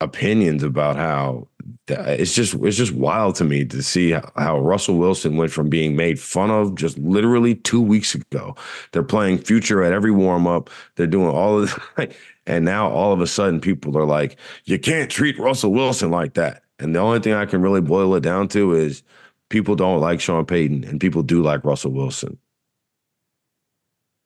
opinions 0.00 0.62
about 0.62 0.96
how 0.96 1.46
it's 1.88 2.34
just 2.34 2.54
it's 2.54 2.76
just 2.76 2.92
wild 2.92 3.34
to 3.36 3.44
me 3.44 3.64
to 3.64 3.82
see 3.82 4.12
how, 4.12 4.30
how 4.36 4.58
Russell 4.58 4.98
Wilson 4.98 5.36
went 5.36 5.52
from 5.52 5.68
being 5.68 5.94
made 5.96 6.18
fun 6.18 6.50
of 6.50 6.74
just 6.74 6.98
literally 6.98 7.54
two 7.54 7.80
weeks 7.80 8.14
ago. 8.14 8.56
They're 8.92 9.02
playing 9.02 9.38
future 9.38 9.82
at 9.82 9.92
every 9.92 10.10
warm 10.10 10.46
up. 10.46 10.70
They're 10.96 11.06
doing 11.06 11.28
all 11.28 11.62
of 11.62 11.74
this, 11.96 12.14
and 12.46 12.64
now 12.64 12.90
all 12.90 13.12
of 13.12 13.20
a 13.20 13.26
sudden 13.26 13.60
people 13.60 13.96
are 13.96 14.04
like, 14.04 14.38
you 14.64 14.78
can't 14.78 15.10
treat 15.10 15.38
Russell 15.38 15.72
Wilson 15.72 16.10
like 16.10 16.34
that. 16.34 16.62
And 16.78 16.94
the 16.94 16.98
only 16.98 17.20
thing 17.20 17.34
I 17.34 17.46
can 17.46 17.62
really 17.62 17.80
boil 17.80 18.14
it 18.14 18.22
down 18.22 18.48
to 18.48 18.72
is 18.72 19.02
people 19.48 19.76
don't 19.76 20.00
like 20.00 20.20
Sean 20.20 20.44
Payton 20.44 20.84
and 20.84 21.00
people 21.00 21.22
do 21.22 21.42
like 21.42 21.64
Russell 21.64 21.92
Wilson. 21.92 22.38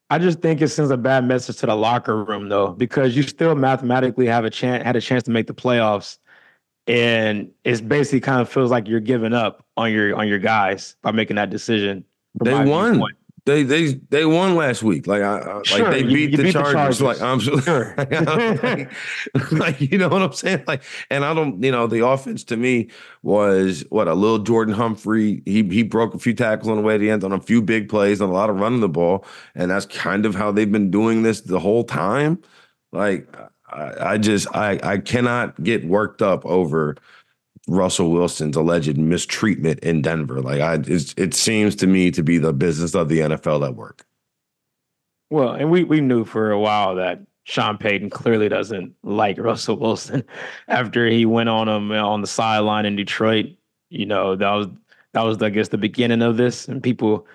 I 0.08 0.18
just 0.18 0.40
think 0.40 0.62
it 0.62 0.68
sends 0.68 0.90
a 0.90 0.96
bad 0.96 1.24
message 1.26 1.56
to 1.58 1.66
the 1.66 1.74
locker 1.74 2.24
room 2.24 2.48
though, 2.48 2.68
because 2.68 3.16
you 3.16 3.22
still 3.24 3.54
mathematically 3.56 4.26
have 4.26 4.44
a 4.44 4.50
chance 4.50 4.84
had 4.84 4.96
a 4.96 5.00
chance 5.00 5.24
to 5.24 5.30
make 5.30 5.48
the 5.48 5.54
playoffs. 5.54 6.18
And 6.86 7.50
it's 7.64 7.80
basically 7.80 8.20
kind 8.20 8.40
of 8.40 8.48
feels 8.48 8.70
like 8.70 8.86
you're 8.86 9.00
giving 9.00 9.32
up 9.32 9.66
on 9.76 9.90
your 9.90 10.14
on 10.14 10.28
your 10.28 10.38
guys 10.38 10.96
by 11.02 11.10
making 11.10 11.36
that 11.36 11.50
decision. 11.50 12.04
They 12.42 12.54
won. 12.54 12.92
viewpoint. 12.92 13.16
They 13.46 13.62
they 13.62 13.94
they 14.10 14.26
won 14.26 14.56
last 14.56 14.82
week. 14.82 15.06
Like 15.06 15.22
I, 15.22 15.62
Sure, 15.62 15.84
like 15.84 15.92
they 15.92 16.02
beat, 16.02 16.30
you 16.32 16.36
the, 16.36 16.42
beat 16.42 16.52
the 16.52 16.52
Chargers. 16.52 16.98
Chargers. 16.98 17.00
Like 17.00 17.20
I'm 17.22 17.38
Sure. 17.38 17.94
like, 17.96 18.10
like, 19.34 19.52
like, 19.52 19.80
you 19.80 19.98
know 19.98 20.08
what 20.08 20.20
I'm 20.20 20.32
saying. 20.32 20.64
Like 20.66 20.82
and 21.10 21.24
I 21.24 21.32
don't 21.32 21.62
you 21.62 21.70
know 21.70 21.86
the 21.86 22.04
offense 22.04 22.42
to 22.44 22.56
me 22.56 22.90
was 23.22 23.84
what 23.90 24.08
a 24.08 24.14
Lil'Jordan 24.14 24.74
Humphrey. 24.74 25.42
He 25.46 25.62
he 25.62 25.84
broke 25.84 26.12
a 26.12 26.18
few 26.18 26.34
tackles 26.34 26.68
on 26.68 26.76
the 26.76 26.82
way 26.82 26.94
to 26.94 26.98
the 26.98 27.08
end 27.08 27.22
on 27.22 27.30
a 27.32 27.40
few 27.40 27.62
big 27.62 27.88
plays 27.88 28.20
on 28.20 28.28
a 28.28 28.32
lot 28.32 28.50
of 28.50 28.56
running 28.58 28.80
the 28.80 28.88
ball, 28.88 29.24
and 29.54 29.70
that's 29.70 29.86
kind 29.86 30.26
of 30.26 30.34
how 30.34 30.50
they've 30.50 30.70
been 30.70 30.90
doing 30.90 31.22
this 31.22 31.42
the 31.42 31.60
whole 31.60 31.84
time. 31.84 32.42
Like 32.90 33.28
I, 33.70 34.14
I 34.14 34.18
just 34.18 34.48
I 34.56 34.80
I 34.82 34.98
cannot 34.98 35.62
get 35.62 35.86
worked 35.86 36.20
up 36.20 36.44
over. 36.44 36.96
Russell 37.66 38.10
Wilson's 38.10 38.56
alleged 38.56 38.96
mistreatment 38.96 39.80
in 39.80 40.02
Denver. 40.02 40.40
Like 40.40 40.60
I, 40.60 40.74
it's, 40.86 41.14
it 41.16 41.34
seems 41.34 41.74
to 41.76 41.86
me 41.86 42.10
to 42.12 42.22
be 42.22 42.38
the 42.38 42.52
business 42.52 42.94
of 42.94 43.08
the 43.08 43.20
NFL 43.20 43.66
at 43.66 43.74
work. 43.74 44.04
Well, 45.30 45.50
and 45.52 45.70
we 45.70 45.82
we 45.84 46.00
knew 46.00 46.24
for 46.24 46.52
a 46.52 46.58
while 46.60 46.94
that 46.96 47.20
Sean 47.44 47.78
Payton 47.78 48.10
clearly 48.10 48.48
doesn't 48.48 48.94
like 49.02 49.38
Russell 49.38 49.76
Wilson 49.76 50.22
after 50.68 51.08
he 51.08 51.26
went 51.26 51.48
on 51.48 51.68
him 51.68 51.90
on 51.92 52.20
the 52.20 52.26
sideline 52.28 52.86
in 52.86 52.94
Detroit. 52.94 53.46
You 53.90 54.06
know, 54.06 54.36
that 54.36 54.50
was 54.52 54.68
that 55.14 55.22
was 55.22 55.42
I 55.42 55.50
guess 55.50 55.68
the 55.68 55.78
beginning 55.78 56.22
of 56.22 56.36
this 56.36 56.68
and 56.68 56.82
people 56.82 57.26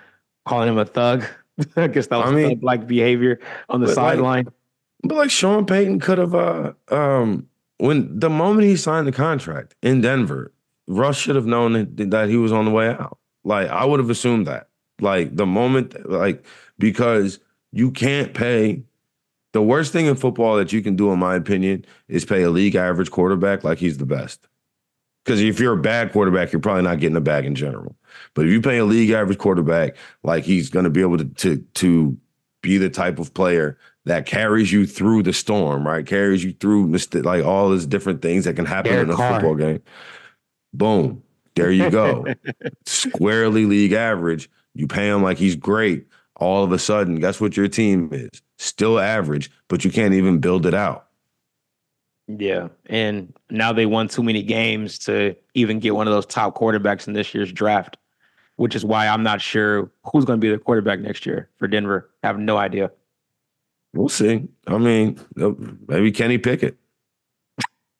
calling 0.46 0.70
him 0.70 0.78
a 0.78 0.86
thug. 0.86 1.26
I 1.76 1.88
guess 1.88 2.08
that 2.08 2.18
was 2.18 2.32
I 2.32 2.34
mean- 2.34 2.60
like 2.62 2.88
behavior 2.88 3.40
on 3.68 3.82
the 3.82 3.88
But, 3.88 3.98
like, 3.98 4.14
sideline. 4.16 4.48
But 5.04 5.16
like 5.16 5.32
Sean 5.32 5.66
Payton 5.66 6.00
could 6.00 6.20
have, 6.20 6.36
uh, 6.36 6.74
um, 6.90 7.48
when 7.82 8.20
the 8.20 8.30
moment 8.30 8.68
he 8.68 8.76
signed 8.76 9.08
the 9.08 9.12
contract 9.12 9.74
in 9.82 10.02
Denver, 10.02 10.54
Russ 10.88 11.18
should 11.18 11.36
have 11.36 11.48
known 11.48 11.96
that, 11.96 12.30
he 12.30 12.38
was 12.38 12.52
on 12.52 12.66
the 12.66 12.72
way 12.72 12.90
out. 12.90 13.18
Like 13.44 13.70
I 13.70 13.86
would 13.86 14.00
have 14.00 14.12
assumed 14.12 14.46
that. 14.46 14.70
Like 15.00 15.36
the 15.36 15.48
moment, 15.48 16.10
like 16.10 16.46
because 16.78 17.40
you 17.72 17.90
can't 17.90 18.34
pay. 18.36 18.84
The 19.54 19.64
worst 19.64 19.92
thing 19.92 20.06
in 20.06 20.16
football 20.16 20.56
that 20.58 20.72
you 20.72 20.82
can 20.82 20.96
do, 20.96 21.12
in 21.12 21.20
my 21.20 21.36
opinion, 21.36 21.84
is 22.08 22.24
pay 22.24 22.44
a 22.44 22.52
league 22.52 22.76
average 22.76 23.10
quarterback 23.10 23.64
like 23.64 23.80
he's 23.80 23.98
the 23.98 24.06
best. 24.06 24.48
Because 25.26 25.42
if 25.42 25.60
you're 25.60 25.74
a 25.74 25.82
bad 25.82 26.14
quarterback, 26.14 26.52
you're 26.54 26.62
probably 26.62 26.84
not 26.84 27.00
getting 27.00 27.18
a 27.18 27.22
bag 27.22 27.46
in 27.46 27.56
general. 27.56 27.96
But 28.34 28.46
if 28.46 28.52
you 28.52 28.62
pay 28.62 28.78
a 28.78 28.86
league 28.86 29.10
average 29.10 29.40
quarterback 29.40 29.96
like 30.24 30.44
he's 30.44 30.70
going 30.70 30.86
to 30.86 30.92
be 30.92 31.02
able 31.02 31.18
to 31.18 31.26
to 31.26 31.58
to 31.58 32.18
be 32.62 32.78
the 32.78 32.90
type 32.90 33.18
of 33.18 33.34
player 33.34 33.78
that 34.06 34.26
carries 34.26 34.72
you 34.72 34.88
through 34.88 35.24
the 35.24 35.34
storm, 35.34 35.86
right? 35.86 36.06
Carries 36.06 36.44
you 36.44 36.54
through 36.54 36.88
like 37.22 37.44
all 37.46 37.70
these 37.70 37.86
different 37.86 38.22
things 38.22 38.46
that 38.46 38.56
can 38.56 38.66
happen 38.66 38.92
Derek 38.92 39.08
in 39.08 39.14
a 39.14 39.16
Carr. 39.16 39.34
football 39.34 39.56
game. 39.56 39.82
Boom. 40.74 41.24
There 41.56 41.72
you 41.72 41.90
go. 41.90 42.26
Squarely 42.86 43.66
league 43.66 43.94
average. 43.94 44.50
You 44.74 44.88
pay 44.88 45.10
him 45.10 45.22
like 45.22 45.38
he's 45.38 45.56
great. 45.56 46.08
All 46.38 46.64
of 46.64 46.72
a 46.72 46.80
sudden, 46.80 47.20
guess 47.20 47.40
what 47.40 47.56
your 47.56 47.68
team 47.68 48.10
is? 48.12 48.30
Still 48.58 49.00
average, 49.00 49.52
but 49.68 49.86
you 49.86 49.92
can't 49.92 50.14
even 50.14 50.40
build 50.40 50.66
it 50.66 50.74
out. 50.74 51.08
Yeah, 52.28 52.70
and 52.86 53.34
now 53.50 53.74
they 53.74 53.86
won 53.86 54.08
too 54.08 54.24
many 54.24 54.42
games 54.42 54.98
to 55.00 55.36
even 55.54 55.80
get 55.80 55.96
one 55.96 56.08
of 56.08 56.14
those 56.14 56.26
top 56.26 56.56
quarterbacks 56.56 57.08
in 57.08 57.14
this 57.14 57.34
year's 57.34 57.52
draft, 57.52 57.98
which 58.56 58.76
is 58.76 58.86
why 58.86 59.08
I'm 59.08 59.24
not 59.24 59.42
sure 59.42 59.92
who's 60.06 60.24
going 60.24 60.40
to 60.40 60.42
be 60.42 60.50
the 60.50 60.58
quarterback 60.58 61.00
next 61.00 61.26
year 61.26 61.50
for 61.58 61.68
Denver. 61.68 62.10
I 62.24 62.28
have 62.28 62.40
no 62.40 62.58
idea. 62.58 62.92
We'll 63.94 64.10
see. 64.10 64.48
I 64.68 64.78
mean, 64.78 65.20
uh, 65.40 65.52
maybe 65.88 66.12
Kenny 66.12 66.38
Pickett. 66.38 66.78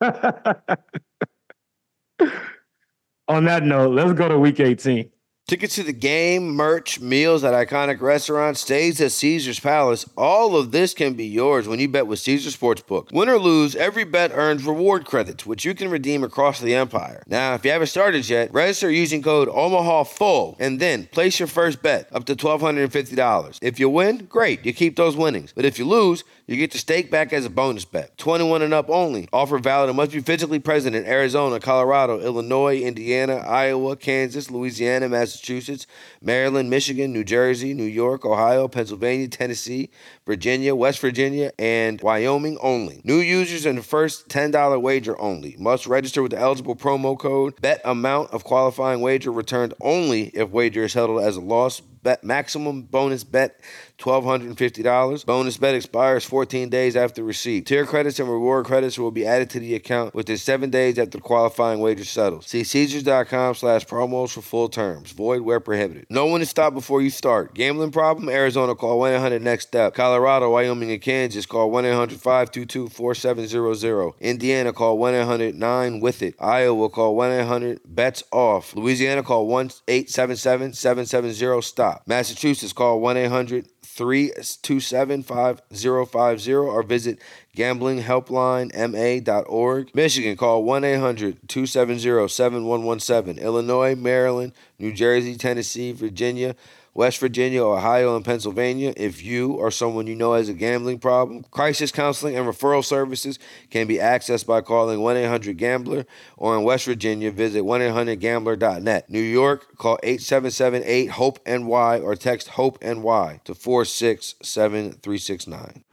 On 3.28 3.44
that 3.44 3.62
note, 3.64 3.92
let's 3.94 4.12
go 4.14 4.28
to 4.28 4.38
week 4.38 4.60
18. 4.60 5.10
Tickets 5.52 5.74
to 5.74 5.82
the 5.82 5.92
game, 5.92 6.48
merch, 6.56 6.98
meals 6.98 7.44
at 7.44 7.52
iconic 7.52 8.00
restaurants, 8.00 8.60
stays 8.60 8.98
at 9.02 9.12
Caesar's 9.12 9.60
Palace. 9.60 10.08
All 10.16 10.56
of 10.56 10.72
this 10.72 10.94
can 10.94 11.12
be 11.12 11.26
yours 11.26 11.68
when 11.68 11.78
you 11.78 11.90
bet 11.90 12.06
with 12.06 12.20
Caesar 12.20 12.48
Sportsbook. 12.48 13.12
Win 13.12 13.28
or 13.28 13.38
lose, 13.38 13.76
every 13.76 14.04
bet 14.04 14.30
earns 14.32 14.64
reward 14.64 15.04
credits, 15.04 15.44
which 15.44 15.66
you 15.66 15.74
can 15.74 15.90
redeem 15.90 16.24
across 16.24 16.58
the 16.58 16.74
empire. 16.74 17.22
Now, 17.26 17.52
if 17.52 17.66
you 17.66 17.70
haven't 17.70 17.88
started 17.88 18.26
yet, 18.26 18.50
register 18.54 18.90
using 18.90 19.22
code 19.22 19.48
OMAHAFULL 19.48 20.56
and 20.58 20.80
then 20.80 21.04
place 21.08 21.38
your 21.38 21.48
first 21.48 21.82
bet 21.82 22.08
up 22.12 22.24
to 22.24 22.34
$1,250. 22.34 23.58
If 23.60 23.78
you 23.78 23.90
win, 23.90 24.24
great, 24.24 24.64
you 24.64 24.72
keep 24.72 24.96
those 24.96 25.18
winnings. 25.18 25.52
But 25.54 25.66
if 25.66 25.78
you 25.78 25.84
lose, 25.84 26.24
you 26.52 26.58
get 26.58 26.70
to 26.72 26.78
stake 26.78 27.10
back 27.10 27.32
as 27.32 27.46
a 27.46 27.50
bonus 27.50 27.84
bet. 27.84 28.16
21 28.18 28.62
and 28.62 28.74
up 28.74 28.90
only. 28.90 29.28
Offer 29.32 29.58
valid 29.58 29.88
and 29.88 29.96
must 29.96 30.12
be 30.12 30.20
physically 30.20 30.58
present 30.58 30.94
in 30.94 31.04
Arizona, 31.06 31.58
Colorado, 31.58 32.20
Illinois, 32.20 32.80
Indiana, 32.80 33.36
Iowa, 33.36 33.96
Kansas, 33.96 34.50
Louisiana, 34.50 35.08
Massachusetts, 35.08 35.86
Maryland, 36.20 36.68
Michigan, 36.68 37.12
New 37.12 37.24
Jersey, 37.24 37.74
New 37.74 37.84
York, 37.84 38.24
Ohio, 38.24 38.68
Pennsylvania, 38.68 39.28
Tennessee, 39.28 39.90
Virginia, 40.26 40.74
West 40.74 41.00
Virginia, 41.00 41.52
and 41.58 42.00
Wyoming 42.00 42.58
only. 42.60 43.00
New 43.04 43.18
users 43.18 43.66
and 43.66 43.78
the 43.78 43.82
first 43.82 44.28
$10 44.28 44.80
wager 44.80 45.18
only. 45.20 45.56
Must 45.58 45.86
register 45.86 46.22
with 46.22 46.32
the 46.32 46.38
eligible 46.38 46.76
promo 46.76 47.18
code. 47.18 47.60
Bet 47.60 47.80
amount 47.84 48.30
of 48.30 48.44
qualifying 48.44 49.00
wager 49.00 49.32
returned 49.32 49.74
only 49.80 50.24
if 50.34 50.50
wager 50.50 50.84
is 50.84 50.94
held 50.94 51.22
as 51.22 51.36
a 51.36 51.40
loss. 51.40 51.80
Bet 51.80 52.24
maximum 52.24 52.82
bonus 52.82 53.22
bet 53.22 53.60
$1,250. 54.02 55.24
Bonus 55.24 55.56
bet 55.56 55.74
expires 55.74 56.24
14 56.24 56.68
days 56.68 56.94
after 56.96 57.24
receipt. 57.24 57.64
Tier 57.66 57.86
credits 57.86 58.18
and 58.18 58.28
reward 58.28 58.66
credits 58.66 58.98
will 58.98 59.10
be 59.10 59.24
added 59.26 59.48
to 59.50 59.60
the 59.60 59.74
account 59.74 60.14
within 60.14 60.36
seven 60.36 60.68
days 60.70 60.98
after 60.98 61.18
qualifying 61.18 61.80
wager 61.80 62.04
settles. 62.04 62.46
See 62.46 62.64
Caesars.com 62.64 63.54
slash 63.54 63.86
promos 63.86 64.32
for 64.32 64.42
full 64.42 64.68
terms. 64.68 65.12
Void 65.12 65.40
where 65.42 65.60
prohibited. 65.60 66.06
No 66.10 66.26
one 66.26 66.42
is 66.42 66.50
stopped 66.50 66.74
before 66.74 67.00
you 67.00 67.10
start. 67.10 67.54
Gambling 67.54 67.92
problem? 67.92 68.28
Arizona 68.28 68.74
call 68.74 68.98
1-800-NEXT-STEP. 69.00 69.94
Colorado, 69.94 70.50
Wyoming, 70.50 70.90
and 70.90 71.00
Kansas 71.00 71.46
call 71.46 71.70
1-800-522-4700. 71.70 74.18
Indiana 74.20 74.72
call 74.72 74.98
1-800-9-WITH-IT. 74.98 76.34
Iowa 76.40 76.88
call 76.88 77.14
1-800-BETS-OFF. 77.16 78.74
Louisiana 78.76 79.22
call 79.22 79.46
1-877-770-STOP. 79.48 82.02
Massachusetts 82.06 82.72
call 82.72 83.00
1-800 83.00 83.66
327 83.94 85.22
5050 85.22 86.54
or 86.54 86.82
visit 86.82 87.18
gamblinghelplinema.org. 87.54 89.94
Michigan 89.94 90.36
call 90.36 90.64
1 90.64 90.84
800 90.84 91.46
270 91.46 92.28
7117. 92.28 93.38
Illinois, 93.38 93.94
Maryland, 93.94 94.52
New 94.78 94.92
Jersey, 94.92 95.36
Tennessee, 95.36 95.92
Virginia, 95.92 96.56
West 96.94 97.18
Virginia, 97.18 97.64
Ohio, 97.64 98.16
and 98.16 98.24
Pennsylvania. 98.24 98.94
If 98.96 99.22
you 99.24 99.52
or 99.52 99.70
someone 99.70 100.06
you 100.06 100.14
know 100.14 100.34
has 100.34 100.50
a 100.50 100.54
gambling 100.54 100.98
problem, 100.98 101.44
crisis 101.50 101.90
counseling 101.90 102.36
and 102.36 102.46
referral 102.46 102.84
services 102.84 103.38
can 103.70 103.86
be 103.86 103.96
accessed 103.96 104.44
by 104.46 104.60
calling 104.60 105.00
1 105.00 105.16
800 105.16 105.56
Gambler 105.56 106.04
or 106.36 106.54
in 106.56 106.64
West 106.64 106.84
Virginia, 106.84 107.30
visit 107.30 107.64
1 107.64 107.80
800 107.80 108.20
Gambler.net. 108.20 109.08
New 109.08 109.20
York, 109.20 109.78
call 109.78 109.98
877 110.02 110.82
8 110.84 111.06
HOPE 111.06 111.38
NY 111.46 112.00
or 112.00 112.14
text 112.14 112.48
HOPE 112.48 112.82
NY 112.82 113.40
to 113.44 113.54
467369. 113.54 115.84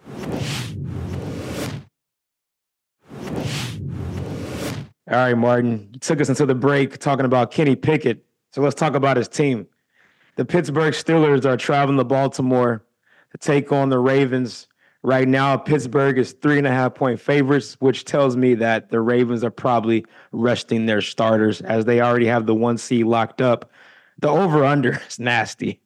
All 5.12 5.16
right, 5.16 5.34
Martin, 5.34 5.90
you 5.92 6.00
took 6.00 6.22
us 6.22 6.30
into 6.30 6.46
the 6.46 6.54
break 6.54 7.00
talking 7.00 7.26
about 7.26 7.50
Kenny 7.50 7.76
Pickett. 7.76 8.24
So 8.52 8.62
let's 8.62 8.76
talk 8.76 8.94
about 8.94 9.18
his 9.18 9.28
team. 9.28 9.66
The 10.40 10.46
Pittsburgh 10.46 10.94
Steelers 10.94 11.44
are 11.44 11.58
traveling 11.58 11.98
to 11.98 12.06
Baltimore 12.06 12.82
to 13.32 13.38
take 13.40 13.74
on 13.74 13.90
the 13.90 14.00
Ravens. 14.00 14.68
Right 15.04 15.28
now, 15.28 15.58
Pittsburgh 15.58 16.18
is 16.18 16.32
three 16.32 16.58
and 16.58 16.66
a 16.66 16.72
half 16.72 16.96
point 16.96 17.20
favorites, 17.20 17.76
which 17.82 18.06
tells 18.06 18.38
me 18.38 18.54
that 18.54 18.90
the 18.90 19.02
Ravens 19.02 19.44
are 19.44 19.52
probably 19.52 20.06
resting 20.32 20.86
their 20.86 21.02
starters 21.02 21.60
as 21.60 21.84
they 21.84 22.00
already 22.00 22.26
have 22.28 22.46
the 22.46 22.56
one 22.56 22.78
seed 22.78 23.06
locked 23.06 23.42
up. 23.42 23.70
The 24.20 24.30
over 24.30 24.64
under 24.64 25.02
is 25.10 25.20
nasty. 25.20 25.82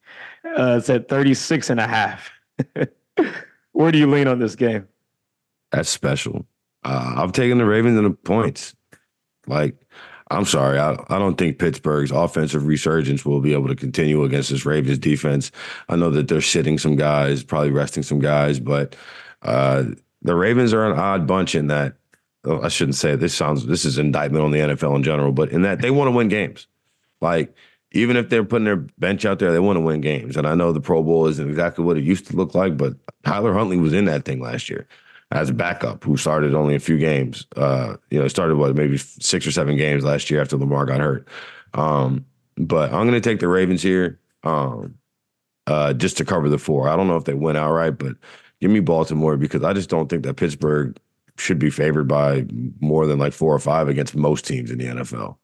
Uh, 0.45 0.77
it's 0.77 0.87
at 0.87 1.09
36 1.09 1.71
and 1.71 1.79
a 1.79 1.87
half. 1.87 2.29
Where 3.71 3.91
do 3.91 3.97
you 3.97 4.05
lean 4.05 4.27
on 4.27 4.37
this 4.37 4.55
game? 4.55 4.87
That's 5.71 5.89
special. 5.89 6.45
Uh, 6.83 7.15
I've 7.17 7.31
taken 7.31 7.57
the 7.57 7.65
Ravens 7.65 7.97
in 7.97 8.03
the 8.03 8.11
points. 8.11 8.75
Like, 9.47 9.83
I'm 10.34 10.46
sorry, 10.46 10.79
I, 10.79 10.94
I 11.10 11.19
don't 11.19 11.38
think 11.38 11.60
Pittsburgh's 11.60 12.12
offensive 12.12 12.65
resurgence 12.65 13.25
will 13.25 13.40
be 13.40 13.54
able 13.54 13.67
to 13.67 13.75
continue 13.75 14.23
against 14.23 14.50
this 14.50 14.65
Ravens 14.65 14.98
defense. 14.98 15.52
I 15.90 15.96
know 15.96 16.10
that 16.12 16.27
they're 16.27 16.42
sitting 16.42 16.77
some 16.77 16.96
guys, 16.96 17.44
probably 17.44 17.71
resting 17.71 18.04
some 18.04 18.19
guys, 18.19 18.60
but 18.60 18.96
uh, 19.44 19.84
the 20.21 20.36
Ravens 20.36 20.73
are 20.73 20.86
an 20.86 20.98
odd 20.98 21.27
bunch 21.27 21.56
in 21.56 21.67
that. 21.67 21.96
oh, 22.46 22.62
I 22.62 22.69
shouldn't 22.69 22.96
say 22.96 23.12
it. 23.12 23.19
this 23.19 23.36
sounds 23.36 23.65
this 23.65 23.86
is 23.86 23.98
indictment 23.98 24.44
on 24.44 24.52
the 24.52 24.60
NFL 24.60 24.96
in 24.96 25.04
general, 25.04 25.31
but 25.31 25.52
in 25.52 25.62
that 25.62 25.81
they 25.81 25.92
want 25.92 26.08
to 26.08 26.12
win 26.12 26.29
games. 26.29 26.67
Like 27.21 27.56
even 27.92 28.17
if 28.17 28.29
they're 28.29 28.44
putting 28.44 28.65
their 28.65 28.77
bench 28.77 29.25
out 29.25 29.40
there, 29.40 29.52
they 29.52 29.60
want 29.60 29.77
to 29.77 29.81
win 29.81 30.02
games. 30.02 30.36
And 30.36 30.48
I 30.48 30.56
know 30.56 30.71
the 30.71 30.81
Pro 30.81 31.04
Bowl 31.04 31.27
isn't 31.27 31.50
exactly 31.50 31.86
what 31.86 31.98
it 31.98 32.04
used 32.04 32.27
to 32.27 32.36
look 32.36 32.56
like, 32.56 32.75
but 32.75 32.96
Tyler 33.23 33.54
Huntley 33.54 33.77
was 33.77 33.94
in 33.94 34.06
that 34.06 34.25
thing 34.25 34.42
last 34.42 34.69
year 34.69 34.88
as 35.34 35.50
a 35.50 35.54
backup 35.54 36.04
who 36.04 36.15
started 36.15 36.54
only 36.54 36.75
a 36.75 36.79
few 36.79 36.98
games. 36.98 37.46
Uh, 37.56 37.96
you 38.12 38.19
know, 38.19 38.27
started 38.27 38.56
what 38.56 38.75
maybe 38.75 38.98
six 38.98 39.46
or 39.46 39.52
seven 39.52 39.75
games 39.75 40.04
last 40.04 40.29
year 40.29 40.40
after 40.40 40.58
Lamar 40.58 40.86
got 40.86 41.00
hurt. 41.00 41.27
Um, 41.73 42.25
but 42.56 42.94
I'm 42.94 43.08
going 43.08 43.19
to 43.19 43.29
take 43.29 43.40
the 43.40 43.48
Ravens 43.48 43.81
here. 43.81 44.19
Um, 44.44 44.96
uh, 45.65 45.94
just 45.94 46.17
to 46.17 46.25
cover 46.25 46.50
the 46.50 46.58
four. 46.58 46.90
I 46.90 46.96
don't 46.96 47.08
know 47.08 47.15
if 47.15 47.23
they 47.23 47.34
win 47.34 47.56
outright, 47.56 47.98
but 47.98 48.15
give 48.62 48.69
me 48.69 48.81
Baltimore 48.81 49.38
because 49.38 49.63
I 49.63 49.73
just 49.73 49.90
don't 49.90 50.10
think 50.10 50.23
that 50.23 50.36
Pittsburgh 50.36 50.98
should 51.38 51.58
be 51.58 51.69
favored 51.69 52.08
by 52.08 52.46
more 52.79 53.08
than 53.08 53.17
like 53.17 53.34
four 53.34 53.56
or 53.56 53.60
five 53.60 53.88
against 53.88 54.15
most 54.15 54.46
teams 54.46 54.69
in 54.69 54.77
the 54.77 54.86
NFL. 54.86 55.38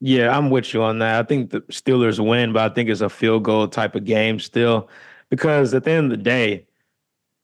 Yeah, 0.00 0.36
I'm 0.36 0.50
with 0.50 0.72
you 0.72 0.82
on 0.82 1.00
that. 1.00 1.18
I 1.18 1.26
think 1.26 1.50
the 1.50 1.60
Steelers 1.62 2.24
win, 2.24 2.52
but 2.52 2.70
I 2.70 2.74
think 2.74 2.88
it's 2.88 3.00
a 3.00 3.08
field 3.08 3.44
goal 3.44 3.68
type 3.68 3.94
of 3.94 4.04
game 4.04 4.38
still. 4.38 4.88
Because 5.28 5.74
at 5.74 5.84
the 5.84 5.90
end 5.90 6.12
of 6.12 6.18
the 6.18 6.22
day, 6.22 6.66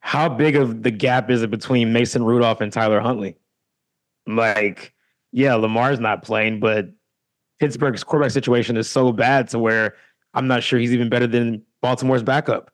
how 0.00 0.28
big 0.28 0.56
of 0.56 0.82
the 0.82 0.90
gap 0.90 1.30
is 1.30 1.42
it 1.42 1.50
between 1.50 1.92
Mason 1.92 2.22
Rudolph 2.22 2.60
and 2.60 2.72
Tyler 2.72 3.00
Huntley? 3.00 3.36
Like, 4.26 4.94
yeah, 5.32 5.54
Lamar's 5.54 6.00
not 6.00 6.22
playing, 6.22 6.60
but 6.60 6.90
Pittsburgh's 7.58 8.04
quarterback 8.04 8.32
situation 8.32 8.76
is 8.76 8.88
so 8.88 9.12
bad 9.12 9.48
to 9.48 9.58
where 9.58 9.96
I'm 10.34 10.46
not 10.46 10.62
sure 10.62 10.78
he's 10.78 10.92
even 10.92 11.08
better 11.08 11.26
than 11.26 11.62
Baltimore's 11.82 12.22
backup. 12.22 12.70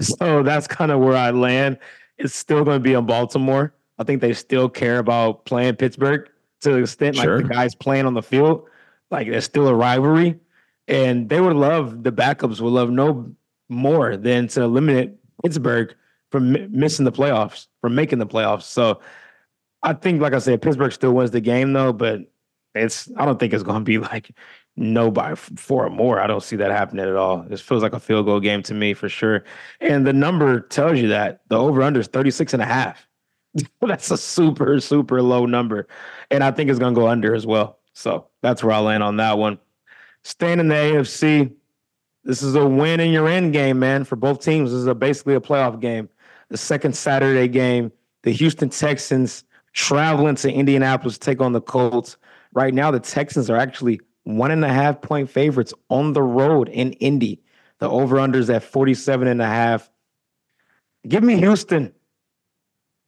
So 0.00 0.42
that's 0.42 0.66
kind 0.66 0.90
of 0.90 1.00
where 1.00 1.14
I 1.14 1.30
land. 1.30 1.78
It's 2.16 2.34
still 2.34 2.64
going 2.64 2.76
to 2.76 2.82
be 2.82 2.94
in 2.94 3.04
Baltimore. 3.04 3.74
I 3.98 4.04
think 4.04 4.22
they 4.22 4.32
still 4.32 4.66
care 4.66 4.98
about 4.98 5.44
playing 5.44 5.76
Pittsburgh 5.76 6.26
to 6.62 6.70
the 6.70 6.78
extent 6.78 7.16
like 7.16 7.28
the 7.28 7.42
guys 7.42 7.74
playing 7.74 8.06
on 8.06 8.14
the 8.14 8.22
field. 8.22 8.66
Like 9.10 9.28
there's 9.28 9.44
still 9.44 9.68
a 9.68 9.74
rivalry. 9.74 10.40
And 10.88 11.28
they 11.28 11.38
would 11.40 11.54
love 11.54 12.02
the 12.02 12.12
backups 12.12 12.62
would 12.62 12.72
love 12.72 12.90
no 12.90 13.30
more 13.68 14.16
than 14.16 14.48
to 14.48 14.62
eliminate 14.62 15.12
Pittsburgh 15.42 15.94
from 16.30 16.56
missing 16.70 17.04
the 17.04 17.12
playoffs, 17.12 17.66
from 17.80 17.94
making 17.94 18.18
the 18.18 18.26
playoffs. 18.26 18.62
So 18.62 19.00
I 19.82 19.94
think, 19.94 20.20
like 20.20 20.32
I 20.32 20.38
said, 20.38 20.62
Pittsburgh 20.62 20.92
still 20.92 21.12
wins 21.12 21.30
the 21.30 21.40
game 21.40 21.72
though, 21.72 21.92
but 21.92 22.20
it's 22.74 23.10
I 23.16 23.24
don't 23.24 23.38
think 23.38 23.52
it's 23.52 23.62
going 23.62 23.80
to 23.80 23.84
be 23.84 23.98
like 23.98 24.30
no 24.76 25.10
by 25.10 25.34
four 25.34 25.86
or 25.86 25.90
more. 25.90 26.20
I 26.20 26.26
don't 26.26 26.42
see 26.42 26.56
that 26.56 26.70
happening 26.70 27.06
at 27.06 27.16
all. 27.16 27.42
This 27.42 27.60
feels 27.60 27.82
like 27.82 27.92
a 27.92 28.00
field 28.00 28.26
goal 28.26 28.40
game 28.40 28.62
to 28.64 28.74
me 28.74 28.94
for 28.94 29.08
sure. 29.08 29.44
And 29.80 30.06
the 30.06 30.12
number 30.12 30.60
tells 30.60 30.98
you 30.98 31.08
that 31.08 31.42
the 31.48 31.56
over 31.56 31.82
under 31.82 32.00
is 32.00 32.06
36 32.06 32.54
and 32.54 32.62
a 32.62 32.66
half. 32.66 33.06
that's 33.80 34.10
a 34.10 34.16
super, 34.16 34.80
super 34.80 35.22
low 35.22 35.46
number. 35.46 35.88
And 36.30 36.44
I 36.44 36.50
think 36.50 36.70
it's 36.70 36.78
going 36.78 36.94
to 36.94 37.00
go 37.00 37.08
under 37.08 37.34
as 37.34 37.46
well. 37.46 37.78
So 37.92 38.28
that's 38.42 38.62
where 38.62 38.72
I'll 38.72 38.82
land 38.82 39.02
on 39.02 39.16
that 39.16 39.38
one. 39.38 39.58
Staying 40.22 40.60
in 40.60 40.68
the 40.68 40.74
AFC, 40.74 41.52
this 42.24 42.42
is 42.42 42.54
a 42.54 42.66
win 42.66 43.00
in 43.00 43.10
your 43.10 43.28
end 43.28 43.52
game, 43.52 43.78
man, 43.78 44.04
for 44.04 44.16
both 44.16 44.42
teams. 44.42 44.70
This 44.70 44.78
is 44.78 44.86
a, 44.86 44.94
basically 44.94 45.34
a 45.34 45.40
playoff 45.40 45.80
game. 45.80 46.08
The 46.50 46.56
second 46.56 46.96
Saturday 46.96 47.48
game, 47.48 47.92
the 48.22 48.32
Houston 48.32 48.68
Texans 48.68 49.44
traveling 49.72 50.34
to 50.36 50.52
Indianapolis 50.52 51.14
to 51.14 51.20
take 51.20 51.40
on 51.40 51.52
the 51.52 51.60
Colts. 51.60 52.16
Right 52.52 52.74
now, 52.74 52.90
the 52.90 53.00
Texans 53.00 53.48
are 53.48 53.56
actually 53.56 54.00
one 54.24 54.50
and 54.50 54.64
a 54.64 54.72
half 54.72 55.00
point 55.00 55.30
favorites 55.30 55.72
on 55.88 56.12
the 56.12 56.22
road 56.22 56.68
in 56.68 56.92
Indy. 56.94 57.40
The 57.78 57.88
over 57.88 58.16
unders 58.16 58.54
at 58.54 58.62
47 58.62 59.28
and 59.28 59.40
a 59.40 59.46
half. 59.46 59.90
Give 61.08 61.22
me 61.22 61.36
Houston. 61.38 61.92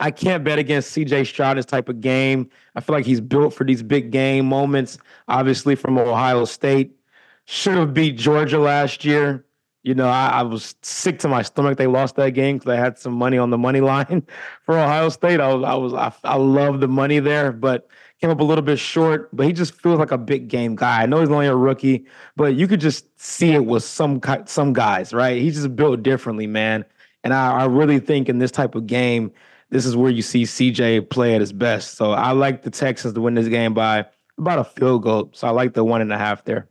I 0.01 0.11
can't 0.11 0.43
bet 0.43 0.59
against 0.59 0.97
CJ 0.97 1.27
Stroud 1.27 1.59
this 1.59 1.67
type 1.67 1.89
of 1.89 2.01
game. 2.01 2.51
I 2.75 2.81
feel 2.81 2.95
like 2.95 3.07
he's 3.07 3.21
built 3.21 3.55
for 3.55 3.65
these 3.65 3.83
big 3.83 4.11
game 4.11 4.47
moments, 4.47 4.99
obviously 5.29 5.77
from 5.77 5.99
Ohio 5.99 6.45
State. 6.45 6.97
Should 7.45 7.77
have 7.77 7.95
beat 7.95 8.17
Georgia 8.17 8.59
last 8.59 9.05
year. 9.05 9.45
You 9.83 9.95
know, 9.95 10.09
I, 10.09 10.29
I, 10.29 10.43
was 10.43 10.77
sick 10.83 11.19
to 11.21 11.29
my 11.29 11.43
stomach. 11.43 11.77
They 11.77 11.89
lost 11.89 12.15
that 12.15 12.31
game 12.31 12.59
because 12.59 12.71
I 12.71 12.77
had 12.77 12.99
some 12.99 13.15
money 13.15 13.37
on 13.37 13.51
the 13.51 13.59
money 13.59 13.81
line 13.93 14.25
for 14.65 14.79
Ohio 14.79 15.09
State. 15.09 15.41
I 15.41 15.53
was, 15.53 15.65
I 15.65 15.75
was, 15.75 15.93
I, 15.93 16.13
I 16.25 16.37
love 16.37 16.81
the 16.81 16.89
money 16.89 17.19
there, 17.19 17.51
but 17.51 17.89
came 18.21 18.31
up 18.31 18.39
a 18.39 18.45
little 18.45 18.63
bit 18.63 18.79
short. 18.79 19.29
But 19.35 19.47
he 19.47 19.53
just 19.53 19.75
feels 19.75 19.99
like 19.99 20.13
a 20.13 20.19
big 20.19 20.49
game 20.49 20.77
guy. 20.77 21.03
I 21.03 21.07
know 21.07 21.21
he's 21.21 21.31
only 21.31 21.49
a 21.49 21.57
rookie, 21.57 22.07
but 22.37 22.55
you 22.55 22.69
could 22.69 22.81
just 22.81 23.07
see 23.21 23.53
it 23.53 23.67
with 23.67 23.83
some 23.83 24.21
some 24.47 24.73
guys, 24.73 25.13
right? 25.13 25.41
He's 25.41 25.57
just 25.57 25.75
built 25.75 26.03
differently, 26.03 26.47
man. 26.47 26.85
And 27.25 27.35
I, 27.35 27.63
I 27.63 27.65
really 27.67 27.99
think 27.99 28.29
in 28.29 28.39
this 28.39 28.51
type 28.51 28.75
of 28.75 28.87
game, 28.87 29.33
this 29.71 29.87
is 29.87 29.97
where 29.97 30.11
you 30.11 30.23
see 30.23 30.45
CJ 30.45 31.11
play 31.11 31.35
at 31.35 31.41
his 31.41 31.53
best. 31.53 31.97
So 31.97 32.13
I 32.13 32.33
like 32.33 32.63
the 32.63 32.71
Texans 32.71 33.15
to 33.15 33.21
win 33.21 33.35
this 33.35 33.49
game 33.49 33.75
by 33.75 34.07
about 34.39 34.59
a 34.59 34.65
field 34.65 35.03
goal. 35.03 35.31
So 35.33 35.49
I 35.49 35.51
like 35.51 35.75
the 35.75 35.85
one 35.85 36.01
and 36.01 36.13
a 36.13 36.19
half 36.19 36.45
there. 36.45 36.69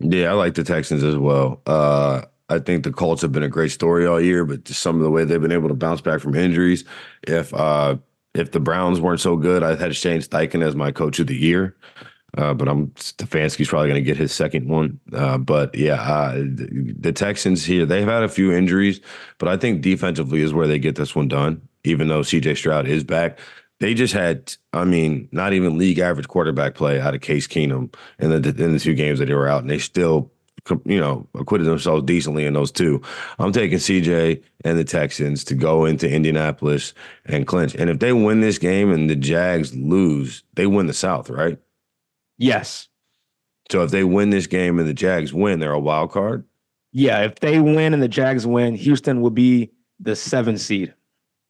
Yeah, 0.00 0.30
I 0.30 0.32
like 0.34 0.54
the 0.54 0.64
Texans 0.64 1.02
as 1.02 1.16
well. 1.16 1.62
Uh, 1.66 2.22
I 2.48 2.58
think 2.58 2.84
the 2.84 2.92
Colts 2.92 3.22
have 3.22 3.32
been 3.32 3.42
a 3.42 3.48
great 3.48 3.72
story 3.72 4.06
all 4.06 4.20
year, 4.20 4.44
but 4.44 4.64
just 4.64 4.82
some 4.82 4.96
of 4.96 5.02
the 5.02 5.10
way 5.10 5.24
they've 5.24 5.40
been 5.40 5.52
able 5.52 5.68
to 5.68 5.74
bounce 5.74 6.00
back 6.00 6.20
from 6.20 6.34
injuries. 6.34 6.84
If 7.22 7.52
uh, 7.54 7.96
if 8.34 8.52
the 8.52 8.60
Browns 8.60 9.00
weren't 9.00 9.20
so 9.20 9.36
good, 9.36 9.62
I 9.62 9.74
had 9.74 9.96
Shane 9.96 10.20
Steichen 10.20 10.64
as 10.64 10.76
my 10.76 10.92
coach 10.92 11.18
of 11.18 11.26
the 11.26 11.36
year. 11.36 11.76
Uh, 12.36 12.52
but 12.52 12.68
I'm 12.68 12.88
Stefanski's 12.88 13.68
probably 13.68 13.88
going 13.88 14.02
to 14.02 14.06
get 14.06 14.18
his 14.18 14.32
second 14.32 14.68
one. 14.68 15.00
Uh, 15.12 15.38
but 15.38 15.74
yeah, 15.74 16.02
uh, 16.02 16.34
the, 16.34 16.94
the, 16.98 17.12
Texans 17.12 17.64
here 17.64 17.86
they've 17.86 18.06
had 18.06 18.22
a 18.22 18.28
few 18.28 18.52
injuries, 18.52 19.00
but 19.38 19.48
I 19.48 19.56
think 19.56 19.80
defensively 19.80 20.42
is 20.42 20.52
where 20.52 20.66
they 20.66 20.78
get 20.78 20.96
this 20.96 21.14
one 21.14 21.28
done. 21.28 21.66
Even 21.84 22.08
though 22.08 22.22
C.J. 22.22 22.56
Stroud 22.56 22.88
is 22.88 23.04
back, 23.04 23.38
they 23.80 23.94
just 23.94 24.14
had, 24.14 24.54
I 24.72 24.84
mean, 24.84 25.28
not 25.32 25.52
even 25.52 25.78
league 25.78 25.98
average 25.98 26.28
quarterback 26.28 26.74
play 26.74 27.00
out 27.00 27.14
of 27.14 27.20
Case 27.20 27.46
Keenum 27.46 27.94
in 28.18 28.30
the 28.30 28.48
in 28.48 28.72
the 28.72 28.78
two 28.78 28.94
games 28.94 29.18
that 29.18 29.26
they 29.26 29.34
were 29.34 29.48
out, 29.48 29.62
and 29.62 29.70
they 29.70 29.78
still, 29.78 30.30
you 30.84 30.98
know, 30.98 31.28
acquitted 31.34 31.66
themselves 31.66 32.04
decently 32.04 32.46
in 32.46 32.54
those 32.54 32.72
two. 32.72 33.02
I'm 33.38 33.52
taking 33.52 33.78
CJ 33.78 34.42
and 34.64 34.78
the 34.78 34.84
Texans 34.84 35.44
to 35.44 35.54
go 35.54 35.84
into 35.84 36.10
Indianapolis 36.10 36.94
and 37.26 37.46
clinch. 37.46 37.74
And 37.74 37.90
if 37.90 37.98
they 37.98 38.12
win 38.12 38.40
this 38.40 38.58
game 38.58 38.90
and 38.90 39.10
the 39.10 39.16
Jags 39.16 39.74
lose, 39.74 40.42
they 40.54 40.66
win 40.66 40.86
the 40.86 40.94
South, 40.94 41.28
right? 41.28 41.58
Yes. 42.38 42.88
So 43.70 43.82
if 43.82 43.90
they 43.90 44.04
win 44.04 44.30
this 44.30 44.46
game 44.46 44.78
and 44.78 44.88
the 44.88 44.94
Jags 44.94 45.34
win, 45.34 45.58
they're 45.58 45.72
a 45.72 45.80
wild 45.80 46.12
card. 46.12 46.44
Yeah, 46.92 47.24
if 47.24 47.40
they 47.40 47.60
win 47.60 47.92
and 47.92 48.02
the 48.02 48.08
Jags 48.08 48.46
win, 48.46 48.74
Houston 48.74 49.20
will 49.20 49.30
be 49.30 49.70
the 50.00 50.16
seven 50.16 50.56
seed. 50.56 50.94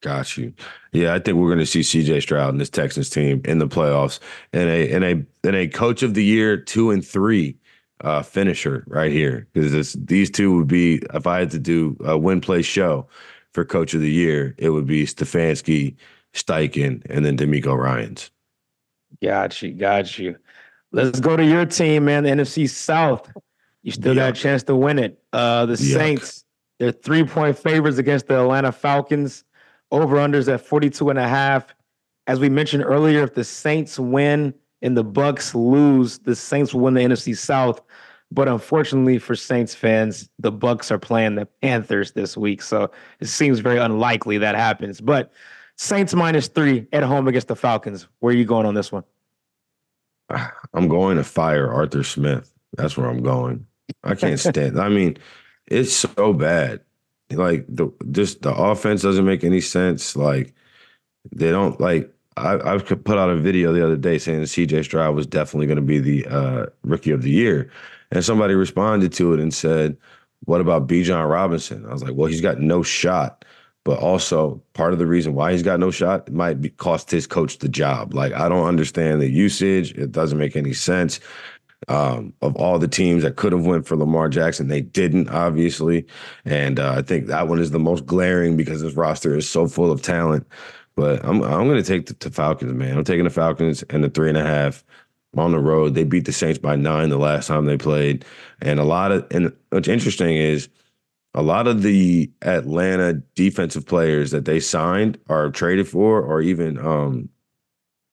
Got 0.02 0.36
you. 0.36 0.52
Yeah, 0.92 1.14
I 1.14 1.18
think 1.18 1.38
we're 1.38 1.48
going 1.48 1.58
to 1.58 1.66
see 1.66 1.82
C.J. 1.82 2.20
Stroud 2.20 2.50
and 2.50 2.60
this 2.60 2.70
Texans 2.70 3.10
team 3.10 3.40
in 3.44 3.58
the 3.58 3.66
playoffs, 3.66 4.20
and 4.52 4.68
a 4.68 4.92
and 4.92 5.04
a 5.04 5.46
and 5.46 5.56
a 5.56 5.68
Coach 5.68 6.02
of 6.02 6.14
the 6.14 6.24
Year 6.24 6.56
two 6.56 6.90
and 6.90 7.04
three 7.04 7.56
uh, 8.02 8.22
finisher 8.22 8.84
right 8.88 9.10
here 9.10 9.48
because 9.52 9.94
these 9.94 10.30
two 10.30 10.54
would 10.56 10.68
be 10.68 11.00
if 11.14 11.26
I 11.26 11.38
had 11.38 11.50
to 11.52 11.58
do 11.58 11.96
a 12.04 12.16
win 12.16 12.40
play 12.40 12.62
show 12.62 13.08
for 13.52 13.64
Coach 13.64 13.94
of 13.94 14.00
the 14.00 14.10
Year, 14.10 14.54
it 14.58 14.70
would 14.70 14.86
be 14.86 15.06
Stefanski, 15.06 15.96
Steichen, 16.34 17.02
and 17.08 17.24
then 17.24 17.38
DeMeco 17.38 17.76
Ryans. 17.76 18.30
Got 19.22 19.62
you, 19.62 19.72
got 19.72 20.18
you. 20.18 20.36
Let's 20.92 21.20
go 21.20 21.36
to 21.36 21.44
your 21.44 21.64
team, 21.64 22.04
man. 22.04 22.24
The 22.24 22.30
NFC 22.30 22.68
South. 22.68 23.30
You 23.82 23.92
still 23.92 24.12
Yuck. 24.12 24.16
got 24.16 24.30
a 24.30 24.40
chance 24.40 24.62
to 24.64 24.76
win 24.76 24.98
it. 24.98 25.18
Uh, 25.32 25.66
the 25.66 25.74
Yuck. 25.74 25.94
Saints. 25.94 26.44
They're 26.78 26.92
three 26.92 27.24
point 27.24 27.58
favorites 27.58 27.96
against 27.98 28.28
the 28.28 28.38
Atlanta 28.38 28.72
Falcons. 28.72 29.44
Over 29.90 30.16
unders 30.16 30.52
at 30.52 30.60
42 30.60 31.10
and 31.10 31.18
a 31.18 31.28
half. 31.28 31.74
As 32.26 32.40
we 32.40 32.48
mentioned 32.48 32.84
earlier, 32.84 33.22
if 33.22 33.34
the 33.34 33.44
Saints 33.44 33.98
win 33.98 34.52
and 34.82 34.96
the 34.96 35.04
Bucs 35.04 35.54
lose, 35.54 36.18
the 36.20 36.34
Saints 36.34 36.74
will 36.74 36.82
win 36.82 36.94
the 36.94 37.00
NFC 37.00 37.36
South. 37.36 37.80
But 38.32 38.48
unfortunately 38.48 39.18
for 39.18 39.36
Saints 39.36 39.74
fans, 39.74 40.28
the 40.38 40.50
Bucs 40.50 40.90
are 40.90 40.98
playing 40.98 41.36
the 41.36 41.46
Panthers 41.46 42.12
this 42.12 42.36
week. 42.36 42.62
So 42.62 42.90
it 43.20 43.26
seems 43.26 43.60
very 43.60 43.78
unlikely 43.78 44.38
that 44.38 44.56
happens. 44.56 45.00
But 45.00 45.32
Saints 45.76 46.14
minus 46.14 46.48
three 46.48 46.86
at 46.92 47.04
home 47.04 47.28
against 47.28 47.48
the 47.48 47.56
Falcons. 47.56 48.08
Where 48.18 48.32
are 48.32 48.36
you 48.36 48.44
going 48.44 48.66
on 48.66 48.74
this 48.74 48.90
one? 48.90 49.04
I'm 50.74 50.88
going 50.88 51.16
to 51.18 51.24
fire 51.24 51.72
Arthur 51.72 52.02
Smith. 52.02 52.52
That's 52.76 52.96
where 52.96 53.08
I'm 53.08 53.22
going. 53.22 53.66
I 54.02 54.14
can't 54.14 54.40
stand. 54.40 54.80
I 54.80 54.88
mean, 54.88 55.16
it's 55.66 55.92
so 55.92 56.32
bad 56.32 56.80
like 57.30 57.66
the 57.68 57.88
just 58.10 58.42
the 58.42 58.54
offense 58.54 59.02
doesn't 59.02 59.24
make 59.24 59.44
any 59.44 59.60
sense. 59.60 60.16
Like 60.16 60.54
they 61.32 61.50
don't 61.50 61.80
like. 61.80 62.12
I, 62.38 62.74
I 62.74 62.78
put 62.78 63.16
out 63.16 63.30
a 63.30 63.36
video 63.36 63.72
the 63.72 63.82
other 63.82 63.96
day 63.96 64.18
saying 64.18 64.42
CJ 64.42 64.84
Stroud 64.84 65.14
was 65.14 65.26
definitely 65.26 65.66
going 65.66 65.76
to 65.76 65.82
be 65.82 65.98
the 65.98 66.26
uh, 66.26 66.66
rookie 66.84 67.10
of 67.10 67.22
the 67.22 67.30
year, 67.30 67.70
and 68.10 68.22
somebody 68.22 68.54
responded 68.54 69.12
to 69.14 69.32
it 69.32 69.40
and 69.40 69.54
said, 69.54 69.96
"What 70.44 70.60
about 70.60 70.86
Bijan 70.86 71.30
Robinson?" 71.30 71.86
I 71.86 71.92
was 71.92 72.02
like, 72.02 72.14
"Well, 72.14 72.28
he's 72.28 72.42
got 72.42 72.60
no 72.60 72.82
shot." 72.82 73.44
But 73.84 74.00
also, 74.00 74.60
part 74.74 74.92
of 74.92 74.98
the 74.98 75.06
reason 75.06 75.34
why 75.34 75.52
he's 75.52 75.62
got 75.62 75.78
no 75.78 75.92
shot 75.92 76.30
might 76.32 76.60
be 76.60 76.70
cost 76.70 77.08
his 77.08 77.24
coach 77.24 77.58
the 77.58 77.68
job. 77.68 78.14
Like, 78.14 78.32
I 78.32 78.48
don't 78.48 78.66
understand 78.66 79.22
the 79.22 79.30
usage. 79.30 79.92
It 79.92 80.10
doesn't 80.10 80.38
make 80.38 80.56
any 80.56 80.72
sense 80.72 81.20
um, 81.88 82.32
of 82.42 82.56
all 82.56 82.78
the 82.78 82.88
teams 82.88 83.22
that 83.22 83.36
could 83.36 83.52
have 83.52 83.66
went 83.66 83.86
for 83.86 83.96
Lamar 83.96 84.28
Jackson. 84.28 84.68
They 84.68 84.80
didn't, 84.80 85.28
obviously, 85.28 86.06
and 86.44 86.80
uh, 86.80 86.94
I 86.98 87.02
think 87.02 87.26
that 87.26 87.48
one 87.48 87.58
is 87.58 87.70
the 87.70 87.78
most 87.78 88.06
glaring 88.06 88.56
because 88.56 88.82
this 88.82 88.94
roster 88.94 89.36
is 89.36 89.48
so 89.48 89.68
full 89.68 89.92
of 89.92 90.02
talent. 90.02 90.46
But 90.96 91.24
I'm 91.24 91.42
I'm 91.42 91.68
going 91.68 91.82
to 91.82 91.82
take 91.82 92.06
the, 92.06 92.14
the, 92.14 92.30
Falcons, 92.30 92.72
man. 92.72 92.96
I'm 92.96 93.04
taking 93.04 93.24
the 93.24 93.30
Falcons 93.30 93.82
and 93.90 94.02
the 94.02 94.10
three 94.10 94.28
and 94.28 94.38
a 94.38 94.44
half 94.44 94.82
on 95.36 95.52
the 95.52 95.58
road. 95.58 95.94
They 95.94 96.04
beat 96.04 96.24
the 96.24 96.32
Saints 96.32 96.58
by 96.58 96.76
nine 96.76 97.10
the 97.10 97.18
last 97.18 97.48
time 97.48 97.66
they 97.66 97.76
played, 97.76 98.24
and 98.62 98.80
a 98.80 98.84
lot 98.84 99.12
of 99.12 99.26
and 99.30 99.52
what's 99.70 99.88
interesting 99.88 100.36
is. 100.36 100.68
A 101.38 101.42
lot 101.42 101.66
of 101.66 101.82
the 101.82 102.30
Atlanta 102.40 103.12
defensive 103.34 103.84
players 103.84 104.30
that 104.30 104.46
they 104.46 104.58
signed 104.58 105.18
are 105.28 105.50
traded 105.50 105.86
for, 105.86 106.22
or 106.22 106.40
even 106.40 106.78
um, 106.78 107.28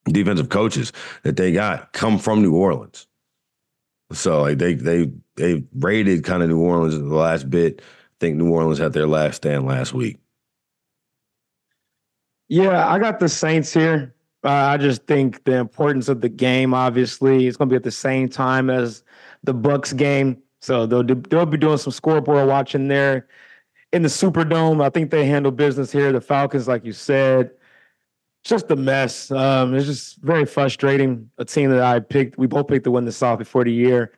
defensive 0.08 0.50
coaches 0.50 0.92
that 1.24 1.38
they 1.38 1.54
got 1.54 1.94
come 1.94 2.20
from 2.20 2.42
New 2.42 2.54
Orleans. 2.54 3.08
So 4.14 4.42
like 4.42 4.58
they 4.58 4.76
they 4.76 5.12
they 5.36 5.64
raided 5.74 6.24
kind 6.24 6.44
of 6.44 6.50
New 6.50 6.60
Orleans 6.60 6.98
the 6.98 7.04
last 7.04 7.50
bit. 7.50 7.82
I 7.82 8.16
think 8.20 8.38
New 8.38 8.52
Orleans 8.52 8.80
had 8.80 8.94
their 8.94 9.08
last 9.08 9.38
stand 9.38 9.66
last 9.66 9.94
week. 9.94 10.20
Yeah, 12.48 12.88
I 12.88 13.00
got 13.00 13.20
the 13.20 13.30
Saints 13.30 13.74
here. 13.74 14.14
Uh, 14.44 14.50
I 14.50 14.78
just 14.78 15.08
think 15.08 15.44
the 15.46 15.56
importance 15.56 16.10
of 16.10 16.22
the 16.22 16.30
game, 16.30 16.74
obviously, 16.74 17.48
it's 17.48 17.58
going 17.58 17.70
to 17.70 17.74
be 17.74 17.78
at 17.78 17.84
the 17.84 17.92
same 17.92 18.28
time 18.28 18.70
as 18.70 19.04
the 19.44 19.54
Bucs 19.54 19.96
game. 19.96 20.38
So 20.62 20.86
they'll 20.86 21.04
do, 21.04 21.16
they'll 21.16 21.46
be 21.46 21.58
doing 21.58 21.78
some 21.78 21.94
scoreboard 21.94 22.48
watching 22.48 22.90
there 22.90 23.28
in 23.94 24.02
the 24.02 24.10
Superdome. 24.10 24.84
I 24.84 24.90
think 24.90 25.12
they 25.12 25.26
handle 25.26 25.52
business 25.52 25.92
here. 25.92 26.12
The 26.12 26.22
Falcons, 26.22 26.68
like 26.68 26.86
you 26.86 26.92
said, 26.92 27.52
just 28.44 28.70
a 28.72 28.76
mess. 28.76 29.32
Um, 29.32 29.74
it's 29.74 29.86
just 29.86 30.18
very 30.22 30.46
frustrating. 30.46 31.30
A 31.38 31.46
team 31.46 31.70
that 31.72 31.82
I 31.82 32.00
picked, 32.00 32.38
we 32.38 32.48
both 32.48 32.68
picked 32.68 32.84
to 32.86 32.92
win 32.92 33.06
the 33.06 33.12
South 33.12 33.40
before 33.40 33.64
the 33.64 33.72
year. 33.72 34.14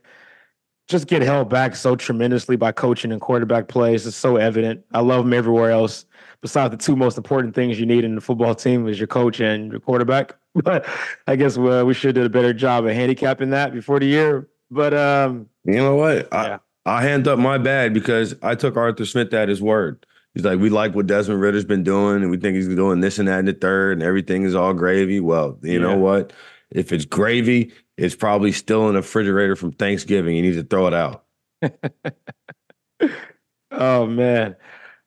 Just 0.88 1.08
get 1.08 1.22
held 1.22 1.50
back 1.50 1.76
so 1.76 1.96
tremendously 1.96 2.56
by 2.56 2.72
coaching 2.72 3.12
and 3.12 3.20
quarterback 3.20 3.68
plays. 3.68 4.06
It's 4.06 4.16
so 4.16 4.38
evident. 4.38 4.84
I 4.94 5.00
love 5.00 5.24
them 5.26 5.34
everywhere 5.34 5.72
else. 5.72 6.06
Besides 6.42 6.72
the 6.72 6.78
two 6.78 6.96
most 6.96 7.18
important 7.18 7.56
things 7.56 7.80
you 7.80 7.88
need 7.88 8.04
in 8.04 8.14
the 8.14 8.22
football 8.22 8.54
team 8.54 8.88
is 8.88 9.00
your 9.00 9.08
coach 9.08 9.40
and 9.40 9.72
your 9.72 9.80
quarterback. 9.80 10.36
But 10.64 10.86
I 11.28 11.36
guess 11.36 11.58
uh, 11.58 11.84
we 11.86 11.94
should 11.94 12.16
have 12.16 12.16
did 12.16 12.26
a 12.26 12.30
better 12.30 12.54
job 12.54 12.86
of 12.86 12.92
handicapping 12.92 13.50
that 13.50 13.74
before 13.74 14.00
the 14.00 14.06
year. 14.06 14.48
But 14.72 14.94
um, 14.94 15.50
You 15.66 15.74
know 15.74 15.96
what? 15.96 16.30
Yeah. 16.32 16.60
I, 16.86 16.98
I 16.98 17.02
hand 17.02 17.28
up 17.28 17.38
my 17.38 17.58
bad 17.58 17.94
because 17.94 18.36
I 18.42 18.56
took 18.56 18.78
Arthur 18.78 19.06
Smith 19.06 19.34
at 19.34 19.50
his 19.50 19.62
word. 19.62 20.06
He's 20.36 20.44
like, 20.44 20.60
we 20.60 20.70
like 20.70 20.94
what 20.94 21.08
Desmond 21.08 21.42
Ridder's 21.42 21.66
been 21.66 21.84
doing, 21.84 22.22
and 22.22 22.30
we 22.30 22.38
think 22.38 22.56
he's 22.56 22.68
doing 22.68 23.00
this 23.00 23.18
and 23.18 23.28
that 23.28 23.40
and 23.40 23.48
the 23.48 23.54
third, 23.54 23.94
and 23.94 24.04
everything 24.04 24.44
is 24.44 24.54
all 24.54 24.74
gravy. 24.74 25.20
Well, 25.20 25.58
you 25.64 25.80
know 25.80 25.98
what? 25.98 26.34
If 26.72 26.92
it's 26.92 27.06
gravy, 27.06 27.72
it's 27.98 28.16
probably 28.16 28.52
still 28.52 28.88
in 28.90 28.96
the 28.96 29.02
refrigerator 29.02 29.56
from 29.56 29.72
Thanksgiving. 29.72 30.36
You 30.36 30.42
need 30.42 30.56
to 30.56 30.64
throw 30.64 30.88
it 30.88 30.94
out. 30.94 31.24
Oh 33.72 34.06
man. 34.06 34.56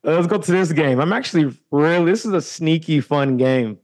Uh, 0.07 0.13
Let's 0.13 0.27
go 0.27 0.39
to 0.39 0.53
this 0.53 0.73
game. 0.73 1.01
I'm 1.01 1.13
actually 1.13 1.57
really 1.71 2.11
this 2.11 2.25
is 2.25 2.33
a 2.33 2.43
sneaky 2.43 3.01
fun 3.01 3.37
game. 3.37 3.79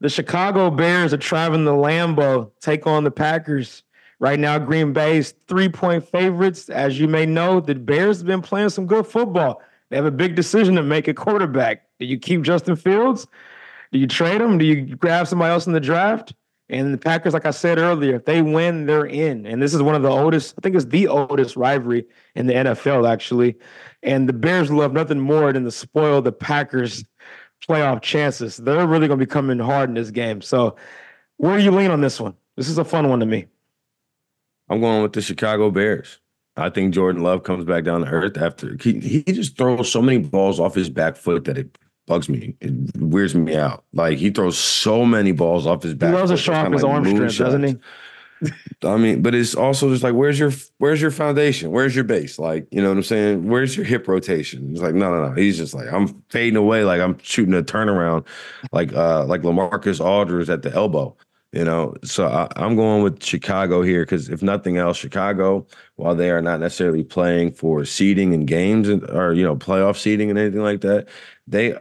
The 0.00 0.08
Chicago 0.08 0.70
Bears 0.70 1.12
are 1.12 1.18
traveling 1.18 1.64
the 1.64 1.72
Lambeau, 1.72 2.52
take 2.60 2.86
on 2.86 3.04
the 3.04 3.10
Packers. 3.10 3.82
Right 4.20 4.38
now, 4.38 4.58
Green 4.58 4.92
Bay's 4.92 5.34
three-point 5.46 6.08
favorites. 6.08 6.68
As 6.68 6.98
you 6.98 7.06
may 7.06 7.24
know, 7.24 7.60
the 7.60 7.74
Bears 7.74 8.18
have 8.18 8.26
been 8.26 8.42
playing 8.42 8.70
some 8.70 8.86
good 8.86 9.06
football. 9.06 9.60
They 9.90 9.96
have 9.96 10.06
a 10.06 10.10
big 10.10 10.34
decision 10.34 10.74
to 10.76 10.82
make 10.82 11.08
at 11.08 11.16
quarterback. 11.16 11.84
Do 11.98 12.06
you 12.06 12.18
keep 12.18 12.42
Justin 12.42 12.76
Fields? 12.76 13.26
Do 13.92 13.98
you 13.98 14.06
trade 14.06 14.40
him? 14.40 14.58
Do 14.58 14.66
you 14.66 14.96
grab 14.96 15.26
somebody 15.26 15.50
else 15.50 15.66
in 15.66 15.72
the 15.72 15.80
draft? 15.80 16.34
And 16.70 16.92
the 16.92 16.98
Packers, 16.98 17.32
like 17.32 17.46
I 17.46 17.50
said 17.50 17.78
earlier, 17.78 18.16
if 18.16 18.26
they 18.26 18.42
win, 18.42 18.84
they're 18.84 19.06
in. 19.06 19.46
And 19.46 19.62
this 19.62 19.72
is 19.72 19.80
one 19.80 19.94
of 19.94 20.02
the 20.02 20.10
oldest, 20.10 20.54
I 20.58 20.60
think 20.60 20.76
it's 20.76 20.84
the 20.84 21.08
oldest 21.08 21.56
rivalry 21.56 22.06
in 22.34 22.46
the 22.46 22.52
NFL, 22.52 23.08
actually. 23.08 23.56
And 24.02 24.28
the 24.28 24.34
Bears 24.34 24.70
love 24.70 24.92
nothing 24.92 25.18
more 25.18 25.50
than 25.52 25.64
to 25.64 25.70
spoil 25.70 26.20
the 26.20 26.32
Packers' 26.32 27.04
playoff 27.66 28.02
chances. 28.02 28.58
They're 28.58 28.86
really 28.86 29.08
going 29.08 29.18
to 29.18 29.24
be 29.24 29.30
coming 29.30 29.58
hard 29.58 29.88
in 29.88 29.94
this 29.94 30.10
game. 30.10 30.42
So, 30.42 30.76
where 31.38 31.56
do 31.56 31.64
you 31.64 31.70
lean 31.70 31.90
on 31.90 32.02
this 32.02 32.20
one? 32.20 32.34
This 32.56 32.68
is 32.68 32.76
a 32.76 32.84
fun 32.84 33.08
one 33.08 33.20
to 33.20 33.26
me. 33.26 33.46
I'm 34.68 34.80
going 34.80 35.02
with 35.02 35.14
the 35.14 35.22
Chicago 35.22 35.70
Bears. 35.70 36.18
I 36.58 36.70
think 36.70 36.94
Jordan 36.94 37.22
Love 37.22 37.42
comes 37.44 37.64
back 37.64 37.84
down 37.84 38.02
to 38.02 38.08
earth 38.08 38.36
after 38.36 38.76
he, 38.80 38.98
he 39.00 39.22
just 39.22 39.56
throws 39.56 39.90
so 39.90 40.02
many 40.02 40.18
balls 40.18 40.58
off 40.60 40.74
his 40.74 40.90
back 40.90 41.16
foot 41.16 41.44
that 41.44 41.56
it 41.58 41.78
bugs 42.06 42.28
me. 42.28 42.54
It 42.60 42.72
weirds 42.96 43.34
me 43.34 43.56
out. 43.56 43.84
Like 43.92 44.18
he 44.18 44.30
throws 44.30 44.58
so 44.58 45.04
many 45.04 45.32
balls 45.32 45.66
off 45.66 45.82
his 45.82 45.92
He 45.92 45.96
back. 45.96 46.14
loves 46.14 46.30
show 46.30 46.34
It's 46.34 46.48
off 46.48 46.64
kinda 46.64 46.76
his 46.76 46.82
like 46.84 46.92
arm 46.92 47.04
strength, 47.06 47.38
doesn't 47.38 47.62
he? 47.64 47.76
I 48.84 48.96
mean, 48.96 49.22
but 49.22 49.34
it's 49.34 49.56
also 49.56 49.90
just 49.90 50.04
like, 50.04 50.14
where's 50.14 50.38
your 50.38 50.52
where's 50.78 51.02
your 51.02 51.10
foundation? 51.10 51.70
Where's 51.72 51.94
your 51.94 52.04
base? 52.04 52.38
Like, 52.38 52.68
you 52.70 52.80
know 52.80 52.88
what 52.88 52.98
I'm 52.98 53.02
saying? 53.02 53.48
Where's 53.48 53.76
your 53.76 53.84
hip 53.84 54.06
rotation? 54.06 54.70
It's 54.70 54.80
like, 54.80 54.94
no, 54.94 55.10
no, 55.12 55.28
no. 55.28 55.32
He's 55.34 55.56
just 55.58 55.74
like, 55.74 55.92
I'm 55.92 56.22
fading 56.30 56.56
away, 56.56 56.84
like 56.84 57.00
I'm 57.00 57.18
shooting 57.18 57.54
a 57.54 57.62
turnaround, 57.62 58.26
like 58.72 58.92
uh 58.92 59.24
like 59.24 59.42
LaMarcus 59.42 60.00
Aldridge 60.04 60.50
at 60.50 60.62
the 60.62 60.72
elbow. 60.72 61.16
You 61.52 61.64
know, 61.64 61.94
so 62.04 62.26
I, 62.26 62.46
I'm 62.56 62.76
going 62.76 63.02
with 63.02 63.24
Chicago 63.24 63.80
here 63.80 64.02
because 64.02 64.28
if 64.28 64.42
nothing 64.42 64.76
else, 64.76 64.98
Chicago, 64.98 65.66
while 65.96 66.14
they 66.14 66.30
are 66.30 66.42
not 66.42 66.60
necessarily 66.60 67.02
playing 67.02 67.52
for 67.52 67.86
seeding 67.86 68.34
and 68.34 68.46
games 68.46 68.86
and, 68.86 69.08
or 69.10 69.32
you 69.32 69.44
know 69.44 69.56
playoff 69.56 69.96
seeding 69.96 70.28
and 70.28 70.38
anything 70.38 70.62
like 70.62 70.82
that, 70.82 71.08
they 71.46 71.74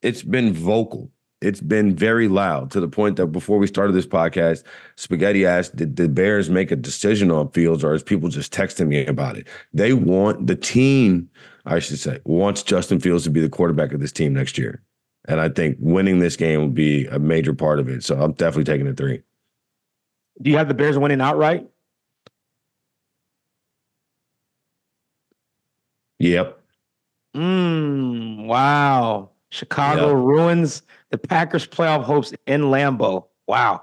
it's 0.00 0.22
been 0.22 0.52
vocal. 0.52 1.10
It's 1.40 1.60
been 1.60 1.94
very 1.96 2.28
loud 2.28 2.70
to 2.70 2.80
the 2.80 2.88
point 2.88 3.16
that 3.16 3.26
before 3.26 3.58
we 3.58 3.66
started 3.66 3.94
this 3.94 4.06
podcast, 4.06 4.62
Spaghetti 4.96 5.44
asked, 5.44 5.74
did 5.74 5.96
the 5.96 6.08
Bears 6.08 6.48
make 6.48 6.70
a 6.70 6.76
decision 6.76 7.32
on 7.32 7.50
Fields 7.50 7.82
or 7.82 7.94
is 7.94 8.02
people 8.02 8.28
just 8.28 8.52
texting 8.52 8.86
me 8.86 9.04
about 9.06 9.36
it? 9.36 9.48
They 9.72 9.92
want 9.92 10.46
the 10.46 10.54
team, 10.54 11.28
I 11.66 11.80
should 11.80 11.98
say, 11.98 12.20
wants 12.24 12.62
Justin 12.62 13.00
Fields 13.00 13.24
to 13.24 13.30
be 13.30 13.40
the 13.40 13.48
quarterback 13.48 13.92
of 13.92 14.00
this 14.00 14.12
team 14.12 14.34
next 14.34 14.56
year. 14.56 14.82
And 15.26 15.40
I 15.40 15.48
think 15.48 15.76
winning 15.80 16.18
this 16.18 16.36
game 16.36 16.60
will 16.60 16.68
be 16.68 17.06
a 17.06 17.18
major 17.18 17.54
part 17.54 17.78
of 17.78 17.88
it. 17.88 18.02
So 18.04 18.20
I'm 18.20 18.32
definitely 18.32 18.64
taking 18.64 18.86
a 18.88 18.92
three. 18.92 19.22
Do 20.40 20.50
you 20.50 20.56
have 20.56 20.68
the 20.68 20.74
Bears 20.74 20.98
winning 20.98 21.20
outright? 21.20 21.68
Yep. 26.18 26.58
Mm, 27.36 28.46
wow. 28.46 29.30
Chicago 29.50 30.08
Yeah. 30.08 30.12
ruins 30.14 30.82
the 31.10 31.18
Packers' 31.18 31.66
playoff 31.66 32.02
hopes 32.04 32.32
in 32.46 32.62
Lambeau. 32.62 33.26
Wow. 33.46 33.82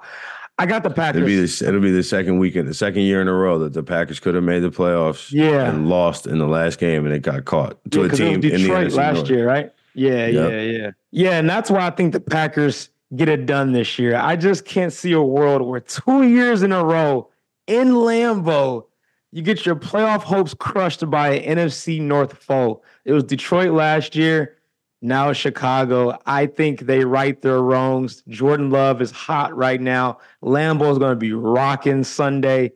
I 0.58 0.66
got 0.66 0.84
the 0.84 0.90
Packers. 0.90 1.18
It'll 1.22 1.28
be 1.28 1.36
this 1.40 1.62
it'll 1.62 1.80
be 1.80 1.92
the 1.92 2.04
second 2.04 2.40
weekend, 2.40 2.68
the 2.68 2.74
second 2.74 3.04
year 3.04 3.22
in 3.22 3.28
a 3.28 3.34
row 3.34 3.60
that 3.60 3.74
the 3.74 3.84
Packers 3.84 4.20
could 4.20 4.36
have 4.36 4.44
made 4.44 4.60
the 4.60 4.72
playoffs 4.72 5.32
Yeah. 5.32 5.70
and 5.70 5.88
lost 5.88 6.28
in 6.28 6.38
the 6.38 6.48
last 6.48 6.80
game 6.80 7.06
and 7.06 7.14
it 7.14 7.22
got 7.22 7.46
caught 7.46 7.78
to 7.92 8.00
Yeah, 8.00 8.06
a 8.06 8.10
'cause 8.10 8.20
it 8.20 8.24
was 8.24 8.32
team 8.42 8.52
in 8.54 8.62
the 8.64 8.70
NFC 8.70 8.96
last 8.98 9.16
North. 9.16 9.30
year, 9.30 9.48
right? 9.48 9.72
Yeah, 10.00 10.28
Yep. 10.28 10.52
yeah, 10.52 10.62
yeah. 10.62 10.92
Yeah, 11.12 11.40
and 11.40 11.50
that's 11.50 11.70
why 11.70 11.86
I 11.86 11.90
think 11.90 12.14
the 12.14 12.20
Packers 12.20 12.90
get 13.16 13.28
it 13.28 13.46
done 13.46 13.72
this 13.74 14.00
year. 14.00 14.16
I 14.16 14.36
just 14.36 14.66
can't 14.66 14.94
see 14.94 15.12
a 15.14 15.22
world 15.22 15.62
where 15.62 15.80
two 15.80 16.24
years 16.24 16.62
in 16.64 16.72
a 16.72 16.84
row 16.84 17.30
in 17.68 17.90
Lambeau, 17.90 18.86
you 19.32 19.42
get 19.42 19.66
your 19.66 19.76
playoff 19.76 20.22
hopes 20.22 20.54
crushed 20.54 21.08
by 21.10 21.30
an 21.32 21.58
NFC 21.58 22.00
North 22.00 22.34
foe. 22.38 22.82
It 23.06 23.14
was 23.14 23.24
Detroit 23.24 23.72
last 23.72 24.16
year. 24.16 24.56
Now 25.02 25.32
Chicago. 25.34 26.18
I 26.26 26.46
think 26.46 26.82
they 26.82 27.06
right 27.06 27.42
their 27.42 27.62
wrongs. 27.62 28.22
Jordan 28.28 28.70
Love 28.70 29.02
is 29.02 29.12
hot 29.12 29.56
right 29.56 29.80
now. 29.80 30.18
Lambeau 30.44 30.92
is 30.92 30.98
going 30.98 31.12
to 31.12 31.16
be 31.16 31.32
rocking 31.34 32.04
Sunday. 32.04 32.72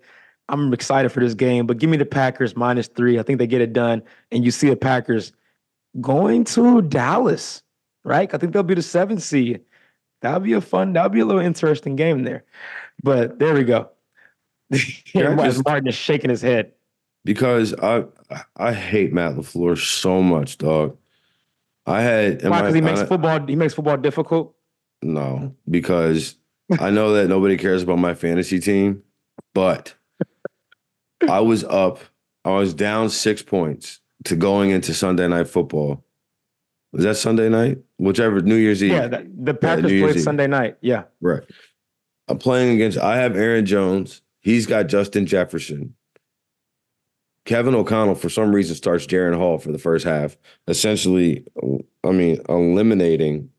I'm 0.50 0.74
excited 0.74 1.10
for 1.12 1.20
this 1.20 1.34
game, 1.34 1.68
but 1.68 1.78
give 1.80 1.90
me 1.90 1.98
the 1.98 2.06
Packers 2.06 2.56
minus 2.56 2.88
three. 2.88 3.18
I 3.20 3.24
think 3.24 3.40
they 3.40 3.48
get 3.48 3.62
it 3.62 3.74
done. 3.74 4.04
And 4.32 4.44
you 4.46 4.52
see 4.52 4.70
the 4.70 4.76
Packers 4.76 5.34
going 6.02 6.44
to 6.46 6.82
Dallas, 6.82 7.62
right? 8.04 8.34
I 8.34 8.38
think 8.38 8.54
they'll 8.54 8.64
be 8.64 8.74
the 8.76 8.82
seventh 8.82 9.24
seed. 9.24 9.62
That'll 10.22 10.40
be 10.40 10.54
a 10.54 10.62
fun, 10.62 10.94
that'll 10.94 11.10
be 11.10 11.20
a 11.20 11.26
little 11.26 11.42
interesting 11.42 11.96
game 11.96 12.24
there. 12.24 12.46
But 13.04 13.40
there 13.40 13.54
we 13.54 13.64
go. 13.64 13.90
Just- 14.72 15.66
Martin 15.66 15.88
is 15.88 15.96
shaking 15.96 16.30
his 16.30 16.42
head. 16.42 16.72
because 17.26 17.74
I 17.76 18.06
I 18.56 18.74
hate 18.74 19.14
Matt 19.14 19.34
LaFleur 19.36 19.78
so 19.78 20.22
much, 20.24 20.58
dog. 20.58 20.98
I 21.86 22.02
had 22.02 22.44
Why? 22.44 22.62
Because 22.62 22.74
he 22.76 22.82
makes 22.82 23.02
I- 23.02 23.06
football, 23.06 23.46
he 23.46 23.56
makes 23.56 23.74
football 23.74 23.98
difficult. 23.98 24.56
no 25.02 25.54
because 25.70 26.36
I 26.80 26.90
know 26.90 27.14
that 27.14 27.28
nobody 27.28 27.58
cares 27.58 27.84
about 27.84 28.00
my 28.00 28.14
fantasy 28.16 28.60
team, 28.60 29.04
but 29.54 29.94
I 31.30 31.42
was 31.42 31.64
up. 31.66 32.00
I 32.46 32.52
was 32.52 32.74
down 32.74 33.10
six 33.10 33.42
points 33.44 34.00
to 34.26 34.36
going 34.36 34.72
into 34.72 34.94
Sunday 34.94 35.28
night 35.28 35.48
football. 35.48 36.04
Was 36.92 37.04
that 37.04 37.16
Sunday 37.16 37.50
night? 37.50 37.80
Whichever 37.98 38.42
New 38.42 38.56
Year's 38.56 38.84
Eve. 38.84 38.92
Yeah, 38.92 39.08
the, 39.08 39.32
the 39.36 39.54
Packers 39.54 39.92
Year's 39.92 40.14
played 40.14 40.24
Sunday 40.24 40.48
night. 40.48 40.78
Yeah. 40.82 41.04
Right. 41.22 41.42
I'm 42.28 42.38
playing 42.38 42.76
against, 42.76 42.98
I 42.98 43.18
have 43.18 43.36
Aaron 43.36 43.66
Jones. 43.66 44.22
He's 44.42 44.66
got 44.66 44.88
Justin 44.88 45.26
Jefferson. 45.26 45.96
Kevin 47.46 47.76
O'Connell, 47.76 48.16
for 48.16 48.30
some 48.30 48.54
reason, 48.54 48.76
starts 48.76 49.06
Jaren 49.06 49.36
Hall 49.36 49.58
for 49.58 49.72
the 49.72 49.80
first 49.80 50.06
half, 50.06 50.38
essentially, 50.68 51.46
I 52.04 52.12
mean, 52.12 52.42
eliminating 52.48 53.50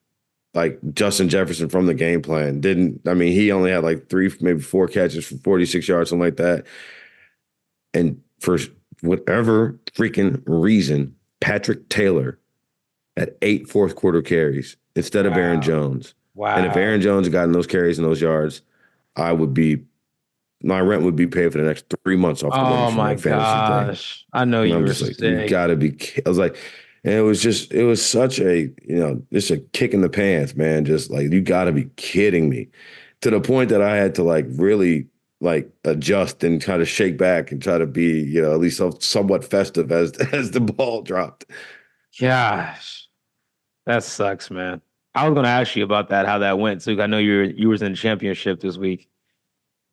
like 0.54 0.78
Justin 0.94 1.28
Jefferson 1.28 1.68
from 1.68 1.86
the 1.86 1.94
game 1.94 2.22
plan. 2.22 2.60
Didn't, 2.60 3.06
I 3.06 3.14
mean, 3.14 3.32
he 3.32 3.52
only 3.52 3.70
had 3.70 3.82
like 3.82 4.08
three, 4.08 4.32
maybe 4.40 4.60
four 4.60 4.86
catches 4.86 5.26
for 5.26 5.36
46 5.36 5.86
yards, 5.86 6.10
something 6.10 6.24
like 6.24 6.36
that. 6.36 6.64
And 7.92 8.22
for 8.40 8.58
whatever 9.05 9.78
freaking 9.92 10.42
reason, 10.46 11.14
Patrick 11.40 11.88
Taylor 11.88 12.38
had 13.16 13.34
eight 13.42 13.68
fourth 13.68 13.94
quarter 13.96 14.22
carries 14.22 14.76
instead 14.96 15.26
of 15.26 15.34
Aaron 15.34 15.61
Jones. 15.62 16.14
Wow. 16.34 16.57
And 16.57 16.66
if 16.66 16.76
Aaron 16.76 17.00
Jones 17.00 17.26
had 17.26 17.32
gotten 17.32 17.52
those 17.52 17.66
carries 17.66 17.98
and 17.98 18.07
those 18.07 18.20
yards, 18.20 18.62
I 19.16 19.32
would 19.32 19.55
be 19.55 19.84
my 20.62 20.80
rent 20.80 21.02
would 21.02 21.14
be 21.14 21.26
paid 21.26 21.52
for 21.52 21.59
the 21.59 21.64
next 21.64 21.84
three 22.05 22.16
months 22.16 22.42
off 22.42 22.52
the 22.52 22.59
Oh 22.59 22.90
my 22.90 23.16
fantasy 23.16 23.22
thing. 23.26 23.86
gosh. 23.88 24.26
I 24.32 24.44
know 24.46 24.62
And 24.62 24.70
you 24.70 24.76
I'm 24.76 24.82
were 24.82 24.88
like, 24.88 25.20
you 25.20 25.48
gotta 25.48 25.76
be. 25.76 25.96
I 26.24 26.28
was 26.28 26.38
like, 26.38 26.57
and 27.05 27.12
it 27.14 27.20
was 27.20 27.42
just, 27.42 27.70
it 27.72 27.84
was 27.84 28.05
such 28.05 28.40
a, 28.40 28.61
you 28.82 28.96
know, 28.96 29.22
just 29.32 29.50
a 29.50 29.59
kick 29.59 29.92
in 29.92 30.00
the 30.00 30.09
pants, 30.09 30.57
man. 30.57 30.86
Just 30.86 31.11
like 31.11 31.30
you 31.30 31.42
gotta 31.42 31.70
be 31.72 31.84
kidding 31.96 32.48
me, 32.48 32.68
to 33.20 33.30
the 33.30 33.40
point 33.40 33.68
that 33.68 33.82
I 33.82 33.96
had 33.96 34.14
to 34.14 34.22
like 34.22 34.46
really 34.48 35.07
like 35.45 35.70
adjust 35.84 36.42
and 36.42 36.61
try 36.61 36.76
to 36.76 36.84
shake 36.84 37.18
back 37.18 37.53
and 37.53 37.62
try 37.62 37.78
to 37.78 37.86
be, 37.86 38.20
you 38.22 38.40
know, 38.40 38.53
at 38.53 38.59
least 38.59 38.80
somewhat 39.03 39.45
festive 39.45 39.92
as 39.92 40.12
as 40.32 40.51
the 40.51 40.61
ball 40.61 41.03
dropped. 41.03 41.45
Gosh, 42.18 43.09
that 43.86 44.03
sucks, 44.03 44.51
man. 44.51 44.80
I 45.14 45.28
was 45.28 45.34
going 45.34 45.45
to 45.45 45.51
ask 45.51 45.76
you 45.76 45.84
about 45.84 46.09
that, 46.09 46.26
how 46.26 46.38
that 46.38 46.59
went. 46.59 46.82
So 46.82 47.01
I 47.01 47.07
know 47.07 47.18
you 47.18 47.36
were 47.36 47.45
you 47.45 47.68
was 47.68 47.82
in 47.82 47.92
the 47.92 47.99
championship 47.99 48.61
this 48.61 48.76
week. 48.76 49.09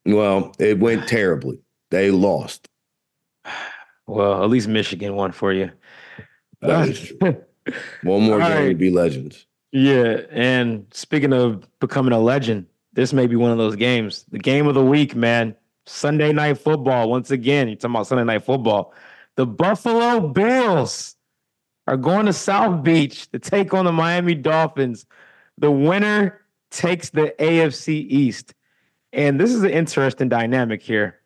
Well, 0.06 0.56
it 0.58 0.80
went 0.80 1.08
terribly. 1.08 1.60
They 1.92 2.10
lost. 2.10 2.68
Well, 4.08 4.44
at 4.44 4.50
least 4.50 4.68
Michigan 4.68 5.16
won 5.16 5.32
for 5.32 5.54
you. 5.54 5.72
One 6.62 6.94
more 8.04 8.42
All 8.42 8.50
game 8.50 8.58
right. 8.58 8.70
to 8.70 8.76
be 8.76 8.90
legends. 8.90 9.46
Yeah, 9.72 10.22
and 10.32 10.86
speaking 10.92 11.32
of 11.32 11.66
becoming 11.80 12.12
a 12.12 12.20
legend, 12.20 12.66
this 12.94 13.14
may 13.14 13.28
be 13.28 13.36
one 13.36 13.52
of 13.52 13.58
those 13.58 13.76
games. 13.76 14.26
The 14.32 14.40
game 14.40 14.68
of 14.68 14.76
the 14.76 14.84
week, 14.84 15.16
man. 15.16 15.56
Sunday 15.86 16.32
night 16.32 16.58
football. 16.58 17.10
Once 17.10 17.32
again, 17.32 17.68
you're 17.68 17.76
talking 17.76 17.96
about 17.96 18.08
Sunday 18.08 18.24
night 18.24 18.44
football. 18.44 18.94
The 19.36 19.46
Buffalo 19.46 20.28
Bills 20.28 21.16
are 21.88 21.98
going 21.98 22.26
to 22.26 22.34
South 22.34 22.84
Beach 22.84 23.30
to 23.32 23.40
take 23.40 23.74
on 23.74 23.86
the 23.86 23.92
Miami 23.92 24.36
Dolphins. 24.36 25.06
The 25.58 25.72
winner 25.72 26.42
takes 26.70 27.10
the 27.10 27.34
AFC 27.40 28.06
East. 28.10 28.54
And 29.14 29.40
this 29.40 29.52
is 29.52 29.64
an 29.64 29.72
interesting 29.72 30.30
dynamic 30.30 30.82
here. 30.82 31.20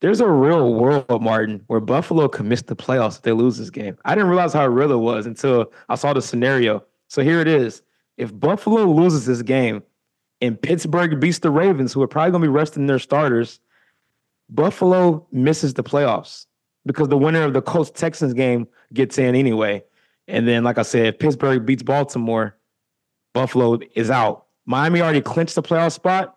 There's 0.00 0.20
a 0.20 0.28
real 0.28 0.74
world, 0.74 1.22
Martin, 1.22 1.62
where 1.68 1.80
Buffalo 1.80 2.28
can 2.28 2.48
miss 2.48 2.62
the 2.62 2.76
playoffs 2.76 3.16
if 3.16 3.22
they 3.22 3.32
lose 3.32 3.56
this 3.56 3.70
game. 3.70 3.96
I 4.04 4.14
didn't 4.14 4.28
realize 4.28 4.52
how 4.52 4.66
real 4.66 4.92
it 4.92 4.98
was 4.98 5.26
until 5.26 5.72
I 5.88 5.94
saw 5.94 6.12
the 6.12 6.20
scenario. 6.20 6.84
So 7.08 7.22
here 7.22 7.40
it 7.40 7.48
is. 7.48 7.82
If 8.16 8.38
Buffalo 8.38 8.84
loses 8.84 9.24
this 9.26 9.42
game, 9.42 9.82
and 10.40 10.60
Pittsburgh 10.60 11.18
beats 11.20 11.38
the 11.38 11.50
Ravens, 11.50 11.92
who 11.92 12.02
are 12.02 12.08
probably 12.08 12.32
going 12.32 12.42
to 12.42 12.48
be 12.48 12.52
resting 12.52 12.86
their 12.86 12.98
starters, 12.98 13.60
Buffalo 14.50 15.26
misses 15.32 15.74
the 15.74 15.82
playoffs 15.82 16.46
because 16.84 17.08
the 17.08 17.18
winner 17.18 17.42
of 17.42 17.52
the 17.52 17.62
Colts 17.62 17.90
Texans 17.90 18.34
game 18.34 18.68
gets 18.92 19.18
in 19.18 19.34
anyway. 19.34 19.82
And 20.28 20.46
then, 20.46 20.64
like 20.64 20.78
I 20.78 20.82
said, 20.82 21.06
if 21.06 21.18
Pittsburgh 21.18 21.64
beats 21.64 21.82
Baltimore, 21.82 22.56
Buffalo 23.32 23.78
is 23.94 24.10
out. 24.10 24.46
Miami 24.66 25.00
already 25.00 25.20
clinched 25.20 25.54
the 25.54 25.62
playoff 25.62 25.92
spot, 25.92 26.36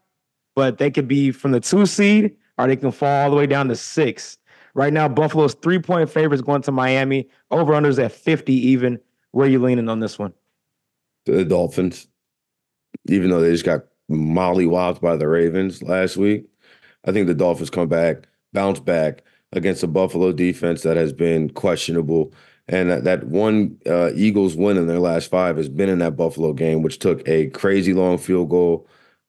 but 0.56 0.78
they 0.78 0.92
could 0.92 1.08
be 1.08 1.32
from 1.32 1.52
the 1.52 1.60
two 1.60 1.86
seed 1.86 2.36
or 2.58 2.68
they 2.68 2.76
can 2.76 2.92
fall 2.92 3.24
all 3.24 3.30
the 3.30 3.36
way 3.36 3.48
down 3.48 3.68
to 3.68 3.76
six. 3.76 4.38
Right 4.76 4.94
now, 4.94 5.08
Buffalo's 5.08 5.56
three 5.56 5.80
point 5.80 6.10
favorites 6.10 6.42
going 6.44 6.62
to 6.64 6.72
Miami. 6.72 7.28
Over 7.52 7.74
unders 7.74 8.04
at 8.04 8.12
50 8.12 8.54
even. 8.54 9.00
Where 9.32 9.48
are 9.48 9.50
you 9.50 9.60
leaning 9.60 9.90
on 9.90 10.00
this 10.00 10.18
one? 10.18 10.34
The 11.26 11.44
Dolphins 11.44 12.08
even 13.08 13.30
though 13.30 13.42
they 13.42 13.52
just 13.52 13.66
got 13.66 13.86
mollywopped 14.10 15.02
by 15.02 15.16
the 15.16 15.28
Ravens 15.28 15.82
last 15.84 16.18
week. 16.18 16.46
I 17.06 17.12
think 17.12 17.28
the 17.28 17.34
Dolphins 17.34 17.70
come 17.70 17.88
back, 17.88 18.28
bounce 18.54 18.80
back 18.80 19.24
against 19.54 19.84
a 19.84 19.88
Buffalo 19.88 20.32
defense 20.32 20.84
that 20.84 20.98
has 20.98 21.14
been 21.14 21.50
questionable. 21.52 22.34
And 22.68 22.90
that, 22.90 23.04
that 23.06 23.24
one 23.26 23.78
uh, 23.88 24.12
Eagles 24.14 24.56
win 24.56 24.78
in 24.78 24.88
their 24.88 25.00
last 25.00 25.30
five 25.30 25.58
has 25.58 25.70
been 25.70 25.90
in 25.90 26.00
that 26.00 26.16
Buffalo 26.16 26.54
game, 26.54 26.84
which 26.84 27.00
took 27.00 27.28
a 27.28 27.48
crazy 27.50 27.94
long 27.94 28.18
field 28.18 28.50
goal 28.50 28.88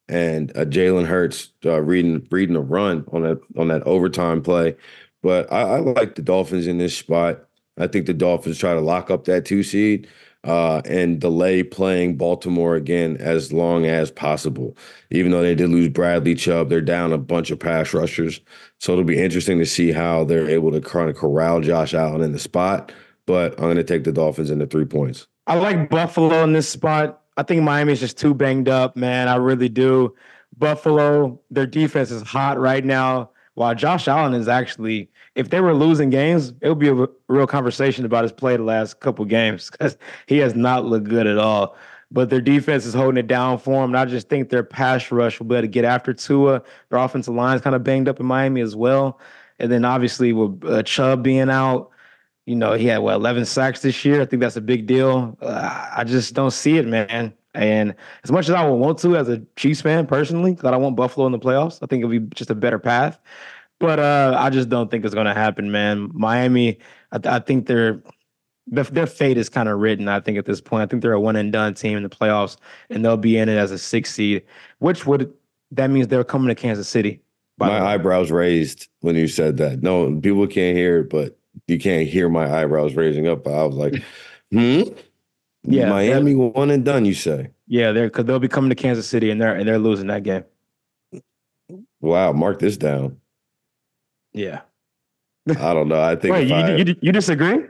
and 0.09 0.51
a 0.57 0.67
Jalen 0.67 1.07
Hurts 1.07 1.51
uh, 1.65 1.81
reading 1.81 2.27
reading 2.31 2.57
a 2.57 2.61
run 2.61 3.05
on 3.13 3.23
that 3.23 3.41
on 3.57 3.69
that 3.69 3.83
overtime 3.85 4.43
play. 4.43 4.77
But 5.23 5.51
I, 5.53 5.61
I 5.63 5.79
like 5.79 6.17
the 6.17 6.23
Dolphins 6.23 6.67
in 6.67 6.79
this 6.79 6.97
spot. 6.97 7.45
I 7.79 7.87
think 7.87 8.07
the 8.07 8.15
Dolphins 8.15 8.59
try 8.59 8.75
to 8.75 8.81
lock 8.81 9.11
up 9.11 9.25
that 9.25 9.45
two 9.47 9.63
seed 9.63 10.09
uh, 10.45 10.81
and 10.85 11.21
delay 11.21 11.63
playing 11.63 12.17
Baltimore 12.17 12.75
again 12.75 13.17
as 13.19 13.53
long 13.53 13.85
as 13.87 14.11
possible. 14.11 14.77
Even 15.11 15.33
though 15.33 15.43
they 15.43 15.55
did 15.55 15.69
lose 15.69 15.89
Bradley 15.89 16.35
Chubb, 16.35 16.69
they're 16.69 16.81
down 16.81 17.13
a 17.13 17.19
bunch 17.19 17.51
of 17.51 17.59
pass 17.59 17.93
rushers. 17.93 18.41
So 18.79 18.93
it'll 18.93 19.05
be 19.05 19.19
interesting 19.19 19.59
to 19.59 19.67
see 19.67 19.93
how 19.93 20.25
they're 20.25 20.49
able 20.49 20.73
to 20.73 20.81
kind 20.81 21.11
of 21.11 21.17
corral 21.17 21.61
Josh 21.61 21.93
Allen 21.93 22.23
in 22.23 22.33
the 22.33 22.39
spot. 22.39 22.93
But 23.27 23.53
I'm 23.53 23.65
going 23.65 23.77
to 23.77 23.85
take 23.85 24.05
the 24.05 24.13
Dolphins 24.13 24.51
in 24.51 24.59
the 24.59 24.67
three 24.67 24.87
points. 24.87 25.27
I 25.47 25.57
like 25.57 25.91
Buffalo 25.91 26.43
in 26.45 26.53
this 26.53 26.69
spot. 26.69 27.23
I 27.37 27.43
think 27.43 27.63
Miami's 27.63 28.01
just 28.01 28.19
too 28.19 28.35
banged 28.35 28.69
up, 28.69 28.97
man. 28.97 29.29
I 29.29 29.37
really 29.37 29.69
do. 29.69 30.15
Buffalo, 30.57 31.41
their 31.51 31.67
defense 31.67 32.11
is 32.11 32.23
hot 32.23 32.59
right 32.59 32.85
now, 32.85 33.31
while 33.55 33.75
Josh 33.75 34.09
Allen 34.09 34.35
is 34.35 34.49
actually 34.49 35.11
if 35.35 35.51
they 35.51 35.61
were 35.61 35.75
losing 35.75 36.11
games, 36.11 36.53
it 36.61 36.69
would 36.69 36.79
be 36.79 36.89
a 36.89 37.07
real 37.29 37.47
conversation 37.47 38.05
about 38.05 38.25
his 38.25 38.33
play 38.33 38.57
the 38.57 38.63
last 38.63 39.01
couple 39.01 39.25
games 39.25 39.71
because 39.71 39.97
he 40.27 40.39
has 40.39 40.55
not 40.55 40.85
looked 40.85 41.09
good 41.09 41.27
at 41.27 41.39
all. 41.39 41.77
But 42.13 42.29
their 42.29 42.41
defense 42.41 42.85
is 42.85 42.95
holding 42.95 43.19
it 43.19 43.29
down 43.29 43.59
for 43.59 43.85
him. 43.85 43.91
And 43.91 43.99
I 43.99 44.05
just 44.05 44.29
think 44.29 44.49
their 44.49 44.65
pass 44.65 45.13
rush 45.13 45.39
will 45.39 45.47
be 45.47 45.55
able 45.55 45.63
to 45.63 45.69
get 45.69 45.85
after 45.85 46.13
Tua. 46.13 46.63
Their 46.89 46.99
offensive 46.99 47.35
line 47.35 47.55
is 47.55 47.63
kind 47.63 47.77
of 47.77 47.85
banged 47.85 48.09
up 48.09 48.19
in 48.19 48.27
Miami 48.27 48.61
as 48.61 48.75
well. 48.75 49.21
And 49.61 49.71
then 49.71 49.85
obviously 49.85 50.33
with 50.33 50.65
uh, 50.65 50.83
Chubb 50.83 51.23
being 51.23 51.49
out, 51.49 51.91
you 52.47 52.57
know, 52.57 52.73
he 52.73 52.87
had 52.87 52.99
what 52.99 53.15
11 53.15 53.45
sacks 53.45 53.83
this 53.83 54.05
year. 54.05 54.21
I 54.21 54.25
think 54.25 54.41
that's 54.41 54.57
a 54.57 54.61
big 54.61 54.87
deal. 54.87 55.39
Uh, 55.41 55.89
I 55.95 56.03
just 56.03 56.35
don't 56.35 56.51
see 56.51 56.79
it, 56.79 56.87
man. 56.87 57.33
And 57.55 57.95
as 58.25 58.31
much 58.31 58.49
as 58.49 58.55
I 58.55 58.69
would 58.69 58.77
want 58.77 58.99
to, 59.01 59.17
as 59.17 59.29
a 59.29 59.43
Chiefs 59.57 59.81
fan 59.81 60.07
personally, 60.07 60.55
that 60.55 60.73
I 60.73 60.77
want 60.77 60.97
Buffalo 60.97 61.27
in 61.27 61.33
the 61.33 61.39
playoffs, 61.39 61.79
I 61.83 61.87
think 61.87 62.05
it'll 62.05 62.11
be 62.11 62.21
just 62.35 62.51
a 62.51 62.55
better 62.55 62.79
path. 62.79 63.19
But 63.81 63.99
uh, 63.99 64.37
I 64.39 64.51
just 64.51 64.69
don't 64.69 64.91
think 64.91 65.05
it's 65.05 65.15
going 65.15 65.27
to 65.27 65.35
happen, 65.35 65.71
man. 65.71 66.11
Miami, 66.13 66.79
I, 67.13 67.19
th- 67.19 67.33
I 67.33 67.41
think 67.41 67.67
they're 67.67 68.03
their, 68.67 68.85
their 68.85 69.07
fate 69.07 69.37
is 69.37 69.49
kind 69.49 69.69
of 69.69 69.79
written. 69.79 70.09
I 70.09 70.21
think 70.21 70.39
at 70.39 70.47
this 70.47 70.61
point, 70.61 70.83
I 70.83 70.87
think 70.87 71.03
they're 71.03 71.13
a 71.13 71.21
one 71.21 71.37
and 71.37 71.53
done 71.53 71.75
team 71.75 71.97
in 71.97 72.03
the 72.03 72.09
playoffs, 72.09 72.57
and 72.89 73.05
they'll 73.05 73.17
be 73.17 73.37
in 73.37 73.49
it 73.49 73.57
as 73.57 73.71
a 73.71 73.79
six 73.79 74.13
seed, 74.15 74.43
which 74.79 75.07
would 75.07 75.33
that 75.73 75.91
means 75.91 76.09
they're 76.09 76.25
coming 76.25 76.49
to 76.49 76.55
Kansas 76.55 76.89
City. 76.89 77.21
My 77.59 77.79
eyebrows 77.79 78.31
raised 78.31 78.89
when 79.01 79.17
you 79.17 79.29
said 79.29 79.59
that. 79.59 79.83
No, 79.83 80.19
people 80.21 80.47
can't 80.47 80.77
hear 80.77 81.01
it, 81.01 81.11
but 81.11 81.37
you 81.67 81.79
can't 81.79 82.09
hear 82.09 82.29
my 82.31 82.61
eyebrows 82.61 82.95
raising 82.95 83.29
up. 83.29 83.47
I 83.47 83.65
was 83.65 83.77
like, 83.77 84.03
hmm. 84.51 84.83
Yeah, 85.63 85.91
Miami 85.91 86.35
one 86.35 86.71
and 86.71 86.85
done. 86.85 87.05
You 87.05 87.15
say? 87.15 87.51
Yeah, 87.67 87.93
they're 87.93 88.09
because 88.09 88.25
they'll 88.25 88.39
be 88.39 88.49
coming 88.49 88.71
to 88.71 88.75
Kansas 88.75 89.07
City 89.07 89.31
and 89.31 89.41
they're 89.41 89.55
and 89.55 89.69
they're 89.69 89.79
losing 89.79 90.07
that 90.07 90.23
game. 90.23 90.45
Wow, 92.01 92.33
mark 92.33 92.59
this 92.59 92.77
down. 92.77 93.19
Yeah. 94.33 94.63
I 95.49 95.75
don't 95.75 95.89
know. 95.89 96.01
I 96.01 96.17
think. 96.17 96.33
Wait, 96.33 96.49
you, 96.49 96.55
I, 96.55 96.77
you, 96.77 96.97
you 97.01 97.13
disagree? 97.13 97.65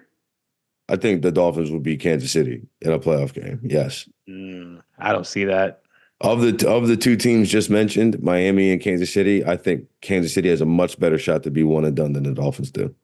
I 0.88 0.96
think 0.96 1.22
the 1.22 1.32
Dolphins 1.32 1.70
will 1.70 1.80
beat 1.80 2.00
Kansas 2.00 2.32
City 2.32 2.62
in 2.80 2.92
a 2.92 2.98
playoff 2.98 3.32
game. 3.32 3.60
Yes. 3.62 4.08
Mm, 4.28 4.82
I 4.98 5.12
don't 5.12 5.26
see 5.26 5.44
that. 5.44 5.82
Of 6.20 6.42
the 6.42 6.68
of 6.68 6.86
the 6.86 6.96
two 6.96 7.16
teams 7.16 7.48
just 7.48 7.70
mentioned, 7.70 8.22
Miami 8.22 8.72
and 8.72 8.80
Kansas 8.80 9.12
City, 9.12 9.44
I 9.44 9.56
think 9.56 9.86
Kansas 10.02 10.34
City 10.34 10.50
has 10.50 10.60
a 10.60 10.66
much 10.66 10.98
better 10.98 11.16
shot 11.16 11.44
to 11.44 11.50
be 11.50 11.64
one 11.64 11.84
and 11.84 11.96
done 11.96 12.12
than 12.12 12.24
the 12.24 12.34
Dolphins 12.34 12.70
do. 12.70 12.94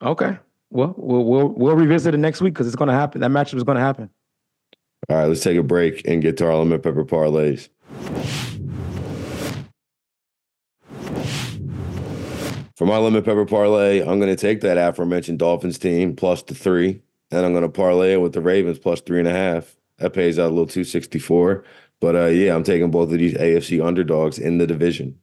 Okay. 0.00 0.38
Well, 0.70 0.94
we'll 0.96 1.24
we'll, 1.24 1.48
we'll 1.48 1.76
revisit 1.76 2.14
it 2.14 2.18
next 2.18 2.40
week 2.40 2.54
because 2.54 2.66
it's 2.66 2.76
going 2.76 2.88
to 2.88 2.94
happen. 2.94 3.20
That 3.20 3.30
matchup 3.30 3.56
is 3.56 3.64
going 3.64 3.76
to 3.76 3.82
happen. 3.82 4.10
All 5.08 5.16
right, 5.16 5.26
let's 5.26 5.42
take 5.42 5.58
a 5.58 5.62
break 5.62 6.06
and 6.06 6.22
get 6.22 6.36
to 6.38 6.46
our 6.46 6.54
lemon 6.54 6.80
pepper 6.80 7.04
parlays. 7.04 7.68
For 12.76 12.86
my 12.86 12.96
lemon 12.96 13.22
pepper 13.22 13.44
parlay, 13.44 14.00
I'm 14.00 14.20
going 14.20 14.34
to 14.34 14.36
take 14.36 14.60
that 14.62 14.78
aforementioned 14.78 15.38
Dolphins 15.38 15.78
team 15.78 16.16
plus 16.16 16.42
the 16.42 16.54
three, 16.54 17.02
and 17.30 17.44
I'm 17.44 17.52
going 17.52 17.62
to 17.62 17.68
parlay 17.68 18.14
it 18.14 18.20
with 18.20 18.32
the 18.32 18.40
Ravens 18.40 18.78
plus 18.78 19.00
three 19.00 19.18
and 19.18 19.28
a 19.28 19.32
half. 19.32 19.76
That 19.98 20.14
pays 20.14 20.38
out 20.38 20.46
a 20.46 20.54
little 20.54 20.66
264. 20.66 21.64
But 22.00 22.16
uh, 22.16 22.26
yeah, 22.26 22.54
I'm 22.54 22.64
taking 22.64 22.90
both 22.90 23.12
of 23.12 23.18
these 23.18 23.34
AFC 23.34 23.84
underdogs 23.84 24.38
in 24.38 24.58
the 24.58 24.66
division. 24.66 25.18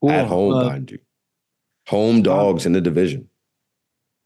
Cool. 0.00 0.10
At 0.10 0.26
home, 0.26 0.54
uh, 0.54 0.64
mind 0.64 0.90
you. 0.90 0.98
Home 1.88 2.22
dogs 2.22 2.66
in 2.66 2.72
the 2.72 2.80
division. 2.80 3.28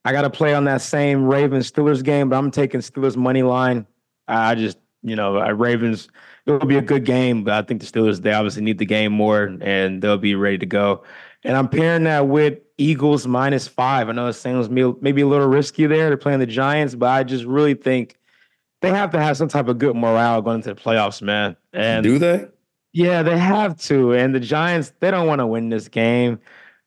I 0.05 0.13
got 0.13 0.23
to 0.23 0.31
play 0.31 0.55
on 0.55 0.65
that 0.65 0.81
same 0.81 1.25
Ravens 1.27 1.71
Steelers 1.71 2.03
game, 2.03 2.29
but 2.29 2.37
I'm 2.37 2.51
taking 2.51 2.81
Steelers 2.81 3.17
money 3.17 3.43
line. 3.43 3.87
I 4.27 4.55
just, 4.55 4.79
you 5.03 5.17
know, 5.17 5.41
Ravens, 5.51 6.09
it'll 6.47 6.67
be 6.67 6.79
a 6.79 6.83
good 6.83 7.05
game, 7.05 7.45
but 7.45 7.55
I 7.55 7.63
think 7.63 7.81
the 7.81 7.87
Steelers, 7.87 8.23
they 8.23 8.33
obviously 8.33 8.63
need 8.63 8.79
the 8.79 8.87
game 8.87 9.13
more 9.13 9.57
and 9.61 10.01
they'll 10.01 10.17
be 10.19 10.35
ready 10.35 10.59
to 10.59 10.67
go. 10.67 11.03
And 11.45 11.57
I'm 11.57 11.69
pairing 11.69 12.05
that 12.05 12.29
with 12.29 12.59
Eagles 12.79 13.27
minus 13.27 13.67
five. 13.67 14.09
I 14.09 14.13
know 14.13 14.27
it 14.27 14.35
sounds 14.35 14.69
maybe 14.69 15.23
a 15.23 15.27
little 15.27 15.49
risky 15.49 15.87
there. 15.87 16.09
They're 16.09 16.17
playing 16.17 16.41
the 16.41 16.47
Giants, 16.47 16.95
but 16.95 17.09
I 17.09 17.23
just 17.25 17.45
really 17.45 17.75
think 17.75 18.17
they 18.83 18.91
have 18.91 19.11
to 19.11 19.21
have 19.21 19.37
some 19.37 19.49
type 19.49 19.69
of 19.69 19.79
good 19.79 19.97
morale 19.97 20.41
going 20.43 20.57
into 20.57 20.75
the 20.75 20.81
playoffs, 20.81 21.21
man. 21.21 21.57
And 21.73 22.03
do 22.03 22.19
they? 22.19 22.47
Yeah, 22.93 23.23
they 23.23 23.39
have 23.39 23.79
to. 23.83 24.15
And 24.15 24.35
the 24.35 24.41
Giants, 24.41 24.93
they 25.01 25.11
don't 25.11 25.27
want 25.27 25.41
to 25.41 25.47
win 25.47 25.69
this 25.69 25.89
game. 25.89 26.41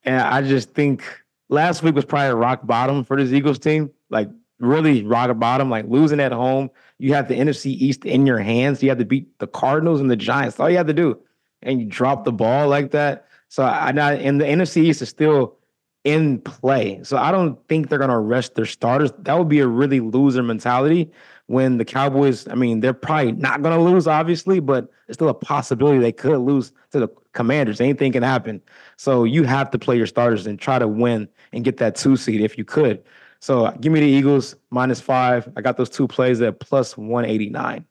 And 0.03 0.21
I 0.21 0.41
just 0.41 0.71
think 0.71 1.03
last 1.49 1.83
week 1.83 1.95
was 1.95 2.05
probably 2.05 2.33
rock 2.33 2.65
bottom 2.65 3.03
for 3.03 3.17
this 3.17 3.31
Eagles 3.31 3.59
team. 3.59 3.91
Like 4.09 4.29
really 4.59 5.03
rock 5.03 5.37
bottom, 5.39 5.69
like 5.69 5.85
losing 5.87 6.19
at 6.19 6.31
home. 6.31 6.69
You 6.99 7.13
have 7.13 7.27
the 7.27 7.35
NFC 7.35 7.67
East 7.67 8.05
in 8.05 8.25
your 8.25 8.39
hands. 8.39 8.81
You 8.81 8.89
have 8.89 8.99
to 8.99 9.05
beat 9.05 9.39
the 9.39 9.47
Cardinals 9.47 9.99
and 9.99 10.09
the 10.09 10.15
Giants. 10.15 10.55
That's 10.55 10.61
all 10.61 10.69
you 10.69 10.77
have 10.77 10.87
to 10.87 10.93
do. 10.93 11.19
And 11.61 11.79
you 11.79 11.85
drop 11.85 12.25
the 12.25 12.31
ball 12.31 12.67
like 12.67 12.91
that. 12.91 13.27
So 13.49 13.63
I, 13.63 13.89
and 13.91 14.41
the 14.41 14.45
NFC 14.45 14.83
East 14.83 15.01
is 15.01 15.09
still 15.09 15.57
in 16.03 16.39
play. 16.41 16.99
So 17.03 17.17
I 17.17 17.31
don't 17.31 17.57
think 17.67 17.89
they're 17.89 17.99
to 17.99 18.17
rest 18.17 18.55
their 18.55 18.65
starters. 18.65 19.11
That 19.19 19.37
would 19.37 19.49
be 19.49 19.59
a 19.59 19.67
really 19.67 19.99
loser 19.99 20.43
mentality 20.43 21.11
when 21.47 21.77
the 21.77 21.85
Cowboys, 21.85 22.47
I 22.47 22.55
mean, 22.55 22.79
they're 22.79 22.93
probably 22.93 23.33
not 23.33 23.61
going 23.61 23.77
to 23.77 23.83
lose, 23.83 24.07
obviously, 24.07 24.59
but 24.59 24.89
it's 25.07 25.17
still 25.17 25.29
a 25.29 25.33
possibility 25.33 25.99
they 25.99 26.11
could 26.11 26.37
lose 26.39 26.71
to 26.91 26.99
the 26.99 27.09
Commanders. 27.33 27.81
Anything 27.81 28.11
can 28.11 28.23
happen. 28.23 28.61
So 28.97 29.23
you 29.23 29.43
have 29.43 29.69
to 29.71 29.79
play 29.79 29.97
your 29.97 30.07
starters 30.07 30.47
and 30.47 30.59
try 30.59 30.79
to 30.79 30.87
win 30.87 31.27
and 31.51 31.63
get 31.63 31.77
that 31.77 31.95
two 31.95 32.15
seed 32.15 32.41
if 32.41 32.57
you 32.57 32.63
could. 32.63 33.03
So 33.39 33.69
give 33.81 33.91
me 33.91 33.99
the 33.99 34.05
Eagles 34.05 34.55
minus 34.69 35.01
five. 35.01 35.51
I 35.57 35.61
got 35.61 35.75
those 35.75 35.89
two 35.89 36.07
plays 36.07 36.41
at 36.41 36.59
plus 36.59 36.95
189. 36.95 37.85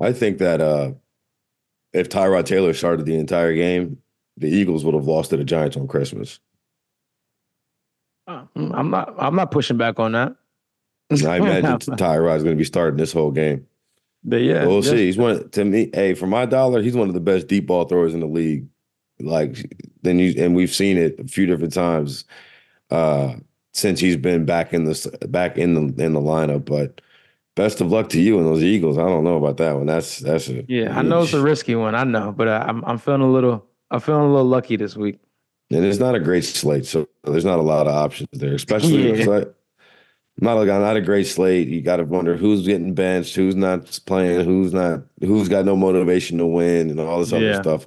I 0.00 0.12
think 0.12 0.38
that 0.38 0.60
uh, 0.60 0.92
if 1.92 2.08
Tyrod 2.08 2.44
Taylor 2.44 2.74
started 2.74 3.06
the 3.06 3.16
entire 3.16 3.54
game, 3.54 3.98
the 4.36 4.48
Eagles 4.48 4.84
would 4.84 4.94
have 4.94 5.06
lost 5.06 5.30
to 5.30 5.36
the 5.36 5.44
Giants 5.44 5.76
on 5.76 5.86
Christmas. 5.86 6.40
Uh, 8.26 8.44
I'm 8.56 8.90
not. 8.90 9.14
I'm 9.16 9.36
not 9.36 9.52
pushing 9.52 9.76
back 9.76 10.00
on 10.00 10.12
that. 10.12 10.34
I 11.26 11.36
imagine 11.36 11.78
Tyrod's 11.96 12.42
going 12.42 12.56
to 12.56 12.58
be 12.58 12.64
starting 12.64 12.96
this 12.98 13.12
whole 13.12 13.30
game. 13.30 13.66
But 14.24 14.42
yeah, 14.42 14.66
we'll 14.66 14.82
see. 14.82 15.06
He's 15.06 15.16
one 15.16 15.48
to 15.50 15.64
me. 15.64 15.90
Hey, 15.94 16.14
for 16.14 16.26
my 16.26 16.46
dollar, 16.46 16.82
he's 16.82 16.96
one 16.96 17.08
of 17.08 17.14
the 17.14 17.20
best 17.20 17.46
deep 17.46 17.66
ball 17.66 17.84
throwers 17.84 18.12
in 18.12 18.20
the 18.20 18.26
league. 18.26 18.66
Like 19.20 19.72
then 20.02 20.18
you 20.18 20.34
and 20.36 20.54
we've 20.54 20.74
seen 20.74 20.98
it 20.98 21.20
a 21.20 21.24
few 21.24 21.46
different 21.46 21.72
times 21.72 22.24
uh, 22.90 23.34
since 23.72 24.00
he's 24.00 24.16
been 24.16 24.44
back 24.44 24.74
in 24.74 24.84
the 24.84 25.18
back 25.28 25.56
in 25.56 25.74
the 25.74 26.04
in 26.04 26.12
the 26.12 26.20
lineup. 26.20 26.64
But 26.64 27.00
best 27.54 27.80
of 27.80 27.92
luck 27.92 28.08
to 28.10 28.20
you 28.20 28.38
and 28.38 28.46
those 28.46 28.64
Eagles. 28.64 28.98
I 28.98 29.02
don't 29.02 29.22
know 29.22 29.36
about 29.36 29.58
that 29.58 29.76
one. 29.76 29.86
That's 29.86 30.18
that's 30.18 30.48
a 30.48 30.64
yeah. 30.66 30.98
I 30.98 31.02
know 31.02 31.22
it's 31.22 31.32
a 31.32 31.40
risky 31.40 31.76
one. 31.76 31.94
I 31.94 32.02
know, 32.02 32.32
but 32.32 32.48
uh, 32.48 32.64
I'm 32.66 32.84
I'm 32.84 32.98
feeling 32.98 33.22
a 33.22 33.30
little 33.30 33.64
I'm 33.92 34.00
feeling 34.00 34.22
a 34.22 34.32
little 34.32 34.46
lucky 34.46 34.76
this 34.76 34.96
week. 34.96 35.20
And 35.70 35.84
it's 35.84 35.98
not 35.98 36.14
a 36.14 36.20
great 36.20 36.44
slate, 36.44 36.86
so 36.86 37.08
there's 37.24 37.44
not 37.44 37.58
a 37.58 37.62
lot 37.62 37.88
of 37.88 37.94
options 37.94 38.28
there, 38.32 38.54
especially 38.54 39.18
yeah. 39.18 39.44
Not 40.38 40.58
a 40.58 40.64
not 40.66 40.96
a 40.96 41.00
great 41.00 41.26
slate. 41.26 41.68
You 41.68 41.80
got 41.80 41.96
to 41.96 42.04
wonder 42.04 42.36
who's 42.36 42.66
getting 42.66 42.94
benched, 42.94 43.34
who's 43.34 43.56
not 43.56 44.00
playing, 44.06 44.44
who's 44.44 44.72
not, 44.72 45.02
who's 45.20 45.48
got 45.48 45.64
no 45.64 45.76
motivation 45.76 46.38
to 46.38 46.46
win, 46.46 46.90
and 46.90 47.00
all 47.00 47.20
this 47.20 47.32
other 47.32 47.46
yeah. 47.46 47.62
stuff. 47.62 47.86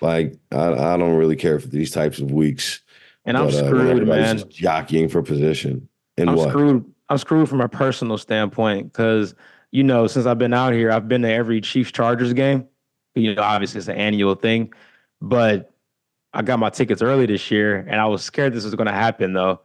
Like 0.00 0.38
I, 0.52 0.72
I 0.72 0.96
don't 0.96 1.16
really 1.16 1.36
care 1.36 1.60
for 1.60 1.68
these 1.68 1.90
types 1.90 2.18
of 2.18 2.30
weeks. 2.30 2.80
And 3.26 3.36
I'm 3.36 3.48
uh, 3.48 3.50
screwed, 3.50 4.02
uh, 4.02 4.06
man. 4.06 4.38
Just 4.38 4.50
jockeying 4.50 5.08
for 5.08 5.22
position. 5.22 5.88
And 6.16 6.30
I'm 6.30 6.36
what? 6.36 6.48
screwed. 6.48 6.84
I'm 7.08 7.18
screwed 7.18 7.48
from 7.48 7.60
a 7.60 7.68
personal 7.68 8.18
standpoint 8.18 8.92
because 8.92 9.34
you 9.70 9.82
know 9.82 10.06
since 10.06 10.24
I've 10.24 10.38
been 10.38 10.54
out 10.54 10.72
here, 10.72 10.90
I've 10.90 11.08
been 11.08 11.22
to 11.22 11.30
every 11.30 11.60
Chiefs 11.60 11.92
Chargers 11.92 12.32
game. 12.32 12.66
You 13.14 13.34
know, 13.34 13.42
obviously 13.42 13.78
it's 13.78 13.88
an 13.88 13.96
annual 13.96 14.34
thing, 14.34 14.72
but 15.20 15.72
I 16.32 16.42
got 16.42 16.58
my 16.58 16.70
tickets 16.70 17.02
early 17.02 17.26
this 17.26 17.50
year, 17.50 17.84
and 17.88 18.00
I 18.00 18.06
was 18.06 18.22
scared 18.22 18.54
this 18.54 18.64
was 18.64 18.74
going 18.74 18.86
to 18.86 18.92
happen. 18.92 19.34
Though 19.34 19.60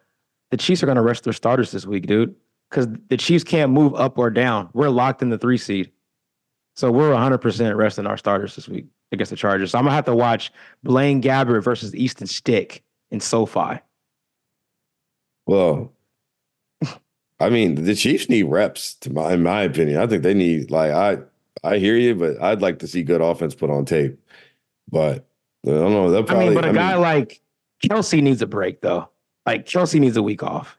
the 0.52 0.58
Chiefs 0.58 0.84
are 0.84 0.86
going 0.86 0.98
to 0.98 1.02
rest 1.02 1.24
their 1.24 1.34
starters 1.34 1.72
this 1.72 1.86
week, 1.86 2.06
dude, 2.06 2.36
because 2.70 2.88
the 3.10 3.18
Chiefs 3.18 3.44
can't 3.44 3.72
move 3.72 3.96
up 3.96 4.18
or 4.18 4.30
down. 4.30 4.70
We're 4.74 4.90
locked 4.90 5.22
in 5.22 5.30
the 5.30 5.38
three 5.38 5.58
seed, 5.58 5.92
so 6.76 6.92
we're 6.92 7.12
100 7.12 7.40
percent 7.40 7.76
resting 7.76 8.06
our 8.06 8.18
starters 8.18 8.56
this 8.56 8.70
week 8.70 8.86
against 9.12 9.32
the 9.32 9.36
Chargers. 9.36 9.72
So 9.72 9.80
I'm 9.80 9.86
gonna 9.86 9.96
have 9.96 10.06
to 10.06 10.16
watch 10.16 10.52
Blaine 10.84 11.22
Gabbert 11.22 11.64
versus 11.64 11.96
Easton 11.96 12.28
Stick 12.28 12.84
in 13.10 13.20
SoFi. 13.20 13.80
Well, 15.48 15.92
I 17.40 17.50
mean, 17.50 17.76
the 17.76 17.96
Chiefs 17.96 18.30
need 18.30 18.44
reps. 18.44 18.96
To 18.96 19.12
my, 19.12 19.34
in 19.34 19.44
my 19.44 19.64
opinion, 19.64 20.00
I 20.00 20.08
think 20.08 20.24
they 20.24 20.34
need 20.34 20.70
like 20.70 20.92
I 20.92 21.18
I 21.64 21.78
hear 21.78 21.96
you, 21.96 22.16
but 22.16 22.42
I'd 22.42 22.62
like 22.62 22.80
to 22.80 22.88
see 22.88 23.04
good 23.04 23.22
offense 23.22 23.56
put 23.56 23.70
on 23.70 23.86
tape. 23.86 24.20
But 24.90 25.26
I 25.66 25.72
don't 25.72 25.92
know. 25.92 26.24
Probably, 26.24 26.46
I 26.46 26.50
mean, 26.50 26.56
but 26.56 26.66
a 26.66 26.70
I 26.70 26.74
guy 26.74 26.94
mean, 26.94 27.02
like 27.02 27.42
Kelce 27.84 28.22
needs 28.22 28.42
a 28.42 28.48
break 28.48 28.82
though. 28.82 29.11
Like 29.46 29.66
Kelce 29.66 30.00
needs 30.00 30.18
a 30.18 30.24
week 30.24 30.44
off. 30.44 30.78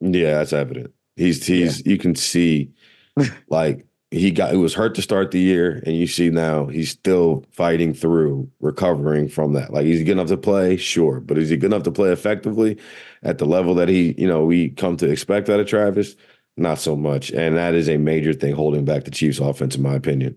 Yeah, 0.00 0.34
that's 0.34 0.52
evident. 0.52 0.92
He's 1.16 1.46
he's 1.46 1.84
yeah. 1.84 1.92
you 1.92 1.98
can 1.98 2.14
see 2.14 2.72
like 3.48 3.86
he 4.10 4.30
got 4.30 4.52
he 4.52 4.56
was 4.56 4.74
hurt 4.74 4.94
to 4.94 5.02
start 5.02 5.30
the 5.30 5.40
year, 5.40 5.82
and 5.86 5.96
you 5.96 6.06
see 6.06 6.30
now 6.30 6.66
he's 6.66 6.90
still 6.90 7.44
fighting 7.50 7.94
through 7.94 8.50
recovering 8.60 9.28
from 9.28 9.52
that. 9.54 9.72
Like 9.72 9.86
he's 9.86 10.00
good 10.00 10.12
enough 10.12 10.28
to 10.28 10.36
play, 10.36 10.76
sure, 10.76 11.20
but 11.20 11.38
is 11.38 11.48
he 11.48 11.56
good 11.56 11.72
enough 11.72 11.82
to 11.84 11.92
play 11.92 12.10
effectively 12.10 12.78
at 13.22 13.38
the 13.38 13.46
level 13.46 13.74
that 13.74 13.88
he 13.88 14.14
you 14.18 14.26
know 14.26 14.44
we 14.44 14.70
come 14.70 14.96
to 14.98 15.10
expect 15.10 15.48
out 15.48 15.60
of 15.60 15.66
Travis? 15.66 16.16
Not 16.56 16.78
so 16.78 16.94
much, 16.94 17.30
and 17.32 17.56
that 17.56 17.74
is 17.74 17.88
a 17.88 17.96
major 17.96 18.32
thing 18.32 18.54
holding 18.54 18.84
back 18.84 19.04
the 19.04 19.10
Chiefs' 19.10 19.40
offense, 19.40 19.74
in 19.74 19.82
my 19.82 19.94
opinion. 19.94 20.36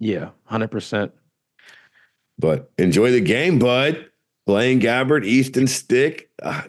Yeah, 0.00 0.30
hundred 0.44 0.72
percent. 0.72 1.12
But 2.38 2.72
enjoy 2.78 3.12
the 3.12 3.20
game, 3.20 3.58
bud. 3.58 4.10
Blaine 4.46 4.80
Gabbert, 4.80 5.24
Easton 5.24 5.66
Stick. 5.66 6.28
Uh, 6.42 6.62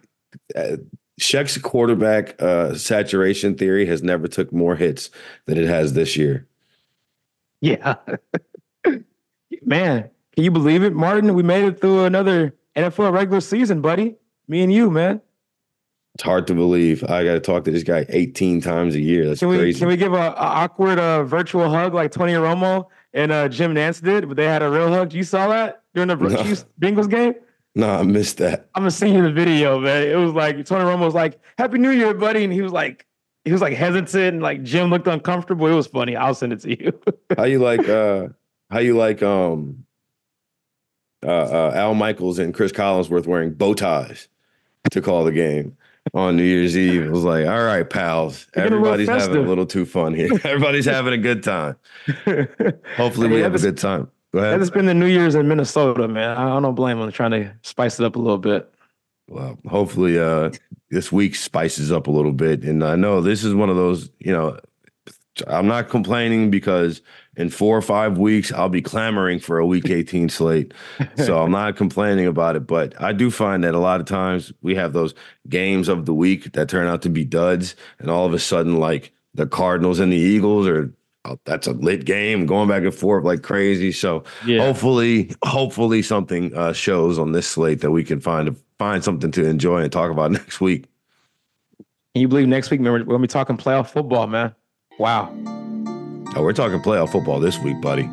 uh, 0.55 0.77
Sheck's 1.17 1.57
quarterback 1.57 2.41
uh, 2.41 2.75
saturation 2.75 3.55
theory 3.55 3.85
has 3.85 4.03
never 4.03 4.27
took 4.27 4.51
more 4.51 4.75
hits 4.75 5.09
than 5.45 5.57
it 5.57 5.65
has 5.65 5.93
this 5.93 6.17
year. 6.17 6.45
Yeah. 7.61 7.95
man, 9.63 10.09
can 10.33 10.43
you 10.43 10.51
believe 10.51 10.83
it, 10.83 10.93
Martin? 10.93 11.33
We 11.33 11.43
made 11.43 11.63
it 11.63 11.79
through 11.79 12.03
another 12.03 12.53
NFL 12.75 13.13
regular 13.13 13.39
season, 13.39 13.81
buddy. 13.81 14.15
Me 14.47 14.61
and 14.61 14.73
you, 14.73 14.91
man. 14.91 15.21
It's 16.15 16.23
hard 16.23 16.47
to 16.47 16.53
believe. 16.53 17.03
I 17.05 17.23
got 17.23 17.33
to 17.33 17.39
talk 17.39 17.63
to 17.65 17.71
this 17.71 17.83
guy 17.83 18.05
18 18.09 18.61
times 18.61 18.95
a 18.95 19.01
year. 19.01 19.27
That's 19.27 19.39
can 19.39 19.49
we, 19.49 19.57
crazy. 19.57 19.79
Can 19.79 19.87
we 19.87 19.97
give 19.97 20.13
a, 20.13 20.17
a 20.17 20.35
awkward 20.35 20.99
uh, 20.99 21.23
virtual 21.23 21.69
hug 21.69 21.93
like 21.93 22.11
Tony 22.11 22.33
Romo 22.33 22.87
and 23.13 23.31
uh, 23.31 23.49
Jim 23.49 23.73
Nantz 23.73 24.01
did? 24.01 24.27
But 24.27 24.37
they 24.37 24.45
had 24.45 24.61
a 24.61 24.69
real 24.69 24.89
hug. 24.89 25.13
You 25.13 25.23
saw 25.23 25.47
that 25.49 25.83
during 25.93 26.07
the 26.07 26.15
no. 26.15 26.43
Chiefs 26.43 26.65
Bengals 26.79 27.09
game? 27.09 27.35
No, 27.75 27.89
I 27.89 28.03
missed 28.03 28.37
that. 28.37 28.69
I'm 28.73 28.83
gonna 28.83 28.91
send 28.91 29.13
you 29.13 29.21
the 29.21 29.31
video, 29.31 29.79
man. 29.79 30.07
It 30.07 30.15
was 30.15 30.33
like 30.33 30.65
Tony 30.65 30.85
Romo 30.85 31.01
was 31.01 31.13
like, 31.13 31.39
"Happy 31.57 31.77
New 31.77 31.91
Year, 31.91 32.13
buddy," 32.13 32.43
and 32.45 32.53
he 32.53 32.61
was 32.61 32.71
like, 32.71 33.05
he 33.43 33.51
was 33.51 33.61
like 33.61 33.73
hesitant, 33.73 34.15
and 34.15 34.41
like 34.41 34.63
Jim 34.63 34.89
looked 34.89 35.07
uncomfortable. 35.07 35.67
It 35.67 35.75
was 35.75 35.87
funny. 35.87 36.15
I'll 36.15 36.33
send 36.33 36.53
it 36.53 36.61
to 36.61 36.69
you. 36.69 36.99
how 37.37 37.43
you 37.43 37.59
like? 37.59 37.87
uh 37.87 38.29
How 38.71 38.79
you 38.79 38.95
like? 38.95 39.21
Um, 39.21 39.85
uh, 41.25 41.29
uh, 41.29 41.71
Al 41.75 41.95
Michaels 41.95 42.39
and 42.39 42.53
Cris 42.53 42.71
Collinsworth 42.71 43.25
wearing 43.25 43.53
bow 43.53 43.73
ties 43.73 44.27
to 44.91 45.01
call 45.01 45.23
the 45.25 45.31
game 45.31 45.75
on 46.13 46.37
New 46.37 46.43
Year's 46.43 46.77
Eve. 46.77 47.03
It 47.03 47.11
was 47.11 47.23
like, 47.23 47.45
all 47.47 47.63
right, 47.63 47.89
pals, 47.89 48.47
everybody's 48.53 49.09
having 49.09 49.37
a 49.37 49.41
little 49.41 49.65
too 49.65 49.85
fun 49.85 50.13
here. 50.13 50.29
Everybody's 50.43 50.85
having 50.85 51.13
a 51.13 51.17
good 51.17 51.43
time. 51.43 51.75
Hopefully, 52.95 53.27
we 53.29 53.39
have 53.41 53.55
a 53.55 53.59
good 53.59 53.77
time. 53.77 54.09
Ahead. 54.37 54.61
It's 54.61 54.69
been 54.69 54.85
the 54.85 54.93
New 54.93 55.07
Year's 55.07 55.35
in 55.35 55.47
Minnesota, 55.47 56.07
man. 56.07 56.37
I 56.37 56.59
don't 56.59 56.75
blame 56.75 56.99
them 56.99 57.11
trying 57.11 57.31
to 57.31 57.53
spice 57.61 57.99
it 57.99 58.05
up 58.05 58.15
a 58.15 58.19
little 58.19 58.37
bit. 58.37 58.71
Well, 59.27 59.57
hopefully, 59.67 60.19
uh, 60.19 60.51
this 60.91 61.11
week 61.11 61.35
spices 61.35 61.91
up 61.91 62.07
a 62.07 62.11
little 62.11 62.31
bit. 62.31 62.63
And 62.63 62.83
I 62.83 62.95
know 62.95 63.21
this 63.21 63.43
is 63.43 63.53
one 63.53 63.69
of 63.69 63.75
those, 63.75 64.09
you 64.19 64.31
know, 64.31 64.59
I'm 65.47 65.67
not 65.67 65.89
complaining 65.89 66.49
because 66.49 67.01
in 67.35 67.49
four 67.49 67.77
or 67.77 67.81
five 67.81 68.17
weeks 68.17 68.53
I'll 68.53 68.69
be 68.69 68.81
clamoring 68.81 69.39
for 69.39 69.57
a 69.57 69.65
week 69.65 69.89
18 69.89 70.29
slate. 70.29 70.73
So 71.17 71.41
I'm 71.41 71.51
not 71.51 71.75
complaining 71.75 72.27
about 72.27 72.55
it. 72.55 72.67
But 72.67 72.99
I 73.01 73.13
do 73.13 73.31
find 73.31 73.63
that 73.63 73.73
a 73.73 73.79
lot 73.79 73.99
of 73.99 74.05
times 74.05 74.51
we 74.61 74.75
have 74.75 74.93
those 74.93 75.13
games 75.49 75.89
of 75.89 76.05
the 76.05 76.13
week 76.13 76.53
that 76.53 76.69
turn 76.69 76.87
out 76.87 77.01
to 77.03 77.09
be 77.09 77.25
duds, 77.25 77.75
and 77.99 78.09
all 78.09 78.25
of 78.25 78.33
a 78.33 78.39
sudden, 78.39 78.79
like 78.79 79.11
the 79.33 79.47
Cardinals 79.47 79.99
and 79.99 80.11
the 80.11 80.17
Eagles 80.17 80.67
are 80.67 80.93
that's 81.45 81.67
a 81.67 81.71
lit 81.71 82.05
game 82.05 82.45
going 82.45 82.69
back 82.69 82.83
and 82.83 82.93
forth 82.93 83.23
like 83.23 83.41
crazy. 83.41 83.91
So 83.91 84.23
yeah. 84.45 84.61
hopefully, 84.61 85.31
hopefully 85.43 86.01
something 86.01 86.55
uh, 86.55 86.73
shows 86.73 87.19
on 87.19 87.31
this 87.31 87.47
slate 87.47 87.81
that 87.81 87.91
we 87.91 88.03
can 88.03 88.19
find 88.19 88.47
to 88.47 88.55
find 88.77 89.03
something 89.03 89.31
to 89.31 89.45
enjoy 89.45 89.81
and 89.81 89.91
talk 89.91 90.11
about 90.11 90.31
next 90.39 90.61
week. 90.61 90.85
Can 92.13 92.21
you 92.21 92.27
believe 92.27 92.47
next 92.47 92.71
week 92.71 92.79
we're 92.79 93.03
gonna 93.03 93.19
be 93.19 93.27
talking 93.27 93.57
playoff 93.57 93.89
football, 93.89 94.27
man? 94.27 94.55
Wow. 94.99 95.35
Oh, 96.35 96.41
we're 96.41 96.53
talking 96.53 96.79
playoff 96.79 97.11
football 97.11 97.39
this 97.39 97.59
week, 97.59 97.81
buddy. 97.81 98.09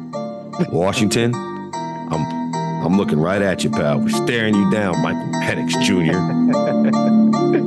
Washington, 0.70 1.34
I'm 1.34 2.42
I'm 2.84 2.96
looking 2.96 3.20
right 3.20 3.40
at 3.40 3.62
you, 3.62 3.70
pal. 3.70 4.00
We're 4.00 4.08
staring 4.08 4.54
you 4.56 4.70
down, 4.72 5.00
Michael 5.02 5.40
Penix 5.40 5.70
Jr. 5.84 6.18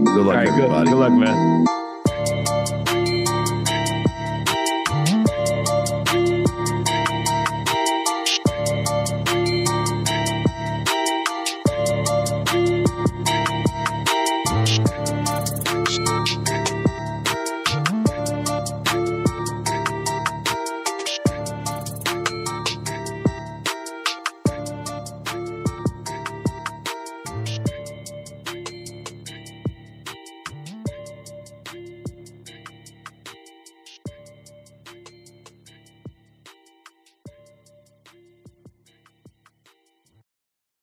good 0.13 0.25
luck, 0.25 0.35
right, 0.35 0.47
everybody. 0.47 0.85
Good, 0.85 0.91
good 0.91 0.99
luck, 0.99 1.13
man. 1.13 1.74